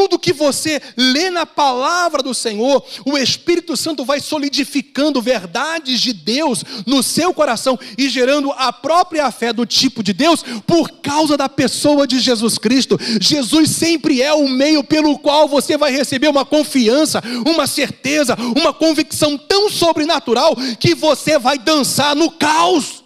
Tudo 0.00 0.18
que 0.18 0.32
você 0.32 0.80
lê 0.96 1.28
na 1.28 1.44
palavra 1.44 2.22
do 2.22 2.32
Senhor, 2.32 2.82
o 3.04 3.18
Espírito 3.18 3.76
Santo 3.76 4.02
vai 4.02 4.18
solidificando 4.18 5.20
verdades 5.20 6.00
de 6.00 6.14
Deus 6.14 6.64
no 6.86 7.02
seu 7.02 7.34
coração 7.34 7.78
e 7.98 8.08
gerando 8.08 8.50
a 8.52 8.72
própria 8.72 9.30
fé 9.30 9.52
do 9.52 9.66
tipo 9.66 10.02
de 10.02 10.14
Deus 10.14 10.42
por 10.66 10.90
causa 11.02 11.36
da 11.36 11.50
pessoa 11.50 12.06
de 12.06 12.18
Jesus 12.18 12.56
Cristo. 12.56 12.98
Jesus 13.20 13.72
sempre 13.72 14.22
é 14.22 14.32
o 14.32 14.48
meio 14.48 14.82
pelo 14.82 15.18
qual 15.18 15.46
você 15.46 15.76
vai 15.76 15.92
receber 15.92 16.28
uma 16.28 16.46
confiança, 16.46 17.22
uma 17.46 17.66
certeza, 17.66 18.34
uma 18.56 18.72
convicção 18.72 19.36
tão 19.36 19.68
sobrenatural 19.68 20.56
que 20.78 20.94
você 20.94 21.38
vai 21.38 21.58
dançar 21.58 22.16
no 22.16 22.30
caos. 22.30 23.04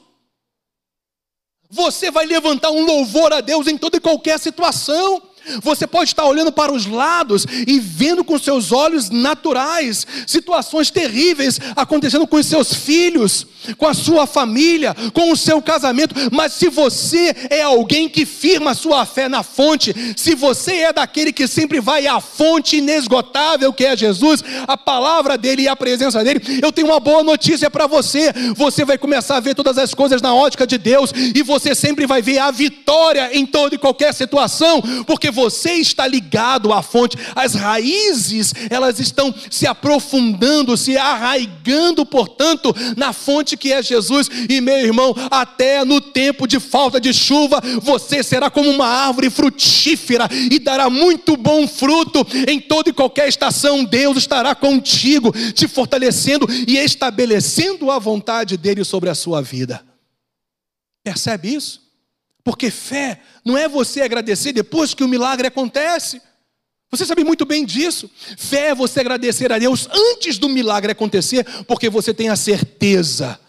Você 1.68 2.08
vai 2.08 2.24
levantar 2.24 2.70
um 2.70 2.86
louvor 2.86 3.32
a 3.32 3.40
Deus 3.40 3.66
em 3.66 3.76
toda 3.76 3.96
e 3.96 4.00
qualquer 4.00 4.38
situação. 4.38 5.20
Você 5.62 5.86
pode 5.86 6.10
estar 6.10 6.24
olhando 6.24 6.52
para 6.52 6.72
os 6.72 6.86
lados 6.86 7.46
e 7.66 7.78
vendo 7.78 8.24
com 8.24 8.38
seus 8.38 8.72
olhos 8.72 9.10
naturais 9.10 10.06
situações 10.26 10.90
terríveis 10.90 11.60
acontecendo 11.76 12.26
com 12.26 12.36
os 12.36 12.46
seus 12.46 12.72
filhos, 12.72 13.46
com 13.78 13.86
a 13.86 13.94
sua 13.94 14.26
família, 14.26 14.94
com 15.12 15.32
o 15.32 15.36
seu 15.36 15.60
casamento, 15.62 16.14
mas 16.32 16.52
se 16.52 16.68
você 16.68 17.34
é 17.50 17.62
alguém 17.62 18.08
que 18.08 18.26
firma 18.26 18.74
sua 18.74 19.06
fé 19.06 19.28
na 19.28 19.42
fonte, 19.42 19.94
se 20.16 20.34
você 20.34 20.72
é 20.76 20.92
daquele 20.92 21.32
que 21.32 21.46
sempre 21.46 21.80
vai 21.80 22.06
à 22.06 22.20
fonte 22.20 22.76
inesgotável 22.76 23.72
que 23.72 23.84
é 23.84 23.96
Jesus, 23.96 24.42
a 24.66 24.76
palavra 24.76 25.38
dele 25.38 25.62
e 25.62 25.68
a 25.68 25.76
presença 25.76 26.22
dele, 26.22 26.60
eu 26.62 26.72
tenho 26.72 26.88
uma 26.88 27.00
boa 27.00 27.22
notícia 27.22 27.70
para 27.70 27.86
você. 27.86 28.32
Você 28.56 28.84
vai 28.84 28.98
começar 28.98 29.36
a 29.36 29.40
ver 29.40 29.54
todas 29.54 29.78
as 29.78 29.94
coisas 29.94 30.20
na 30.20 30.34
ótica 30.34 30.66
de 30.66 30.78
Deus 30.78 31.12
e 31.34 31.42
você 31.42 31.74
sempre 31.74 32.06
vai 32.06 32.20
ver 32.20 32.38
a 32.38 32.50
vitória 32.50 33.30
em 33.32 33.46
toda 33.46 33.74
e 33.74 33.78
qualquer 33.78 34.12
situação, 34.12 34.82
porque 35.06 35.30
você 35.34 35.72
está 35.74 36.06
ligado 36.06 36.72
à 36.72 36.80
fonte. 36.80 37.18
As 37.34 37.54
raízes, 37.54 38.54
elas 38.70 39.00
estão 39.00 39.34
se 39.50 39.66
aprofundando, 39.66 40.76
se 40.76 40.96
arraigando, 40.96 42.06
portanto, 42.06 42.74
na 42.96 43.12
fonte 43.12 43.56
que 43.56 43.72
é 43.72 43.82
Jesus, 43.82 44.30
e 44.48 44.60
meu 44.60 44.78
irmão, 44.78 45.14
até 45.30 45.84
no 45.84 46.00
tempo 46.00 46.46
de 46.46 46.60
falta 46.60 47.00
de 47.00 47.12
chuva, 47.12 47.60
você 47.82 48.22
será 48.22 48.48
como 48.48 48.70
uma 48.70 48.86
árvore 48.86 49.28
frutífera 49.28 50.28
e 50.50 50.58
dará 50.58 50.88
muito 50.88 51.36
bom 51.36 51.66
fruto 51.66 52.26
em 52.48 52.60
toda 52.60 52.90
e 52.90 52.92
qualquer 52.92 53.28
estação. 53.28 53.84
Deus 53.84 54.16
estará 54.16 54.54
contigo, 54.54 55.32
te 55.52 55.66
fortalecendo 55.66 56.46
e 56.66 56.76
estabelecendo 56.76 57.90
a 57.90 57.98
vontade 57.98 58.56
dele 58.56 58.84
sobre 58.84 59.10
a 59.10 59.14
sua 59.14 59.42
vida. 59.42 59.84
Percebe 61.02 61.54
isso? 61.54 61.83
Porque 62.44 62.70
fé 62.70 63.20
não 63.44 63.56
é 63.56 63.66
você 63.66 64.02
agradecer 64.02 64.52
depois 64.52 64.92
que 64.92 65.02
o 65.02 65.08
milagre 65.08 65.48
acontece. 65.48 66.20
Você 66.90 67.06
sabe 67.06 67.24
muito 67.24 67.44
bem 67.46 67.64
disso. 67.64 68.08
Fé 68.36 68.68
é 68.68 68.74
você 68.74 69.00
agradecer 69.00 69.50
a 69.50 69.58
Deus 69.58 69.88
antes 69.90 70.38
do 70.38 70.48
milagre 70.48 70.92
acontecer, 70.92 71.44
porque 71.66 71.88
você 71.88 72.12
tem 72.12 72.28
a 72.28 72.36
certeza 72.36 73.40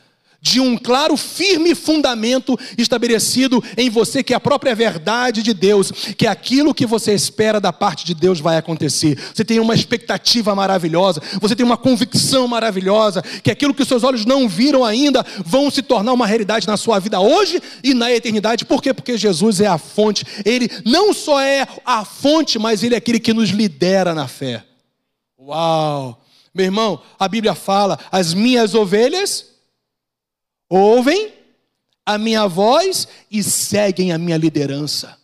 de 0.46 0.60
um 0.60 0.78
claro, 0.78 1.18
firme 1.18 1.74
fundamento 1.74 2.56
estabelecido 2.78 3.64
em 3.76 3.90
você, 3.90 4.22
que 4.22 4.32
é 4.32 4.36
a 4.36 4.40
própria 4.40 4.76
verdade 4.76 5.42
de 5.42 5.56
Deus, 5.56 5.92
que 6.16 6.28
aquilo 6.28 6.72
que 6.72 6.86
você 6.86 7.16
espera 7.16 7.60
da 7.60 7.74
parte 7.74 8.06
de 8.06 8.14
Deus 8.14 8.40
vai 8.40 8.56
acontecer. 8.56 9.18
Você 9.34 9.44
tem 9.44 9.60
uma 9.60 9.74
expectativa 9.74 10.54
maravilhosa, 10.54 11.20
você 11.42 11.56
tem 11.56 11.66
uma 11.66 11.76
convicção 11.78 12.48
maravilhosa, 12.48 13.24
que 13.24 13.50
aquilo 13.50 13.74
que 13.74 13.84
seus 13.84 14.04
olhos 14.04 14.24
não 14.24 14.48
viram 14.48 14.86
ainda 14.86 15.26
vão 15.44 15.72
se 15.72 15.82
tornar 15.82 16.14
uma 16.14 16.28
realidade 16.28 16.68
na 16.68 16.78
sua 16.78 17.00
vida 17.00 17.20
hoje 17.20 17.60
e 17.84 17.96
na 17.96 18.12
eternidade. 18.12 18.66
Por 18.66 18.84
quê? 18.84 18.94
Porque 18.94 19.18
Jesus 19.18 19.60
é 19.60 19.66
a 19.66 19.80
fonte. 19.80 20.24
Ele 20.46 20.70
não 20.86 21.12
só 21.12 21.42
é 21.42 21.68
a 21.84 22.06
fonte, 22.06 22.60
mas 22.60 22.84
ele 22.84 22.94
é 22.94 23.00
aquele 23.00 23.20
que 23.20 23.34
nos 23.34 23.50
lidera 23.50 24.14
na 24.14 24.28
fé. 24.28 24.64
Uau! 25.40 26.22
Meu 26.54 26.66
irmão, 26.66 27.02
a 27.18 27.28
Bíblia 27.28 27.56
fala: 27.56 27.98
as 28.12 28.36
minhas 28.36 28.76
ovelhas 28.76 29.55
ouvem 30.70 31.34
a 32.06 32.18
minha 32.18 32.48
voz 32.48 33.08
e 33.32 33.42
seguem 33.42 34.12
a 34.12 34.18
minha 34.18 34.38
liderança. 34.38 35.18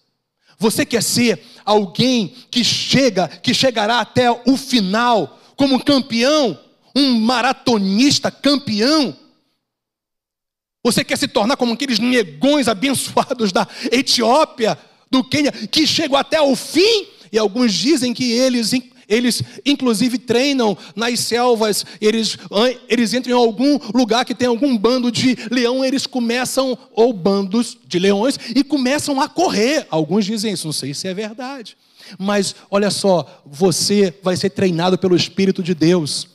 Você 0.57 0.85
quer 0.85 1.01
ser 1.01 1.41
alguém 1.65 2.35
que 2.49 2.63
chega, 2.63 3.27
que 3.27 3.53
chegará 3.53 3.99
até 3.99 4.29
o 4.31 4.55
final 4.57 5.39
como 5.55 5.83
campeão, 5.83 6.59
um 6.95 7.19
maratonista 7.19 8.29
campeão? 8.29 9.15
Você 10.83 11.03
quer 11.03 11.17
se 11.17 11.27
tornar 11.27 11.57
como 11.57 11.73
aqueles 11.73 11.99
negões 11.99 12.67
abençoados 12.67 13.51
da 13.51 13.67
Etiópia, 13.91 14.77
do 15.09 15.23
Quênia, 15.23 15.51
que 15.51 15.85
chegam 15.85 16.17
até 16.17 16.41
o 16.41 16.55
fim? 16.55 17.07
E 17.31 17.37
alguns 17.37 17.73
dizem 17.73 18.13
que 18.13 18.31
eles 18.31 18.73
eles, 19.11 19.43
inclusive, 19.65 20.17
treinam 20.17 20.77
nas 20.95 21.19
selvas. 21.19 21.85
Eles, 21.99 22.37
eles 22.87 23.13
entram 23.13 23.33
em 23.33 23.37
algum 23.37 23.77
lugar 23.93 24.23
que 24.23 24.33
tem 24.33 24.47
algum 24.47 24.77
bando 24.77 25.11
de 25.11 25.37
leão. 25.51 25.83
Eles 25.83 26.07
começam, 26.07 26.77
ou 26.93 27.11
bandos 27.11 27.77
de 27.85 27.99
leões, 27.99 28.39
e 28.55 28.63
começam 28.63 29.19
a 29.19 29.27
correr. 29.27 29.85
Alguns 29.89 30.25
dizem 30.25 30.53
isso, 30.53 30.67
não 30.67 30.73
sei 30.73 30.93
se 30.93 31.07
é 31.09 31.13
verdade. 31.13 31.77
Mas 32.17 32.55
olha 32.69 32.89
só, 32.89 33.43
você 33.45 34.13
vai 34.23 34.37
ser 34.37 34.49
treinado 34.49 34.97
pelo 34.97 35.15
Espírito 35.15 35.61
de 35.61 35.75
Deus 35.75 36.30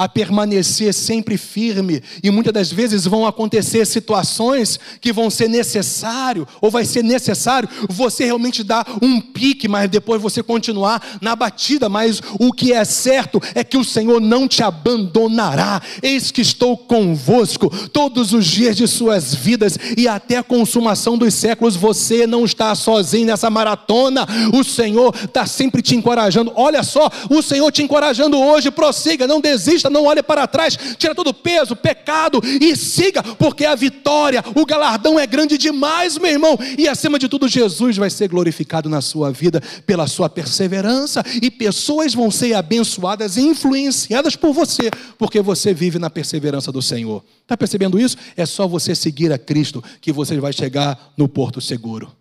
a 0.00 0.08
permanecer 0.08 0.94
sempre 0.94 1.36
firme, 1.36 2.02
e 2.22 2.30
muitas 2.30 2.54
das 2.54 2.72
vezes 2.72 3.04
vão 3.04 3.26
acontecer 3.26 3.86
situações 3.86 4.80
que 4.98 5.12
vão 5.12 5.28
ser 5.28 5.46
necessário, 5.46 6.48
ou 6.58 6.70
vai 6.70 6.86
ser 6.86 7.04
necessário 7.04 7.68
você 7.86 8.24
realmente 8.24 8.64
dar 8.64 8.86
um 9.02 9.20
pique, 9.20 9.68
mas 9.68 9.90
depois 9.90 10.22
você 10.22 10.42
continuar 10.42 11.18
na 11.20 11.36
batida. 11.36 11.86
Mas 11.90 12.22
o 12.38 12.50
que 12.50 12.72
é 12.72 12.82
certo 12.82 13.42
é 13.54 13.62
que 13.62 13.76
o 13.76 13.84
Senhor 13.84 14.22
não 14.22 14.48
te 14.48 14.62
abandonará. 14.62 15.82
Eis 16.02 16.30
que 16.30 16.40
estou 16.40 16.78
convosco 16.78 17.68
todos 17.88 18.32
os 18.32 18.46
dias 18.46 18.78
de 18.78 18.88
suas 18.88 19.34
vidas 19.34 19.78
e 19.98 20.08
até 20.08 20.38
a 20.38 20.42
consumação 20.42 21.18
dos 21.18 21.34
séculos. 21.34 21.76
Você 21.76 22.26
não 22.26 22.46
está 22.46 22.74
sozinho 22.74 23.26
nessa 23.26 23.50
maratona. 23.50 24.26
O 24.54 24.64
Senhor 24.64 25.14
está 25.22 25.44
sempre 25.44 25.82
te 25.82 25.94
encorajando. 25.94 26.54
Olha 26.56 26.82
só, 26.82 27.10
o 27.28 27.42
Senhor 27.42 27.70
te 27.70 27.82
encorajando 27.82 28.38
hoje. 28.38 28.70
Prossiga, 28.70 29.26
não 29.26 29.42
desista 29.42 29.89
não 29.90 30.04
olhe 30.04 30.22
para 30.22 30.46
trás, 30.46 30.78
tira 30.96 31.14
todo 31.14 31.28
o 31.28 31.34
peso, 31.34 31.76
pecado 31.76 32.40
e 32.44 32.76
siga, 32.76 33.22
porque 33.22 33.64
a 33.64 33.74
vitória, 33.74 34.42
o 34.54 34.64
galardão 34.64 35.18
é 35.18 35.26
grande 35.26 35.58
demais, 35.58 36.16
meu 36.18 36.30
irmão. 36.30 36.58
E 36.78 36.88
acima 36.88 37.18
de 37.18 37.28
tudo, 37.28 37.48
Jesus 37.48 37.96
vai 37.96 38.10
ser 38.10 38.28
glorificado 38.28 38.88
na 38.88 39.00
sua 39.00 39.30
vida 39.30 39.60
pela 39.86 40.06
sua 40.06 40.28
perseverança 40.28 41.22
e 41.42 41.50
pessoas 41.50 42.14
vão 42.14 42.30
ser 42.30 42.54
abençoadas 42.54 43.36
e 43.36 43.42
influenciadas 43.42 44.36
por 44.36 44.52
você, 44.52 44.90
porque 45.18 45.40
você 45.40 45.74
vive 45.74 45.98
na 45.98 46.10
perseverança 46.10 46.70
do 46.72 46.80
Senhor. 46.80 47.24
Está 47.42 47.56
percebendo 47.56 47.98
isso? 47.98 48.16
É 48.36 48.46
só 48.46 48.66
você 48.66 48.94
seguir 48.94 49.32
a 49.32 49.38
Cristo 49.38 49.82
que 50.00 50.12
você 50.12 50.38
vai 50.38 50.52
chegar 50.52 51.12
no 51.16 51.28
porto 51.28 51.60
seguro. 51.60 52.12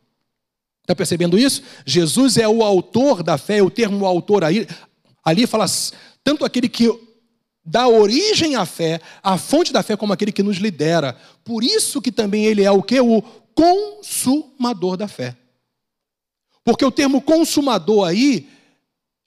Está 0.89 0.95
percebendo 0.95 1.37
isso? 1.37 1.61
Jesus 1.85 2.37
é 2.37 2.47
o 2.47 2.63
autor 2.63 3.21
da 3.21 3.37
fé, 3.37 3.61
o 3.61 3.69
termo 3.69 4.07
autor 4.07 4.43
aí, 4.43 4.67
ali 5.23 5.45
fala 5.45 5.67
tanto 6.23 6.43
aquele 6.43 6.67
que 6.67 6.91
dá 7.63 7.87
origem 7.87 8.55
à 8.55 8.65
fé, 8.65 9.01
a 9.21 9.37
fonte 9.37 9.71
da 9.71 9.83
fé 9.83 9.95
como 9.95 10.13
aquele 10.13 10.31
que 10.31 10.43
nos 10.43 10.57
lidera. 10.57 11.13
Por 11.43 11.63
isso 11.63 12.01
que 12.01 12.11
também 12.11 12.45
ele 12.45 12.63
é 12.63 12.71
o 12.71 12.81
que? 12.81 12.99
O 12.99 13.21
consumador 13.53 14.97
da 14.97 15.07
fé. 15.07 15.37
Porque 16.63 16.85
o 16.85 16.91
termo 16.91 17.21
consumador 17.21 18.07
aí 18.07 18.49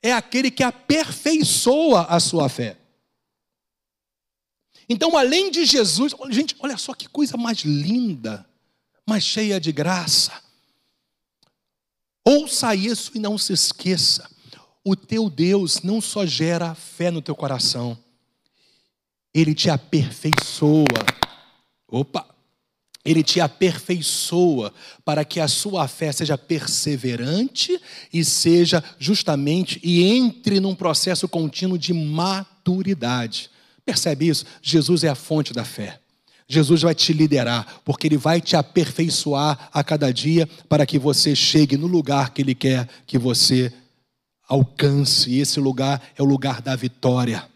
é 0.02 0.12
aquele 0.12 0.50
que 0.50 0.62
aperfeiçoa 0.62 2.06
a 2.06 2.18
sua 2.18 2.48
fé. 2.48 2.76
Então, 4.88 5.16
além 5.16 5.50
de 5.50 5.64
Jesus, 5.64 6.14
gente, 6.30 6.56
olha 6.58 6.76
só 6.76 6.92
que 6.92 7.08
coisa 7.08 7.36
mais 7.36 7.58
linda, 7.60 8.44
mais 9.08 9.24
cheia 9.24 9.60
de 9.60 9.72
graça. 9.72 10.32
Ouça 12.24 12.74
isso 12.74 13.12
e 13.14 13.18
não 13.18 13.38
se 13.38 13.52
esqueça. 13.52 14.30
O 14.84 14.96
teu 14.96 15.30
Deus 15.30 15.82
não 15.82 16.00
só 16.00 16.26
gera 16.26 16.74
fé 16.74 17.10
no 17.10 17.22
teu 17.22 17.34
coração, 17.34 17.96
ele 19.34 19.54
te 19.54 19.70
aperfeiçoa. 19.70 20.84
Opa! 21.88 22.26
Ele 23.04 23.22
te 23.22 23.40
aperfeiçoa 23.40 24.72
para 25.04 25.24
que 25.24 25.40
a 25.40 25.48
sua 25.48 25.88
fé 25.88 26.12
seja 26.12 26.38
perseverante 26.38 27.80
e 28.12 28.24
seja 28.24 28.82
justamente 28.96 29.80
e 29.82 30.04
entre 30.04 30.60
num 30.60 30.74
processo 30.74 31.26
contínuo 31.26 31.76
de 31.76 31.92
maturidade. 31.92 33.50
Percebe 33.84 34.28
isso? 34.28 34.44
Jesus 34.62 35.02
é 35.02 35.08
a 35.08 35.16
fonte 35.16 35.52
da 35.52 35.64
fé. 35.64 35.98
Jesus 36.46 36.82
vai 36.82 36.94
te 36.94 37.12
liderar, 37.12 37.80
porque 37.84 38.06
Ele 38.06 38.16
vai 38.16 38.40
te 38.40 38.54
aperfeiçoar 38.54 39.68
a 39.72 39.82
cada 39.82 40.12
dia 40.12 40.48
para 40.68 40.86
que 40.86 40.98
você 40.98 41.34
chegue 41.34 41.76
no 41.76 41.86
lugar 41.86 42.30
que 42.30 42.42
Ele 42.42 42.54
quer 42.54 42.88
que 43.06 43.18
você 43.18 43.72
alcance. 44.46 45.30
E 45.30 45.40
esse 45.40 45.58
lugar 45.58 46.00
é 46.16 46.22
o 46.22 46.26
lugar 46.26 46.60
da 46.60 46.76
vitória. 46.76 47.51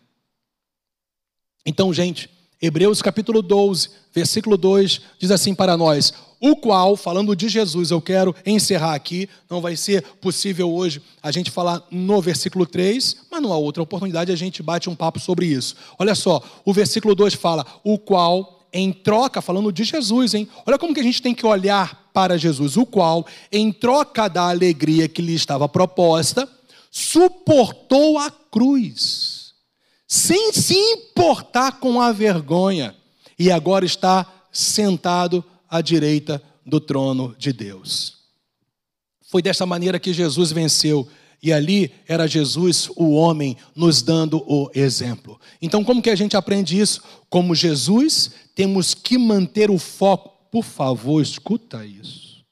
Então, 1.66 1.92
gente, 1.92 2.30
Hebreus 2.62 3.02
capítulo 3.02 3.42
12, 3.42 3.90
versículo 4.14 4.56
2 4.56 5.00
diz 5.18 5.32
assim 5.32 5.52
para 5.52 5.76
nós: 5.76 6.14
o 6.40 6.54
qual, 6.54 6.96
falando 6.96 7.34
de 7.34 7.48
Jesus, 7.48 7.90
eu 7.90 8.00
quero 8.00 8.34
encerrar 8.46 8.94
aqui, 8.94 9.28
não 9.50 9.60
vai 9.60 9.74
ser 9.74 10.02
possível 10.20 10.72
hoje 10.72 11.02
a 11.20 11.32
gente 11.32 11.50
falar 11.50 11.82
no 11.90 12.22
versículo 12.22 12.64
3, 12.64 13.16
mas 13.30 13.42
numa 13.42 13.56
outra 13.56 13.82
oportunidade 13.82 14.30
a 14.30 14.36
gente 14.36 14.62
bate 14.62 14.88
um 14.88 14.94
papo 14.94 15.18
sobre 15.18 15.46
isso. 15.46 15.74
Olha 15.98 16.14
só, 16.14 16.40
o 16.64 16.72
versículo 16.72 17.16
2 17.16 17.34
fala, 17.34 17.66
o 17.82 17.98
qual, 17.98 18.68
em 18.72 18.92
troca, 18.92 19.42
falando 19.42 19.72
de 19.72 19.82
Jesus, 19.82 20.34
hein? 20.34 20.48
Olha 20.64 20.78
como 20.78 20.94
que 20.94 21.00
a 21.00 21.04
gente 21.04 21.20
tem 21.20 21.34
que 21.34 21.44
olhar 21.44 22.10
para 22.12 22.38
Jesus, 22.38 22.76
o 22.76 22.86
qual, 22.86 23.26
em 23.50 23.72
troca 23.72 24.28
da 24.28 24.48
alegria 24.48 25.08
que 25.08 25.20
lhe 25.20 25.34
estava 25.34 25.68
proposta, 25.68 26.48
suportou 26.90 28.18
a 28.18 28.30
cruz, 28.30 29.35
sem 30.06 30.52
se 30.52 30.74
importar 30.74 31.80
com 31.80 32.00
a 32.00 32.12
vergonha, 32.12 32.94
e 33.38 33.50
agora 33.50 33.84
está 33.84 34.26
sentado 34.52 35.44
à 35.68 35.80
direita 35.80 36.42
do 36.64 36.80
trono 36.80 37.34
de 37.38 37.52
Deus. 37.52 38.16
Foi 39.28 39.42
dessa 39.42 39.66
maneira 39.66 39.98
que 39.98 40.12
Jesus 40.12 40.52
venceu. 40.52 41.06
E 41.42 41.52
ali 41.52 41.92
era 42.08 42.26
Jesus, 42.26 42.88
o 42.96 43.10
homem, 43.10 43.56
nos 43.74 44.00
dando 44.00 44.42
o 44.46 44.70
exemplo. 44.74 45.38
Então, 45.60 45.84
como 45.84 46.00
que 46.00 46.10
a 46.10 46.16
gente 46.16 46.36
aprende 46.36 46.80
isso? 46.80 47.02
Como 47.28 47.54
Jesus, 47.54 48.30
temos 48.54 48.94
que 48.94 49.18
manter 49.18 49.70
o 49.70 49.78
foco. 49.78 50.34
Por 50.50 50.64
favor, 50.64 51.20
escuta 51.20 51.84
isso. 51.84 52.44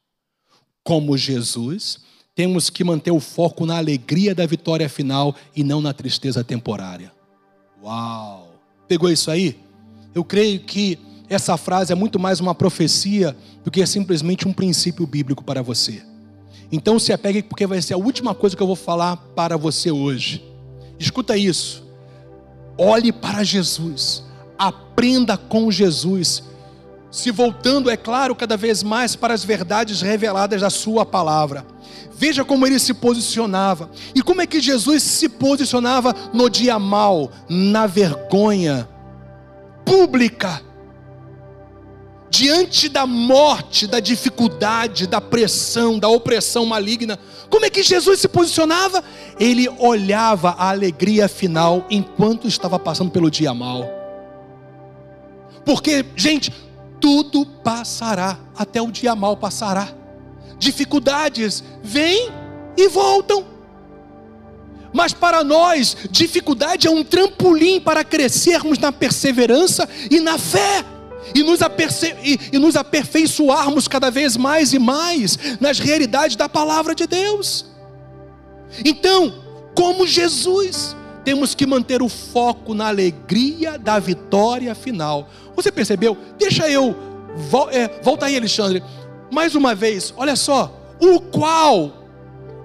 Como 0.82 1.16
Jesus, 1.16 2.00
temos 2.34 2.68
que 2.68 2.84
manter 2.84 3.10
o 3.10 3.20
foco 3.20 3.64
na 3.64 3.78
alegria 3.78 4.34
da 4.34 4.44
vitória 4.44 4.88
final 4.88 5.34
e 5.56 5.64
não 5.64 5.80
na 5.80 5.94
tristeza 5.94 6.44
temporária. 6.44 7.10
Uau! 7.84 8.48
Pegou 8.88 9.10
isso 9.10 9.30
aí? 9.30 9.60
Eu 10.14 10.24
creio 10.24 10.60
que 10.60 10.98
essa 11.28 11.54
frase 11.58 11.92
é 11.92 11.94
muito 11.94 12.18
mais 12.18 12.40
uma 12.40 12.54
profecia 12.54 13.36
do 13.62 13.70
que 13.70 13.86
simplesmente 13.86 14.48
um 14.48 14.54
princípio 14.54 15.06
bíblico 15.06 15.44
para 15.44 15.60
você. 15.60 16.02
Então 16.72 16.98
se 16.98 17.12
apegue, 17.12 17.42
porque 17.42 17.66
vai 17.66 17.82
ser 17.82 17.92
a 17.92 17.98
última 17.98 18.34
coisa 18.34 18.56
que 18.56 18.62
eu 18.62 18.66
vou 18.66 18.74
falar 18.74 19.18
para 19.36 19.58
você 19.58 19.90
hoje. 19.90 20.42
Escuta 20.98 21.36
isso. 21.36 21.84
Olhe 22.78 23.12
para 23.12 23.44
Jesus. 23.44 24.24
Aprenda 24.58 25.36
com 25.36 25.70
Jesus. 25.70 26.42
Se 27.14 27.30
voltando, 27.30 27.88
é 27.88 27.96
claro, 27.96 28.34
cada 28.34 28.56
vez 28.56 28.82
mais 28.82 29.14
para 29.14 29.32
as 29.32 29.44
verdades 29.44 30.00
reveladas 30.00 30.62
da 30.62 30.68
Sua 30.68 31.06
palavra. 31.06 31.64
Veja 32.12 32.44
como 32.44 32.66
ele 32.66 32.76
se 32.76 32.92
posicionava. 32.92 33.88
E 34.16 34.20
como 34.20 34.42
é 34.42 34.48
que 34.48 34.60
Jesus 34.60 35.04
se 35.04 35.28
posicionava 35.28 36.12
no 36.32 36.50
dia 36.50 36.76
mal, 36.76 37.30
na 37.48 37.86
vergonha 37.86 38.88
pública 39.86 40.60
diante 42.28 42.88
da 42.88 43.06
morte, 43.06 43.86
da 43.86 44.00
dificuldade, 44.00 45.06
da 45.06 45.20
pressão, 45.20 46.00
da 46.00 46.08
opressão 46.08 46.66
maligna, 46.66 47.16
como 47.48 47.64
é 47.64 47.70
que 47.70 47.84
Jesus 47.84 48.18
se 48.18 48.26
posicionava? 48.26 49.04
Ele 49.38 49.68
olhava 49.78 50.50
a 50.58 50.70
alegria 50.70 51.28
final 51.28 51.86
enquanto 51.88 52.48
estava 52.48 52.76
passando 52.76 53.12
pelo 53.12 53.30
dia 53.30 53.54
mal. 53.54 53.88
Porque, 55.64 56.04
gente, 56.16 56.52
tudo 57.00 57.44
passará, 57.46 58.38
até 58.56 58.80
o 58.80 58.90
dia 58.90 59.14
mal 59.14 59.36
passará. 59.36 59.88
Dificuldades 60.58 61.62
vêm 61.82 62.30
e 62.76 62.88
voltam. 62.88 63.46
Mas 64.92 65.12
para 65.12 65.42
nós, 65.42 65.96
dificuldade 66.10 66.86
é 66.86 66.90
um 66.90 67.02
trampolim 67.02 67.80
para 67.80 68.04
crescermos 68.04 68.78
na 68.78 68.92
perseverança 68.92 69.88
e 70.10 70.20
na 70.20 70.38
fé 70.38 70.84
e 71.34 71.42
nos, 71.42 71.60
e, 72.22 72.38
e 72.52 72.58
nos 72.58 72.76
aperfeiçoarmos 72.76 73.88
cada 73.88 74.10
vez 74.10 74.36
mais 74.36 74.72
e 74.72 74.78
mais 74.78 75.38
nas 75.60 75.78
realidades 75.78 76.36
da 76.36 76.48
palavra 76.48 76.94
de 76.94 77.06
Deus. 77.06 77.66
Então, 78.84 79.34
como 79.74 80.06
Jesus, 80.06 80.96
temos 81.24 81.54
que 81.54 81.66
manter 81.66 82.02
o 82.02 82.08
foco 82.08 82.74
na 82.74 82.88
alegria 82.88 83.78
da 83.78 83.98
vitória 83.98 84.74
final. 84.74 85.28
Você 85.56 85.72
percebeu? 85.72 86.16
Deixa 86.38 86.68
eu. 86.68 86.94
Vol, 87.48 87.70
é, 87.70 87.88
volta 88.02 88.26
aí, 88.26 88.36
Alexandre. 88.36 88.82
Mais 89.30 89.54
uma 89.54 89.74
vez, 89.74 90.12
olha 90.16 90.36
só. 90.36 90.80
O 91.00 91.20
qual, 91.20 91.92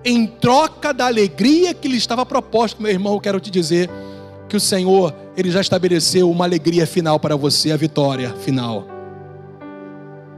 em 0.04 0.28
troca 0.28 0.94
da 0.94 1.08
alegria 1.08 1.74
que 1.74 1.88
lhe 1.88 1.98
estava 1.98 2.26
proposta, 2.26 2.82
meu 2.82 2.92
irmão, 2.92 3.20
quero 3.20 3.40
te 3.40 3.50
dizer 3.50 3.90
que 4.48 4.58
o 4.58 4.60
Senhor, 4.60 5.14
Ele 5.38 5.50
já 5.50 5.62
estabeleceu 5.62 6.30
uma 6.30 6.46
alegria 6.46 6.86
final 6.86 7.20
para 7.20 7.36
você, 7.36 7.72
a 7.72 7.78
vitória 7.78 8.34
final. 8.42 8.86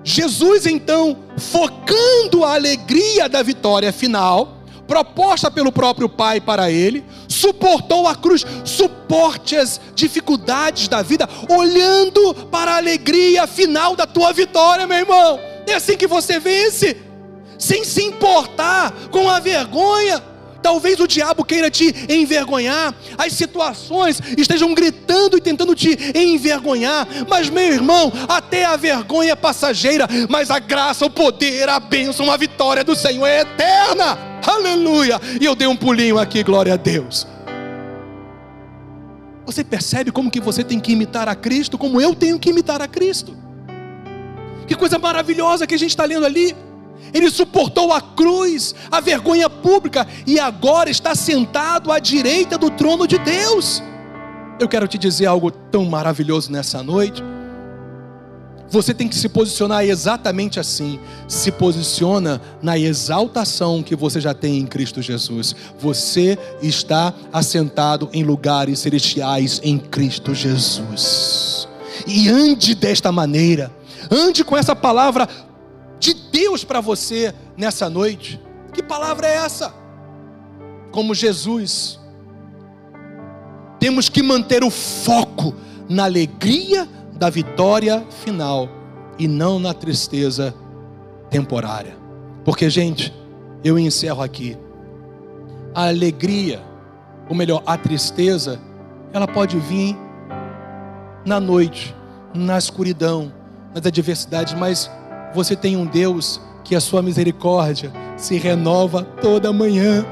Jesus, 0.03 0.65
então, 0.65 1.17
focando 1.37 2.43
a 2.43 2.53
alegria 2.53 3.29
da 3.29 3.43
vitória 3.43 3.91
final, 3.93 4.60
proposta 4.91 5.49
pelo 5.49 5.71
próprio 5.71 6.09
Pai 6.09 6.41
para 6.41 6.69
ele, 6.69 7.05
suportou 7.25 8.09
a 8.09 8.13
cruz, 8.13 8.45
suporte 8.65 9.55
as 9.55 9.79
dificuldades 9.95 10.89
da 10.89 11.01
vida, 11.01 11.29
olhando 11.47 12.33
para 12.51 12.73
a 12.73 12.75
alegria 12.75 13.47
final 13.47 13.95
da 13.95 14.05
tua 14.05 14.33
vitória, 14.33 14.85
meu 14.85 14.97
irmão. 14.97 15.39
É 15.65 15.75
assim 15.75 15.95
que 15.95 16.07
você 16.07 16.41
vence, 16.41 16.97
sem 17.57 17.85
se 17.85 18.03
importar 18.03 18.91
com 19.09 19.29
a 19.29 19.39
vergonha 19.39 20.21
Talvez 20.61 20.99
o 20.99 21.07
diabo 21.07 21.43
queira 21.43 21.71
te 21.71 21.93
envergonhar, 22.07 22.93
as 23.17 23.33
situações 23.33 24.21
estejam 24.37 24.73
gritando 24.73 25.37
e 25.37 25.41
tentando 25.41 25.75
te 25.75 25.97
envergonhar, 26.15 27.07
mas 27.27 27.49
meu 27.49 27.73
irmão, 27.73 28.11
até 28.27 28.65
a 28.65 28.75
vergonha 28.75 29.33
é 29.33 29.35
passageira, 29.35 30.07
mas 30.29 30.51
a 30.51 30.59
graça, 30.59 31.05
o 31.05 31.09
poder, 31.09 31.67
a 31.67 31.79
bênção, 31.79 32.31
a 32.31 32.37
vitória 32.37 32.83
do 32.83 32.95
Senhor 32.95 33.25
é 33.25 33.41
eterna. 33.41 34.17
Aleluia! 34.45 35.19
E 35.39 35.45
eu 35.45 35.55
dei 35.55 35.67
um 35.67 35.75
pulinho 35.75 36.17
aqui, 36.17 36.43
glória 36.43 36.73
a 36.73 36.77
Deus. 36.77 37.27
Você 39.45 39.63
percebe 39.63 40.11
como 40.11 40.31
que 40.31 40.39
você 40.39 40.63
tem 40.63 40.79
que 40.79 40.91
imitar 40.91 41.27
a 41.27 41.35
Cristo, 41.35 41.77
como 41.77 41.99
eu 41.99 42.15
tenho 42.15 42.39
que 42.39 42.49
imitar 42.49 42.81
a 42.81 42.87
Cristo? 42.87 43.35
Que 44.67 44.75
coisa 44.75 44.97
maravilhosa 44.97 45.67
que 45.67 45.75
a 45.75 45.77
gente 45.77 45.89
está 45.89 46.05
lendo 46.05 46.25
ali 46.25 46.55
ele 47.13 47.29
suportou 47.29 47.91
a 47.91 48.01
cruz, 48.01 48.73
a 48.89 48.99
vergonha 48.99 49.49
pública 49.49 50.07
e 50.25 50.39
agora 50.39 50.89
está 50.89 51.15
sentado 51.15 51.91
à 51.91 51.99
direita 51.99 52.57
do 52.57 52.69
trono 52.69 53.07
de 53.07 53.17
Deus. 53.17 53.83
Eu 54.59 54.67
quero 54.67 54.87
te 54.87 54.97
dizer 54.97 55.25
algo 55.25 55.49
tão 55.49 55.85
maravilhoso 55.85 56.51
nessa 56.51 56.83
noite. 56.83 57.23
Você 58.71 58.93
tem 58.93 59.09
que 59.09 59.15
se 59.15 59.27
posicionar 59.27 59.83
exatamente 59.83 60.57
assim. 60.57 60.97
Se 61.27 61.51
posiciona 61.51 62.39
na 62.61 62.79
exaltação 62.79 63.83
que 63.83 63.97
você 63.97 64.21
já 64.21 64.33
tem 64.33 64.59
em 64.59 64.65
Cristo 64.65 65.01
Jesus. 65.01 65.53
Você 65.77 66.39
está 66.61 67.13
assentado 67.33 68.09
em 68.13 68.23
lugares 68.23 68.79
celestiais 68.79 69.59
em 69.61 69.77
Cristo 69.77 70.33
Jesus. 70.33 71.67
E 72.07 72.29
ande 72.29 72.73
desta 72.73 73.11
maneira. 73.11 73.69
Ande 74.09 74.43
com 74.43 74.55
essa 74.55 74.75
palavra 74.75 75.27
de 76.01 76.15
Deus 76.15 76.63
para 76.63 76.81
você 76.81 77.33
nessa 77.55 77.87
noite. 77.87 78.41
Que 78.73 78.81
palavra 78.81 79.27
é 79.27 79.35
essa? 79.35 79.71
Como 80.91 81.13
Jesus, 81.13 81.99
temos 83.79 84.09
que 84.09 84.23
manter 84.23 84.63
o 84.63 84.71
foco 84.71 85.53
na 85.87 86.05
alegria 86.05 86.89
da 87.13 87.29
vitória 87.29 88.03
final 88.23 88.67
e 89.19 89.27
não 89.27 89.59
na 89.59 89.75
tristeza 89.75 90.53
temporária. 91.29 91.95
Porque, 92.43 92.67
gente, 92.67 93.13
eu 93.63 93.77
encerro 93.77 94.23
aqui. 94.23 94.57
A 95.73 95.87
alegria, 95.87 96.63
ou 97.29 97.35
melhor, 97.35 97.61
a 97.63 97.77
tristeza, 97.77 98.59
ela 99.13 99.27
pode 99.27 99.57
vir 99.59 99.95
na 101.23 101.39
noite, 101.39 101.95
na 102.33 102.57
escuridão, 102.57 103.31
nas 103.73 103.85
adversidades, 103.85 104.55
mas 104.55 104.89
você 105.33 105.55
tem 105.55 105.77
um 105.77 105.85
Deus 105.85 106.39
que 106.63 106.75
a 106.75 106.79
sua 106.79 107.01
misericórdia 107.01 107.91
se 108.17 108.37
renova 108.37 109.03
toda 109.03 109.51
manhã. 109.51 110.05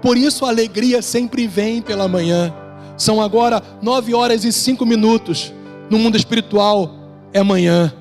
Por 0.00 0.16
isso 0.16 0.44
a 0.44 0.48
alegria 0.48 1.00
sempre 1.00 1.46
vem 1.46 1.80
pela 1.80 2.08
manhã. 2.08 2.52
São 2.96 3.20
agora 3.20 3.62
nove 3.80 4.14
horas 4.14 4.44
e 4.44 4.52
cinco 4.52 4.84
minutos. 4.84 5.52
No 5.88 5.98
mundo 5.98 6.16
espiritual 6.16 6.90
é 7.32 7.38
amanhã. 7.38 7.92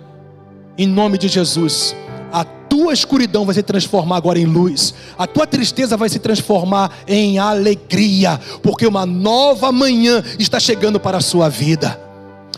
Em 0.77 0.87
nome 0.87 1.17
de 1.17 1.27
Jesus. 1.27 1.95
A 2.31 2.43
tua 2.43 2.93
escuridão 2.93 3.45
vai 3.45 3.53
se 3.53 3.63
transformar 3.63 4.17
agora 4.17 4.39
em 4.39 4.45
luz. 4.45 4.93
A 5.17 5.27
tua 5.27 5.45
tristeza 5.45 5.95
vai 5.95 6.09
se 6.09 6.19
transformar 6.19 6.91
em 7.07 7.37
alegria. 7.37 8.39
Porque 8.63 8.87
uma 8.87 9.05
nova 9.05 9.71
manhã 9.71 10.23
está 10.39 10.59
chegando 10.59 10.99
para 10.99 11.17
a 11.17 11.21
sua 11.21 11.49
vida. 11.49 12.10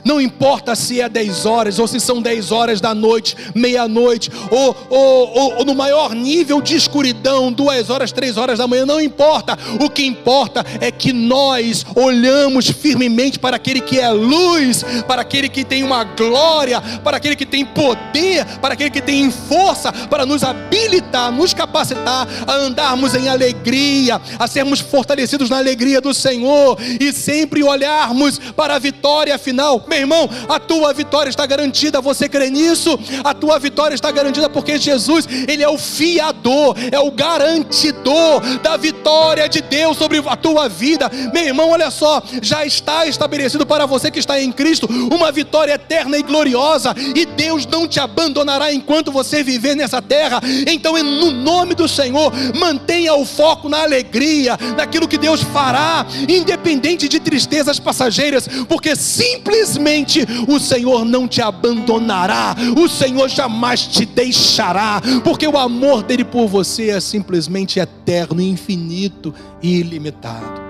Não 0.04 0.20
importa 0.20 0.76
se 0.76 1.00
é 1.00 1.08
10 1.08 1.46
horas, 1.46 1.80
ou 1.80 1.88
se 1.88 2.00
são 2.00 2.22
10 2.22 2.52
horas 2.52 2.82
da 2.82 2.94
noite, 2.94 3.38
meia-noite, 3.56 4.30
ou, 4.52 4.76
ou, 4.89 5.30
ou, 5.30 5.58
ou, 5.60 5.66
no 5.66 5.74
maior 5.74 6.14
nível 6.14 6.62
de 6.62 6.76
escuridão, 6.76 7.52
2 7.52 7.89
horas, 7.89 8.12
3 8.12 8.38
horas 8.38 8.60
da 8.60 8.68
manhã, 8.68 8.86
não 8.86 9.00
importa. 9.00 9.58
O 9.80 9.89
que 9.89 10.06
importa 10.06 10.66
é 10.82 10.91
que 10.91 11.14
nós 11.14 11.86
olhamos 11.96 12.70
firmemente 12.70 13.39
para 13.39 13.56
aquele 13.56 13.80
que 13.80 13.98
é 13.98 14.10
luz, 14.10 14.84
para 15.08 15.22
aquele 15.22 15.48
que 15.48 15.64
tem 15.64 15.84
uma 15.84 16.04
glória, 16.04 16.82
para 17.04 17.18
aquele 17.18 17.36
que 17.36 17.46
tem 17.46 17.66
poder, 17.66 18.46
para 18.62 18.74
aquele 18.74 18.89
que 18.89 19.02
tem 19.02 19.32
força, 19.32 19.91
para 19.91 20.26
nos 20.26 20.44
habilitar, 20.44 21.32
nos 21.32 21.54
capacitar 21.54 22.28
a 22.46 22.54
andarmos 22.56 23.16
em 23.16 23.30
alegria, 23.30 24.20
a 24.38 24.48
sermos 24.48 24.82
fortalecidos 24.82 25.50
na 25.50 25.58
alegria 25.58 26.02
do 26.02 26.14
Senhor 26.14 26.78
e 27.00 27.14
sempre 27.14 27.64
olharmos 27.64 28.38
para 28.38 28.76
a 28.76 28.80
vitória 28.80 29.38
final 29.38 29.80
meu 29.88 30.00
irmão, 30.00 30.30
a 30.50 30.60
tua 30.60 30.94
vitória 30.94 31.30
está 31.30 31.46
garantida. 31.46 32.02
Você 32.02 32.30
crê 32.30 32.50
nisso? 32.50 32.98
A 33.24 33.34
tua 33.34 33.60
vitória 33.60 33.96
está 33.96 34.12
garantida 34.12 34.50
porque 34.50 34.78
Jesus, 34.78 35.28
Ele 35.48 35.64
é 35.64 35.70
o 35.70 35.78
fiador, 35.78 36.76
é 36.92 37.00
o 37.00 37.12
garantidor 37.12 38.42
da 38.62 38.78
vitória 38.78 39.48
de 39.48 39.62
Deus 39.62 39.98
sobre 39.98 40.22
a 40.26 40.36
tua 40.36 40.70
vida. 40.70 41.10
Meu 41.34 41.44
irmão, 41.44 41.70
olha 41.70 41.92
só, 41.92 42.22
já 42.42 42.66
está 42.66 43.06
estabelecido 43.06 43.66
para 43.66 43.86
você 43.86 44.10
que 44.10 44.20
está 44.20 44.40
em 44.40 44.52
Cristo 44.52 44.88
uma 45.12 45.32
vitória 45.32 45.74
eterna 45.74 46.18
e 46.18 46.24
gloriosa, 46.24 46.96
e 47.16 47.26
Deus 47.26 47.66
não 47.66 47.88
te 47.88 48.00
abandonará 48.00 48.74
enquanto 48.74 49.12
você 49.12 49.44
viver 49.44 49.76
nessa 49.76 50.02
terra. 50.02 50.42
Então, 50.68 51.02
no 51.04 51.32
nome 51.32 51.76
do 51.76 51.88
Senhor, 51.88 52.32
mantenha 52.56 53.14
o 53.16 53.26
foco 53.26 53.68
na 53.68 53.82
alegria, 53.84 54.58
naquilo 54.78 55.08
que 55.08 55.18
Deus 55.18 55.42
fará, 55.42 56.06
independente 56.28 57.08
de 57.10 57.20
tristezas 57.20 57.80
passageiras, 57.80 58.48
porque 58.68 58.96
simplesmente 58.96 59.73
simplesmente 59.74 60.26
o 60.48 60.60
Senhor 60.60 61.04
não 61.04 61.28
te 61.28 61.42
abandonará, 61.42 62.56
o 62.78 62.88
Senhor 62.88 63.28
jamais 63.28 63.88
te 63.88 64.06
deixará, 64.06 65.02
porque 65.24 65.48
o 65.48 65.58
amor 65.58 66.04
dele 66.04 66.24
por 66.24 66.48
você 66.48 66.92
é 66.92 67.00
simplesmente 67.00 67.80
eterno, 67.80 68.42
infinito 68.42 69.34
e 69.62 69.80
ilimitado. 69.80 70.62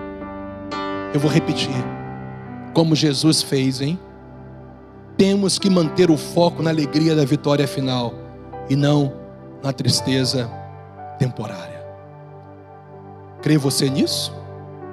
Eu 1.14 1.20
vou 1.20 1.30
repetir, 1.30 1.70
como 2.74 2.96
Jesus 2.96 3.42
fez, 3.42 3.82
hein? 3.82 4.00
Temos 5.18 5.60
que 5.60 5.70
manter 5.70 6.10
o 6.10 6.18
foco 6.18 6.64
na 6.64 6.70
alegria 6.70 7.16
da 7.16 7.26
vitória 7.26 7.68
final 7.68 8.14
e 8.70 8.76
não 8.76 9.14
na 9.62 9.72
tristeza 9.72 10.50
temporária. 11.20 11.84
Crê 13.42 13.58
você 13.58 13.90
nisso? 13.90 14.34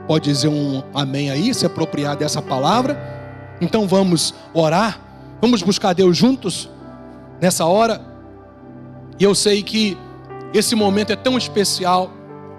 Pode 0.06 0.30
dizer 0.30 0.48
um 0.48 0.82
amém 0.92 1.30
aí, 1.30 1.54
se 1.54 1.64
apropriar 1.64 2.16
dessa 2.16 2.42
palavra? 2.42 3.19
Então 3.60 3.86
vamos 3.86 4.34
orar, 4.54 5.00
vamos 5.40 5.62
buscar 5.62 5.92
Deus 5.92 6.16
juntos 6.16 6.68
nessa 7.40 7.66
hora. 7.66 8.00
E 9.18 9.24
eu 9.24 9.34
sei 9.34 9.62
que 9.62 9.96
esse 10.54 10.74
momento 10.74 11.12
é 11.12 11.16
tão 11.16 11.36
especial, 11.36 12.10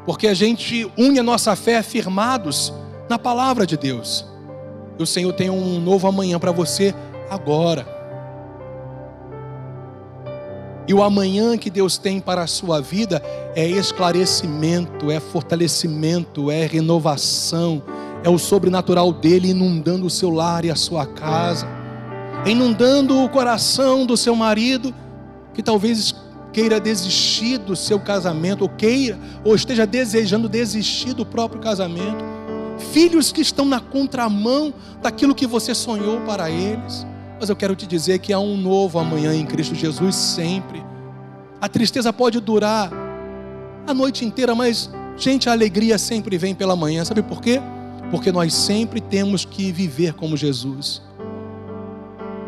porque 0.05 0.27
a 0.27 0.33
gente 0.33 0.89
une 0.97 1.19
a 1.19 1.23
nossa 1.23 1.55
fé 1.55 1.81
firmados 1.81 2.73
na 3.09 3.17
palavra 3.17 3.65
de 3.65 3.75
Deus. 3.75 4.25
E 4.99 5.03
o 5.03 5.07
Senhor 5.07 5.33
tem 5.33 5.49
um 5.49 5.79
novo 5.79 6.07
amanhã 6.07 6.39
para 6.39 6.51
você 6.51 6.93
agora. 7.29 7.85
E 10.87 10.93
o 10.93 11.01
amanhã 11.01 11.57
que 11.57 11.69
Deus 11.69 11.97
tem 11.97 12.19
para 12.19 12.43
a 12.43 12.47
sua 12.47 12.81
vida 12.81 13.21
é 13.55 13.65
esclarecimento, 13.65 15.09
é 15.09 15.19
fortalecimento, 15.19 16.51
é 16.51 16.65
renovação 16.65 17.81
é 18.23 18.29
o 18.29 18.37
sobrenatural 18.37 19.11
dele 19.11 19.49
inundando 19.49 20.05
o 20.05 20.09
seu 20.09 20.29
lar 20.29 20.63
e 20.63 20.71
a 20.71 20.75
sua 20.75 21.05
casa, 21.05 21.67
inundando 22.45 23.23
o 23.23 23.29
coração 23.29 24.05
do 24.05 24.15
seu 24.15 24.35
marido, 24.35 24.93
que 25.53 25.63
talvez 25.63 26.15
queira 26.53 26.79
desistir 26.79 27.57
do 27.57 27.75
seu 27.75 27.99
casamento, 27.99 28.61
ou 28.61 28.69
queira, 28.69 29.17
ou 29.43 29.55
esteja 29.55 29.85
desejando 29.85 30.49
desistir 30.49 31.13
do 31.13 31.25
próprio 31.25 31.61
casamento. 31.61 32.23
Filhos 32.91 33.31
que 33.31 33.41
estão 33.41 33.65
na 33.65 33.79
contramão 33.79 34.73
daquilo 35.01 35.35
que 35.35 35.47
você 35.47 35.73
sonhou 35.73 36.21
para 36.21 36.49
eles. 36.49 37.05
Mas 37.39 37.49
eu 37.49 37.55
quero 37.55 37.75
te 37.75 37.87
dizer 37.87 38.19
que 38.19 38.33
há 38.33 38.39
um 38.39 38.57
novo 38.57 38.99
amanhã 38.99 39.33
em 39.33 39.45
Cristo 39.45 39.73
Jesus 39.73 40.15
sempre. 40.15 40.83
A 41.59 41.67
tristeza 41.67 42.11
pode 42.11 42.39
durar 42.39 42.91
a 43.87 43.93
noite 43.93 44.25
inteira, 44.25 44.53
mas, 44.53 44.89
gente, 45.17 45.49
a 45.49 45.51
alegria 45.51 45.97
sempre 45.97 46.37
vem 46.37 46.53
pela 46.53 46.75
manhã. 46.75 47.03
Sabe 47.05 47.21
por 47.23 47.41
quê? 47.41 47.61
Porque 48.11 48.29
nós 48.31 48.53
sempre 48.53 48.99
temos 48.99 49.45
que 49.45 49.71
viver 49.71 50.13
como 50.13 50.35
Jesus, 50.35 51.01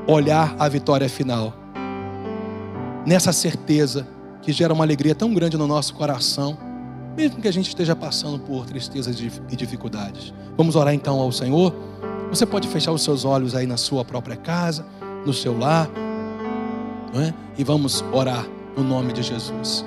olhar 0.06 0.54
a 0.60 0.68
vitória 0.68 1.08
final, 1.08 1.54
nessa 3.06 3.32
certeza 3.32 4.06
que 4.42 4.52
gera 4.52 4.74
uma 4.74 4.84
alegria 4.84 5.16
tão 5.16 5.34
grande 5.34 5.58
no 5.58 5.66
nosso 5.66 5.96
coração, 5.96 6.58
mesmo 7.16 7.42
que 7.42 7.48
a 7.48 7.54
gente 7.54 7.70
esteja 7.70 7.96
passando 7.96 8.40
por 8.40 8.66
tristezas 8.66 9.18
e 9.50 9.56
dificuldades. 9.56 10.34
Vamos 10.58 10.76
orar 10.76 10.94
então 10.94 11.20
ao 11.20 11.32
Senhor. 11.32 11.74
Você 12.30 12.46
pode 12.46 12.68
fechar 12.68 12.92
os 12.92 13.02
seus 13.02 13.24
olhos 13.24 13.56
aí 13.56 13.66
na 13.66 13.78
sua 13.78 14.04
própria 14.04 14.36
casa, 14.36 14.86
no 15.26 15.32
seu 15.32 15.58
lar, 15.58 15.90
não 17.14 17.22
é? 17.22 17.34
e 17.58 17.64
vamos 17.64 18.04
orar 18.12 18.46
no 18.76 18.84
nome 18.84 19.14
de 19.14 19.24
Jesus. 19.24 19.86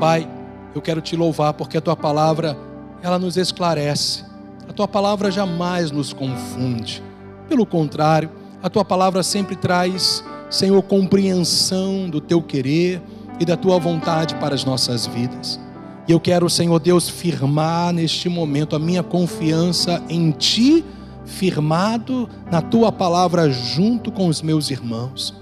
Pai, 0.00 0.26
eu 0.74 0.80
quero 0.80 1.02
te 1.02 1.14
louvar 1.14 1.52
porque 1.52 1.76
a 1.76 1.80
tua 1.80 1.96
palavra 1.96 2.56
ela 3.02 3.18
nos 3.18 3.36
esclarece 3.36 4.24
a 4.68 4.72
tua 4.72 4.88
palavra 4.88 5.30
jamais 5.30 5.90
nos 5.90 6.12
confunde. 6.12 7.02
Pelo 7.48 7.66
contrário, 7.66 8.30
a 8.62 8.70
tua 8.70 8.84
palavra 8.84 9.22
sempre 9.22 9.56
traz, 9.56 10.24
Senhor, 10.48 10.82
compreensão 10.82 12.08
do 12.08 12.20
teu 12.20 12.42
querer 12.42 13.02
e 13.38 13.44
da 13.44 13.56
tua 13.56 13.78
vontade 13.78 14.34
para 14.36 14.54
as 14.54 14.64
nossas 14.64 15.06
vidas. 15.06 15.60
E 16.08 16.12
eu 16.12 16.20
quero, 16.20 16.48
Senhor 16.48 16.78
Deus, 16.78 17.08
firmar 17.08 17.92
neste 17.92 18.28
momento 18.28 18.76
a 18.76 18.78
minha 18.78 19.02
confiança 19.02 20.02
em 20.08 20.30
Ti, 20.30 20.84
firmado 21.24 22.28
na 22.50 22.60
Tua 22.60 22.92
palavra 22.92 23.50
junto 23.50 24.12
com 24.12 24.28
os 24.28 24.42
meus 24.42 24.70
irmãos. 24.70 25.34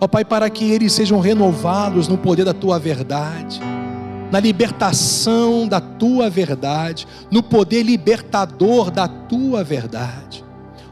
Ó 0.00 0.08
Pai, 0.08 0.24
para 0.24 0.48
que 0.48 0.70
eles 0.70 0.94
sejam 0.94 1.20
renovados 1.20 2.08
no 2.08 2.16
poder 2.16 2.44
da 2.44 2.54
Tua 2.54 2.78
verdade 2.78 3.60
na 4.30 4.38
libertação 4.38 5.66
da 5.66 5.80
tua 5.80 6.30
verdade, 6.30 7.06
no 7.30 7.42
poder 7.42 7.82
libertador 7.82 8.90
da 8.90 9.08
tua 9.08 9.64
verdade. 9.64 10.44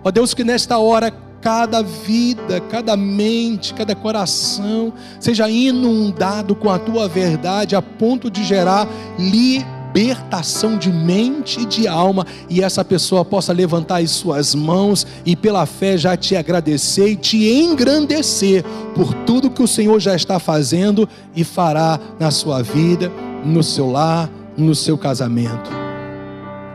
Ó 0.03 0.11
Deus, 0.11 0.34
que 0.34 0.45
nesta 0.45 0.78
hora 0.78 1.12
cada 1.41 1.82
vida, 1.82 2.61
cada 2.68 2.97
mente, 2.97 3.72
cada 3.74 3.95
coração 3.95 4.93
seja 5.20 5.49
inundado 5.49 6.55
com 6.55 6.68
a 6.68 6.78
tua 6.78 7.09
verdade 7.09 7.76
a 7.76 7.82
ponto 7.82 8.30
de 8.30 8.45
gerar 8.45 8.89
libertação 9.18 10.76
de 10.76 10.91
mente 10.91 11.61
e 11.61 11.66
de 11.66 11.86
alma, 11.86 12.26
e 12.51 12.62
essa 12.62 12.84
pessoa 12.84 13.24
possa 13.24 13.53
levantar 13.53 14.03
as 14.03 14.11
suas 14.11 14.55
mãos 14.55 15.07
e 15.24 15.36
pela 15.36 15.64
fé 15.64 15.97
já 15.97 16.16
te 16.16 16.34
agradecer 16.34 17.09
e 17.09 17.16
te 17.16 17.49
engrandecer 17.49 18.64
por 18.95 19.14
tudo 19.14 19.51
que 19.51 19.62
o 19.62 19.68
Senhor 19.68 20.01
já 20.01 20.16
está 20.16 20.39
fazendo 20.39 21.09
e 21.36 21.45
fará 21.45 22.01
na 22.18 22.30
sua 22.30 22.62
vida 22.62 23.12
no 23.45 23.62
seu 23.62 23.91
lar, 23.91 24.30
no 24.57 24.74
seu 24.74 24.99
casamento. 24.99 25.70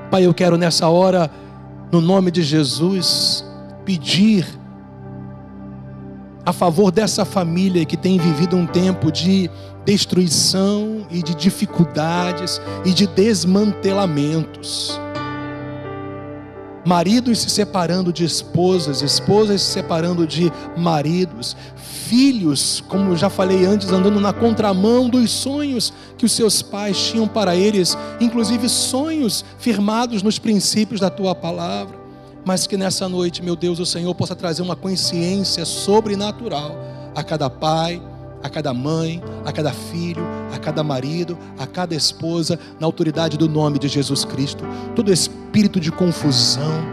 Pai, 0.10 0.26
eu 0.26 0.34
quero 0.34 0.58
nessa 0.58 0.88
hora, 0.88 1.30
no 1.92 2.00
nome 2.00 2.32
de 2.32 2.42
Jesus, 2.42 3.46
pedir 3.86 4.48
a 6.46 6.54
favor 6.54 6.92
dessa 6.92 7.26
família 7.26 7.86
que 7.86 7.98
tem 7.98 8.18
vivido 8.18 8.56
um 8.56 8.66
tempo 8.66 9.12
de 9.12 9.50
destruição 9.86 11.06
e 11.10 11.22
de 11.22 11.36
dificuldades 11.36 12.62
e 12.86 12.92
de 12.92 13.08
desmantelamentos 13.08 15.00
maridos 16.86 17.40
se 17.40 17.50
separando 17.50 18.12
de 18.12 18.26
esposas, 18.26 19.02
esposas 19.02 19.62
se 19.62 19.72
separando 19.74 20.28
de 20.28 20.52
maridos, 20.78 21.56
filhos, 21.76 22.84
como 22.88 23.16
já 23.16 23.30
falei 23.30 23.66
antes, 23.66 23.90
andando 23.90 24.20
na 24.20 24.34
contramão 24.34 25.10
dos 25.10 25.32
sonhos 25.32 25.94
que 26.18 26.26
os 26.26 26.32
seus 26.32 26.62
pais 26.62 26.98
tinham 26.98 27.28
para 27.28 27.56
eles, 27.56 27.98
inclusive 28.20 28.68
sonhos 28.70 29.44
firmados 29.58 30.22
nos 30.22 30.38
princípios 30.38 31.00
da 31.00 31.10
tua 31.10 31.34
palavra. 31.34 31.98
Mas 32.46 32.68
que 32.68 32.76
nessa 32.76 33.08
noite, 33.08 33.42
meu 33.42 33.56
Deus, 33.56 33.80
o 33.80 33.86
Senhor 33.86 34.14
possa 34.14 34.36
trazer 34.36 34.62
uma 34.62 34.76
consciência 34.76 35.64
sobrenatural 35.66 36.76
a 37.16 37.24
cada 37.24 37.50
pai, 37.50 38.02
a 38.44 38.50
cada 38.50 38.74
mãe, 38.74 39.24
a 39.46 39.52
cada 39.54 39.72
filho, 39.72 40.26
a 40.54 40.60
cada 40.60 40.84
marido, 40.84 41.38
a 41.58 41.66
cada 41.66 41.96
esposa, 41.96 42.60
na 42.80 42.86
autoridade 42.86 43.38
do 43.38 43.48
nome 43.48 43.80
de 43.80 43.88
Jesus 43.88 44.26
Cristo. 44.26 44.66
Todo 44.94 45.12
espírito 45.12 45.43
de 45.80 45.92
confusão, 45.92 46.84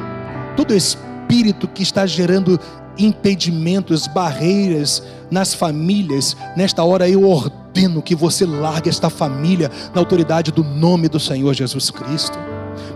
todo 0.55 0.75
espírito 0.75 1.67
que 1.67 1.83
está 1.83 2.05
gerando 2.05 2.61
impedimentos, 2.99 4.07
barreiras 4.07 5.03
nas 5.31 5.55
famílias, 5.55 6.37
nesta 6.55 6.85
hora 6.85 7.09
eu 7.09 7.27
ordeno 7.27 8.03
que 8.03 8.15
você 8.15 8.45
largue 8.45 8.91
esta 8.91 9.09
família 9.09 9.71
na 9.95 10.01
autoridade 10.01 10.53
do 10.53 10.63
nome 10.63 11.09
do 11.09 11.19
Senhor 11.19 11.55
Jesus 11.55 11.91
Cristo. 11.91 12.39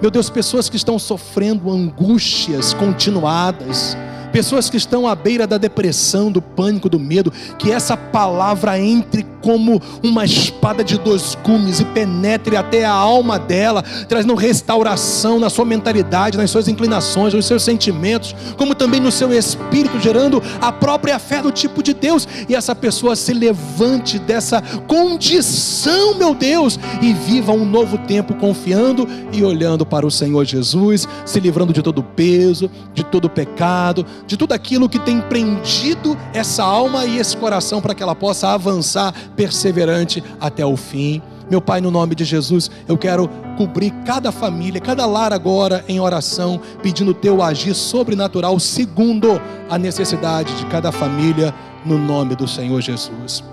Meu 0.03 0.11
Deus, 0.11 0.29
pessoas 0.29 0.69
que 0.69 0.77
estão 0.77 0.99
sofrendo 0.99 1.71
angústias 1.71 2.75
continuadas, 2.75 3.97
pessoas 4.35 4.69
que 4.69 4.77
estão 4.77 5.07
à 5.07 5.15
beira 5.15 5.47
da 5.47 5.57
depressão, 5.57 6.33
do 6.33 6.43
pânico, 6.43 6.89
do 6.89 6.99
medo, 6.99 7.33
que 7.57 7.71
essa 7.71 7.97
palavra 7.97 8.77
entre 8.77 9.25
como 9.41 9.81
uma 10.03 10.25
espada 10.25 10.83
de 10.83 10.99
dois 10.99 11.37
gumes 11.45 11.79
e 11.79 11.85
penetre 11.85 12.57
até 12.57 12.85
a 12.85 12.91
alma 12.91 13.39
dela, 13.39 13.85
trazendo 14.09 14.35
restauração 14.35 15.39
na 15.39 15.49
sua 15.49 15.65
mentalidade, 15.65 16.37
nas 16.37 16.51
suas 16.51 16.67
inclinações, 16.67 17.33
nos 17.33 17.47
seus 17.47 17.63
sentimentos, 17.63 18.35
como 18.57 18.75
também 18.75 18.99
no 18.99 19.13
seu 19.13 19.33
espírito, 19.33 20.01
gerando 20.01 20.43
a 20.61 20.73
própria 20.73 21.19
fé 21.21 21.41
do 21.41 21.53
tipo 21.53 21.81
de 21.81 21.95
Deus, 21.95 22.27
e 22.49 22.57
essa 22.57 22.75
pessoa 22.75 23.15
se 23.15 23.33
levante 23.33 24.19
dessa 24.19 24.61
condição, 24.89 26.15
meu 26.15 26.35
Deus, 26.35 26.77
e 27.01 27.13
viva 27.13 27.53
um 27.53 27.65
novo 27.65 27.99
tempo 27.99 28.35
confiando 28.35 29.07
e 29.31 29.45
olhando 29.45 29.87
para 29.87 30.07
o 30.07 30.11
Senhor 30.11 30.45
Jesus, 30.45 31.07
se 31.25 31.39
livrando 31.39 31.73
de 31.73 31.83
todo 31.83 32.03
peso, 32.03 32.71
de 32.95 33.05
todo 33.05 33.29
pecado, 33.29 34.07
de 34.27 34.37
tudo 34.37 34.53
aquilo 34.53 34.89
que 34.89 34.99
tem 34.99 35.21
prendido 35.21 36.17
essa 36.33 36.63
alma 36.63 37.05
e 37.05 37.19
esse 37.19 37.37
coração 37.37 37.81
para 37.81 37.95
que 37.95 38.03
ela 38.03 38.15
possa 38.15 38.49
avançar 38.49 39.15
perseverante 39.37 40.23
até 40.41 40.65
o 40.65 40.77
fim. 40.77 41.23
Meu 41.51 41.61
Pai, 41.61 41.81
no 41.81 41.91
nome 41.91 42.15
de 42.15 42.25
Jesus, 42.25 42.71
eu 42.89 42.97
quero 42.97 43.29
cobrir 43.59 43.91
cada 44.07 44.33
família, 44.33 44.81
cada 44.81 45.05
lar 45.05 45.33
agora 45.33 45.85
em 45.87 46.01
oração, 46.01 46.61
pedindo 46.83 47.11
o 47.11 47.15
teu 47.15 47.43
agir 47.43 47.75
sobrenatural, 47.75 48.59
segundo 48.59 49.41
a 49.69 49.77
necessidade 49.77 50.55
de 50.57 50.65
cada 50.67 50.91
família, 50.91 51.55
no 51.85 51.99
nome 51.99 52.35
do 52.35 52.49
Senhor 52.49 52.81
Jesus. 52.81 53.45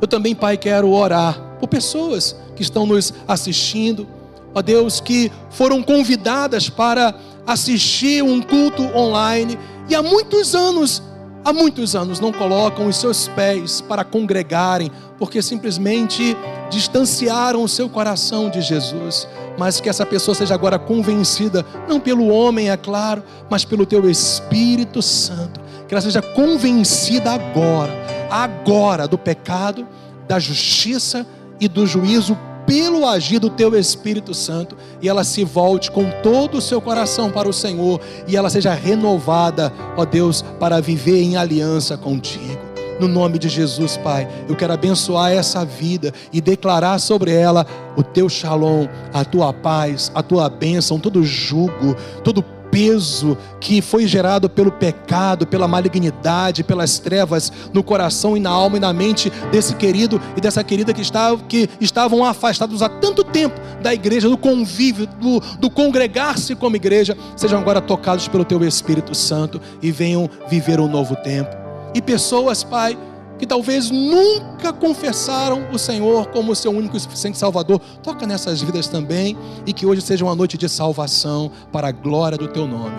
Eu 0.00 0.06
também, 0.06 0.34
Pai, 0.34 0.56
quero 0.56 0.90
orar 0.90 1.38
por 1.58 1.68
pessoas 1.68 2.36
que 2.54 2.62
estão 2.62 2.86
nos 2.86 3.12
assistindo, 3.26 4.06
ó 4.54 4.62
Deus, 4.62 5.00
que 5.00 5.32
foram 5.50 5.82
convidadas 5.82 6.70
para 6.70 7.14
assistir 7.46 8.22
um 8.22 8.40
culto 8.40 8.82
online 8.96 9.58
e 9.90 9.94
há 9.94 10.00
muitos 10.00 10.54
anos, 10.54 11.02
há 11.44 11.52
muitos 11.52 11.96
anos 11.96 12.20
não 12.20 12.32
colocam 12.32 12.86
os 12.86 12.94
seus 12.94 13.26
pés 13.26 13.80
para 13.80 14.04
congregarem, 14.04 14.88
porque 15.18 15.42
simplesmente 15.42 16.36
distanciaram 16.70 17.64
o 17.64 17.68
seu 17.68 17.88
coração 17.88 18.48
de 18.48 18.60
Jesus. 18.60 19.26
Mas 19.58 19.80
que 19.80 19.88
essa 19.88 20.06
pessoa 20.06 20.32
seja 20.32 20.54
agora 20.54 20.78
convencida, 20.78 21.66
não 21.88 21.98
pelo 21.98 22.28
homem, 22.28 22.70
é 22.70 22.76
claro, 22.76 23.24
mas 23.50 23.64
pelo 23.64 23.84
teu 23.84 24.08
Espírito 24.08 25.02
Santo. 25.02 25.60
Que 25.88 25.92
ela 25.92 26.00
seja 26.00 26.22
convencida 26.22 27.32
agora, 27.32 27.92
agora 28.30 29.08
do 29.08 29.18
pecado, 29.18 29.88
da 30.28 30.38
justiça 30.38 31.26
e 31.58 31.66
do 31.66 31.84
juízo 31.84 32.38
pelo 32.70 33.04
agir 33.04 33.40
do 33.40 33.50
teu 33.50 33.76
Espírito 33.76 34.32
Santo, 34.32 34.76
e 35.02 35.08
ela 35.08 35.24
se 35.24 35.42
volte 35.42 35.90
com 35.90 36.08
todo 36.22 36.58
o 36.58 36.60
seu 36.60 36.80
coração 36.80 37.28
para 37.28 37.48
o 37.48 37.52
Senhor, 37.52 38.00
e 38.28 38.36
ela 38.36 38.48
seja 38.48 38.72
renovada, 38.72 39.72
ó 39.96 40.04
Deus, 40.04 40.44
para 40.60 40.80
viver 40.80 41.20
em 41.20 41.36
aliança 41.36 41.98
contigo. 41.98 42.60
No 43.00 43.08
nome 43.08 43.40
de 43.40 43.48
Jesus, 43.48 43.96
Pai, 43.96 44.28
eu 44.48 44.54
quero 44.54 44.72
abençoar 44.72 45.32
essa 45.32 45.64
vida 45.64 46.14
e 46.32 46.40
declarar 46.40 47.00
sobre 47.00 47.32
ela 47.32 47.66
o 47.96 48.04
teu 48.04 48.28
shalom, 48.28 48.86
a 49.12 49.24
tua 49.24 49.52
paz, 49.52 50.12
a 50.14 50.22
tua 50.22 50.48
bênção, 50.48 51.00
todo 51.00 51.24
jugo, 51.24 51.96
todo 52.22 52.40
peso 52.70 53.36
que 53.60 53.82
foi 53.82 54.06
gerado 54.06 54.48
pelo 54.48 54.70
pecado, 54.70 55.46
pela 55.46 55.68
malignidade, 55.68 56.64
pelas 56.64 56.98
trevas 56.98 57.52
no 57.72 57.82
coração 57.82 58.36
e 58.36 58.40
na 58.40 58.50
alma 58.50 58.76
e 58.76 58.80
na 58.80 58.92
mente 58.92 59.30
desse 59.50 59.74
querido 59.74 60.20
e 60.36 60.40
dessa 60.40 60.62
querida 60.62 60.92
que, 60.92 61.02
estava, 61.02 61.38
que 61.44 61.68
estavam 61.80 62.24
afastados 62.24 62.82
há 62.82 62.88
tanto 62.88 63.24
tempo 63.24 63.60
da 63.82 63.92
igreja, 63.92 64.28
do 64.28 64.38
convívio, 64.38 65.06
do, 65.06 65.40
do 65.58 65.70
congregar-se 65.70 66.54
como 66.54 66.76
igreja, 66.76 67.16
sejam 67.36 67.60
agora 67.60 67.80
tocados 67.80 68.28
pelo 68.28 68.44
Teu 68.44 68.62
Espírito 68.64 69.14
Santo 69.14 69.60
e 69.82 69.90
venham 69.90 70.28
viver 70.48 70.80
um 70.80 70.88
novo 70.88 71.16
tempo. 71.16 71.56
E 71.94 72.00
pessoas, 72.00 72.62
Pai, 72.62 72.96
que 73.40 73.46
talvez 73.46 73.90
nunca 73.90 74.70
confessaram 74.70 75.66
o 75.72 75.78
Senhor 75.78 76.26
como 76.26 76.54
seu 76.54 76.70
único 76.70 76.94
e 76.94 77.00
suficiente 77.00 77.38
Salvador. 77.38 77.80
Toca 78.02 78.26
nessas 78.26 78.60
vidas 78.60 78.86
também 78.86 79.34
e 79.66 79.72
que 79.72 79.86
hoje 79.86 80.02
seja 80.02 80.26
uma 80.26 80.34
noite 80.34 80.58
de 80.58 80.68
salvação 80.68 81.50
para 81.72 81.88
a 81.88 81.90
glória 81.90 82.36
do 82.36 82.46
teu 82.46 82.66
nome. 82.66 82.94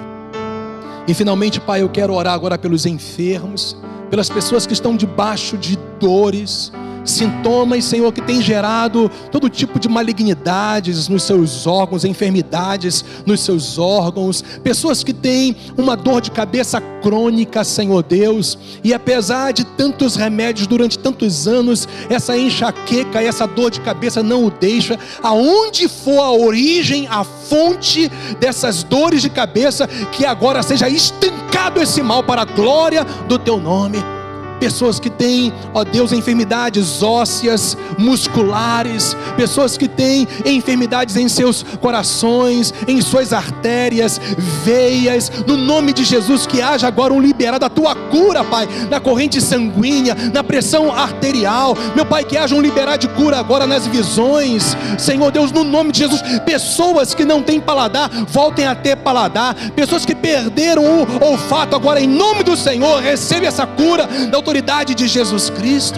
E 1.07 1.13
finalmente, 1.13 1.59
Pai, 1.59 1.83
eu 1.83 1.89
quero 1.89 2.15
orar 2.15 2.33
agora 2.33 2.57
pelos 2.57 2.87
enfermos, 2.87 3.77
pelas 4.09 4.29
pessoas 4.29 4.65
que 4.65 4.73
estão 4.73 4.97
debaixo 4.97 5.55
de 5.59 5.77
dores, 5.99 6.71
sintomas, 7.03 7.85
Senhor, 7.85 8.11
que 8.11 8.21
tem 8.21 8.41
gerado 8.41 9.09
todo 9.31 9.49
tipo 9.49 9.79
de 9.79 9.89
malignidades 9.89 11.07
nos 11.07 11.23
seus 11.23 11.65
órgãos, 11.65 12.05
enfermidades 12.05 13.03
nos 13.25 13.41
seus 13.41 13.77
órgãos, 13.77 14.43
pessoas 14.63 15.03
que 15.03 15.13
têm 15.13 15.55
uma 15.77 15.95
dor 15.95 16.21
de 16.21 16.31
cabeça 16.31 16.79
crônica, 17.01 17.63
Senhor 17.63 18.03
Deus, 18.03 18.57
e 18.83 18.93
apesar 18.93 19.51
de 19.51 19.63
tantos 19.63 20.15
remédios 20.15 20.67
durante 20.67 20.97
tantos 20.97 21.47
anos, 21.47 21.87
essa 22.09 22.37
enxaqueca, 22.37 23.21
essa 23.21 23.47
dor 23.47 23.71
de 23.71 23.81
cabeça 23.81 24.21
não 24.21 24.45
o 24.45 24.51
deixa, 24.51 24.97
aonde 25.21 25.87
for 25.87 26.19
a 26.19 26.31
origem, 26.31 27.07
a 27.07 27.23
fonte 27.23 28.09
dessas 28.39 28.83
dores 28.83 29.21
de 29.21 29.29
cabeça, 29.29 29.87
que 30.11 30.25
agora 30.25 30.61
seja 30.61 30.87
estancado 30.87 31.81
esse 31.81 32.01
mal 32.01 32.23
para 32.23 32.43
a 32.43 32.45
glória 32.45 33.03
do 33.27 33.37
teu 33.37 33.59
nome 33.59 34.20
pessoas 34.61 34.99
que 34.99 35.09
têm, 35.09 35.51
ó 35.73 35.83
Deus, 35.83 36.11
enfermidades 36.11 37.01
ósseas, 37.01 37.75
musculares, 37.97 39.17
pessoas 39.35 39.75
que 39.75 39.87
têm 39.87 40.27
enfermidades 40.45 41.15
em 41.15 41.27
seus 41.27 41.63
corações, 41.81 42.71
em 42.87 43.01
suas 43.01 43.33
artérias, 43.33 44.21
veias, 44.63 45.31
no 45.47 45.57
nome 45.57 45.93
de 45.93 46.03
Jesus, 46.03 46.45
que 46.45 46.61
haja 46.61 46.87
agora 46.87 47.11
um 47.11 47.19
liberado 47.19 47.61
da 47.61 47.69
tua 47.69 47.95
cura, 47.95 48.43
Pai, 48.43 48.69
na 48.87 48.99
corrente 48.99 49.41
sanguínea, 49.41 50.15
na 50.31 50.43
pressão 50.43 50.93
arterial, 50.93 51.75
meu 51.95 52.05
Pai, 52.05 52.23
que 52.23 52.37
haja 52.37 52.53
um 52.53 52.61
liberado 52.61 52.99
de 52.99 53.07
cura 53.15 53.39
agora 53.39 53.65
nas 53.65 53.87
visões, 53.87 54.77
Senhor 54.99 55.31
Deus, 55.31 55.51
no 55.51 55.63
nome 55.63 55.91
de 55.91 55.99
Jesus, 55.99 56.21
pessoas 56.45 57.15
que 57.15 57.25
não 57.25 57.41
têm 57.41 57.59
paladar, 57.59 58.11
voltem 58.27 58.67
a 58.67 58.75
ter 58.75 58.95
paladar, 58.97 59.55
pessoas 59.71 60.05
que 60.05 60.13
perderam 60.13 60.83
o 60.83 61.25
olfato, 61.25 61.75
agora 61.75 61.99
em 61.99 62.07
nome 62.07 62.43
do 62.43 62.55
Senhor, 62.55 63.01
recebe 63.01 63.47
essa 63.47 63.65
cura 63.65 64.05
da 64.29 64.37
autoridade 64.37 64.50
autoridade 64.51 64.93
de 64.93 65.07
Jesus 65.07 65.49
Cristo. 65.49 65.97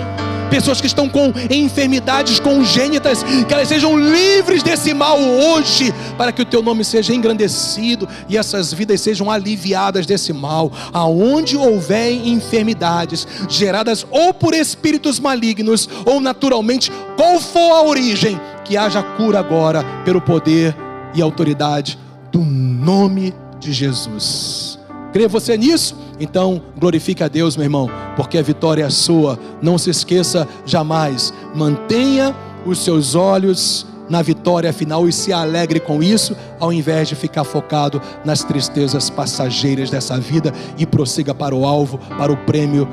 Pessoas 0.51 0.79
que 0.79 0.85
estão 0.85 1.09
com 1.09 1.33
enfermidades 1.49 2.39
congênitas, 2.39 3.23
que 3.47 3.51
elas 3.51 3.67
sejam 3.67 3.97
livres 3.97 4.61
desse 4.61 4.93
mal 4.93 5.19
hoje, 5.19 5.91
para 6.15 6.31
que 6.31 6.43
o 6.43 6.45
teu 6.45 6.61
nome 6.61 6.85
seja 6.85 7.15
engrandecido 7.15 8.07
e 8.29 8.37
essas 8.37 8.71
vidas 8.71 9.01
sejam 9.01 9.31
aliviadas 9.31 10.05
desse 10.05 10.31
mal. 10.31 10.71
Aonde 10.93 11.57
houver 11.57 12.11
enfermidades 12.11 13.27
geradas 13.49 14.05
ou 14.11 14.31
por 14.31 14.53
espíritos 14.53 15.19
malignos 15.19 15.89
ou 16.05 16.19
naturalmente, 16.19 16.91
qual 17.17 17.39
for 17.39 17.71
a 17.71 17.81
origem, 17.81 18.39
que 18.63 18.77
haja 18.77 19.01
cura 19.01 19.39
agora 19.39 19.83
pelo 20.05 20.21
poder 20.21 20.75
e 21.15 21.23
autoridade 21.23 21.97
do 22.31 22.41
nome 22.41 23.33
de 23.59 23.73
Jesus. 23.73 24.77
Crê 25.11 25.27
você 25.27 25.57
nisso? 25.57 26.02
Então, 26.19 26.61
glorifique 26.77 27.23
a 27.23 27.27
Deus, 27.27 27.55
meu 27.57 27.65
irmão, 27.65 27.89
porque 28.15 28.37
a 28.37 28.41
vitória 28.41 28.83
é 28.83 28.89
sua. 28.89 29.39
Não 29.61 29.77
se 29.77 29.89
esqueça 29.89 30.47
jamais. 30.65 31.33
Mantenha 31.55 32.35
os 32.65 32.79
seus 32.79 33.15
olhos 33.15 33.85
na 34.09 34.21
vitória 34.21 34.71
final 34.73 35.07
e 35.07 35.13
se 35.13 35.31
alegre 35.31 35.79
com 35.79 36.03
isso, 36.03 36.35
ao 36.59 36.71
invés 36.71 37.07
de 37.07 37.15
ficar 37.15 37.43
focado 37.43 38.01
nas 38.23 38.43
tristezas 38.43 39.09
passageiras 39.09 39.89
dessa 39.89 40.19
vida 40.19 40.53
e 40.77 40.85
prossiga 40.85 41.33
para 41.33 41.55
o 41.55 41.65
alvo, 41.65 41.97
para 42.17 42.31
o 42.31 42.37
prêmio 42.37 42.87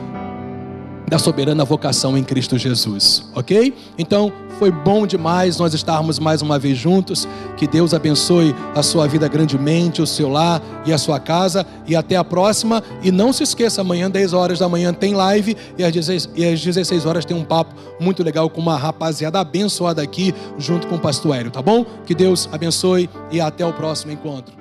da 1.11 1.19
soberana 1.19 1.65
vocação 1.65 2.17
em 2.17 2.23
Cristo 2.23 2.57
Jesus, 2.57 3.29
ok? 3.35 3.75
Então, 3.99 4.33
foi 4.61 4.71
bom 4.71 5.07
demais 5.07 5.59
nós 5.59 5.75
estarmos 5.75 6.21
mais 6.21 6.41
uma 6.41 6.57
vez 6.57 6.79
juntos. 6.79 7.27
Que 7.57 7.67
Deus 7.67 7.93
abençoe 7.93 8.55
a 8.77 8.83
sua 8.83 9.09
vida 9.09 9.27
grandemente, 9.27 10.01
o 10.01 10.07
seu 10.07 10.29
lar 10.29 10.63
e 10.87 10.93
a 10.93 10.99
sua 10.99 11.19
casa. 11.19 11.67
E 11.87 11.97
até 11.97 12.15
a 12.15 12.23
próxima. 12.23 12.81
E 13.03 13.11
não 13.11 13.33
se 13.33 13.43
esqueça, 13.43 13.81
amanhã, 13.81 14.09
10 14.09 14.35
horas 14.35 14.59
da 14.61 14.69
manhã, 14.69 14.93
tem 14.93 15.15
live. 15.15 15.57
E 15.77 15.83
às 15.83 15.93
16, 15.93 16.29
e 16.37 16.47
às 16.47 16.63
16 16.63 17.07
horas 17.07 17.25
tem 17.25 17.37
um 17.37 17.45
papo 17.45 17.75
muito 17.99 18.23
legal 18.23 18.49
com 18.49 18.61
uma 18.61 18.77
rapaziada 18.77 19.41
abençoada 19.41 20.03
aqui, 20.03 20.33
junto 20.59 20.87
com 20.87 20.95
o 20.95 21.01
pastor 21.01 21.35
Hélio, 21.35 21.51
tá 21.51 21.61
bom? 21.61 21.85
Que 22.07 22.15
Deus 22.15 22.49
abençoe 22.53 23.11
e 23.33 23.41
até 23.41 23.67
o 23.67 23.73
próximo 23.73 24.13
encontro. 24.13 24.60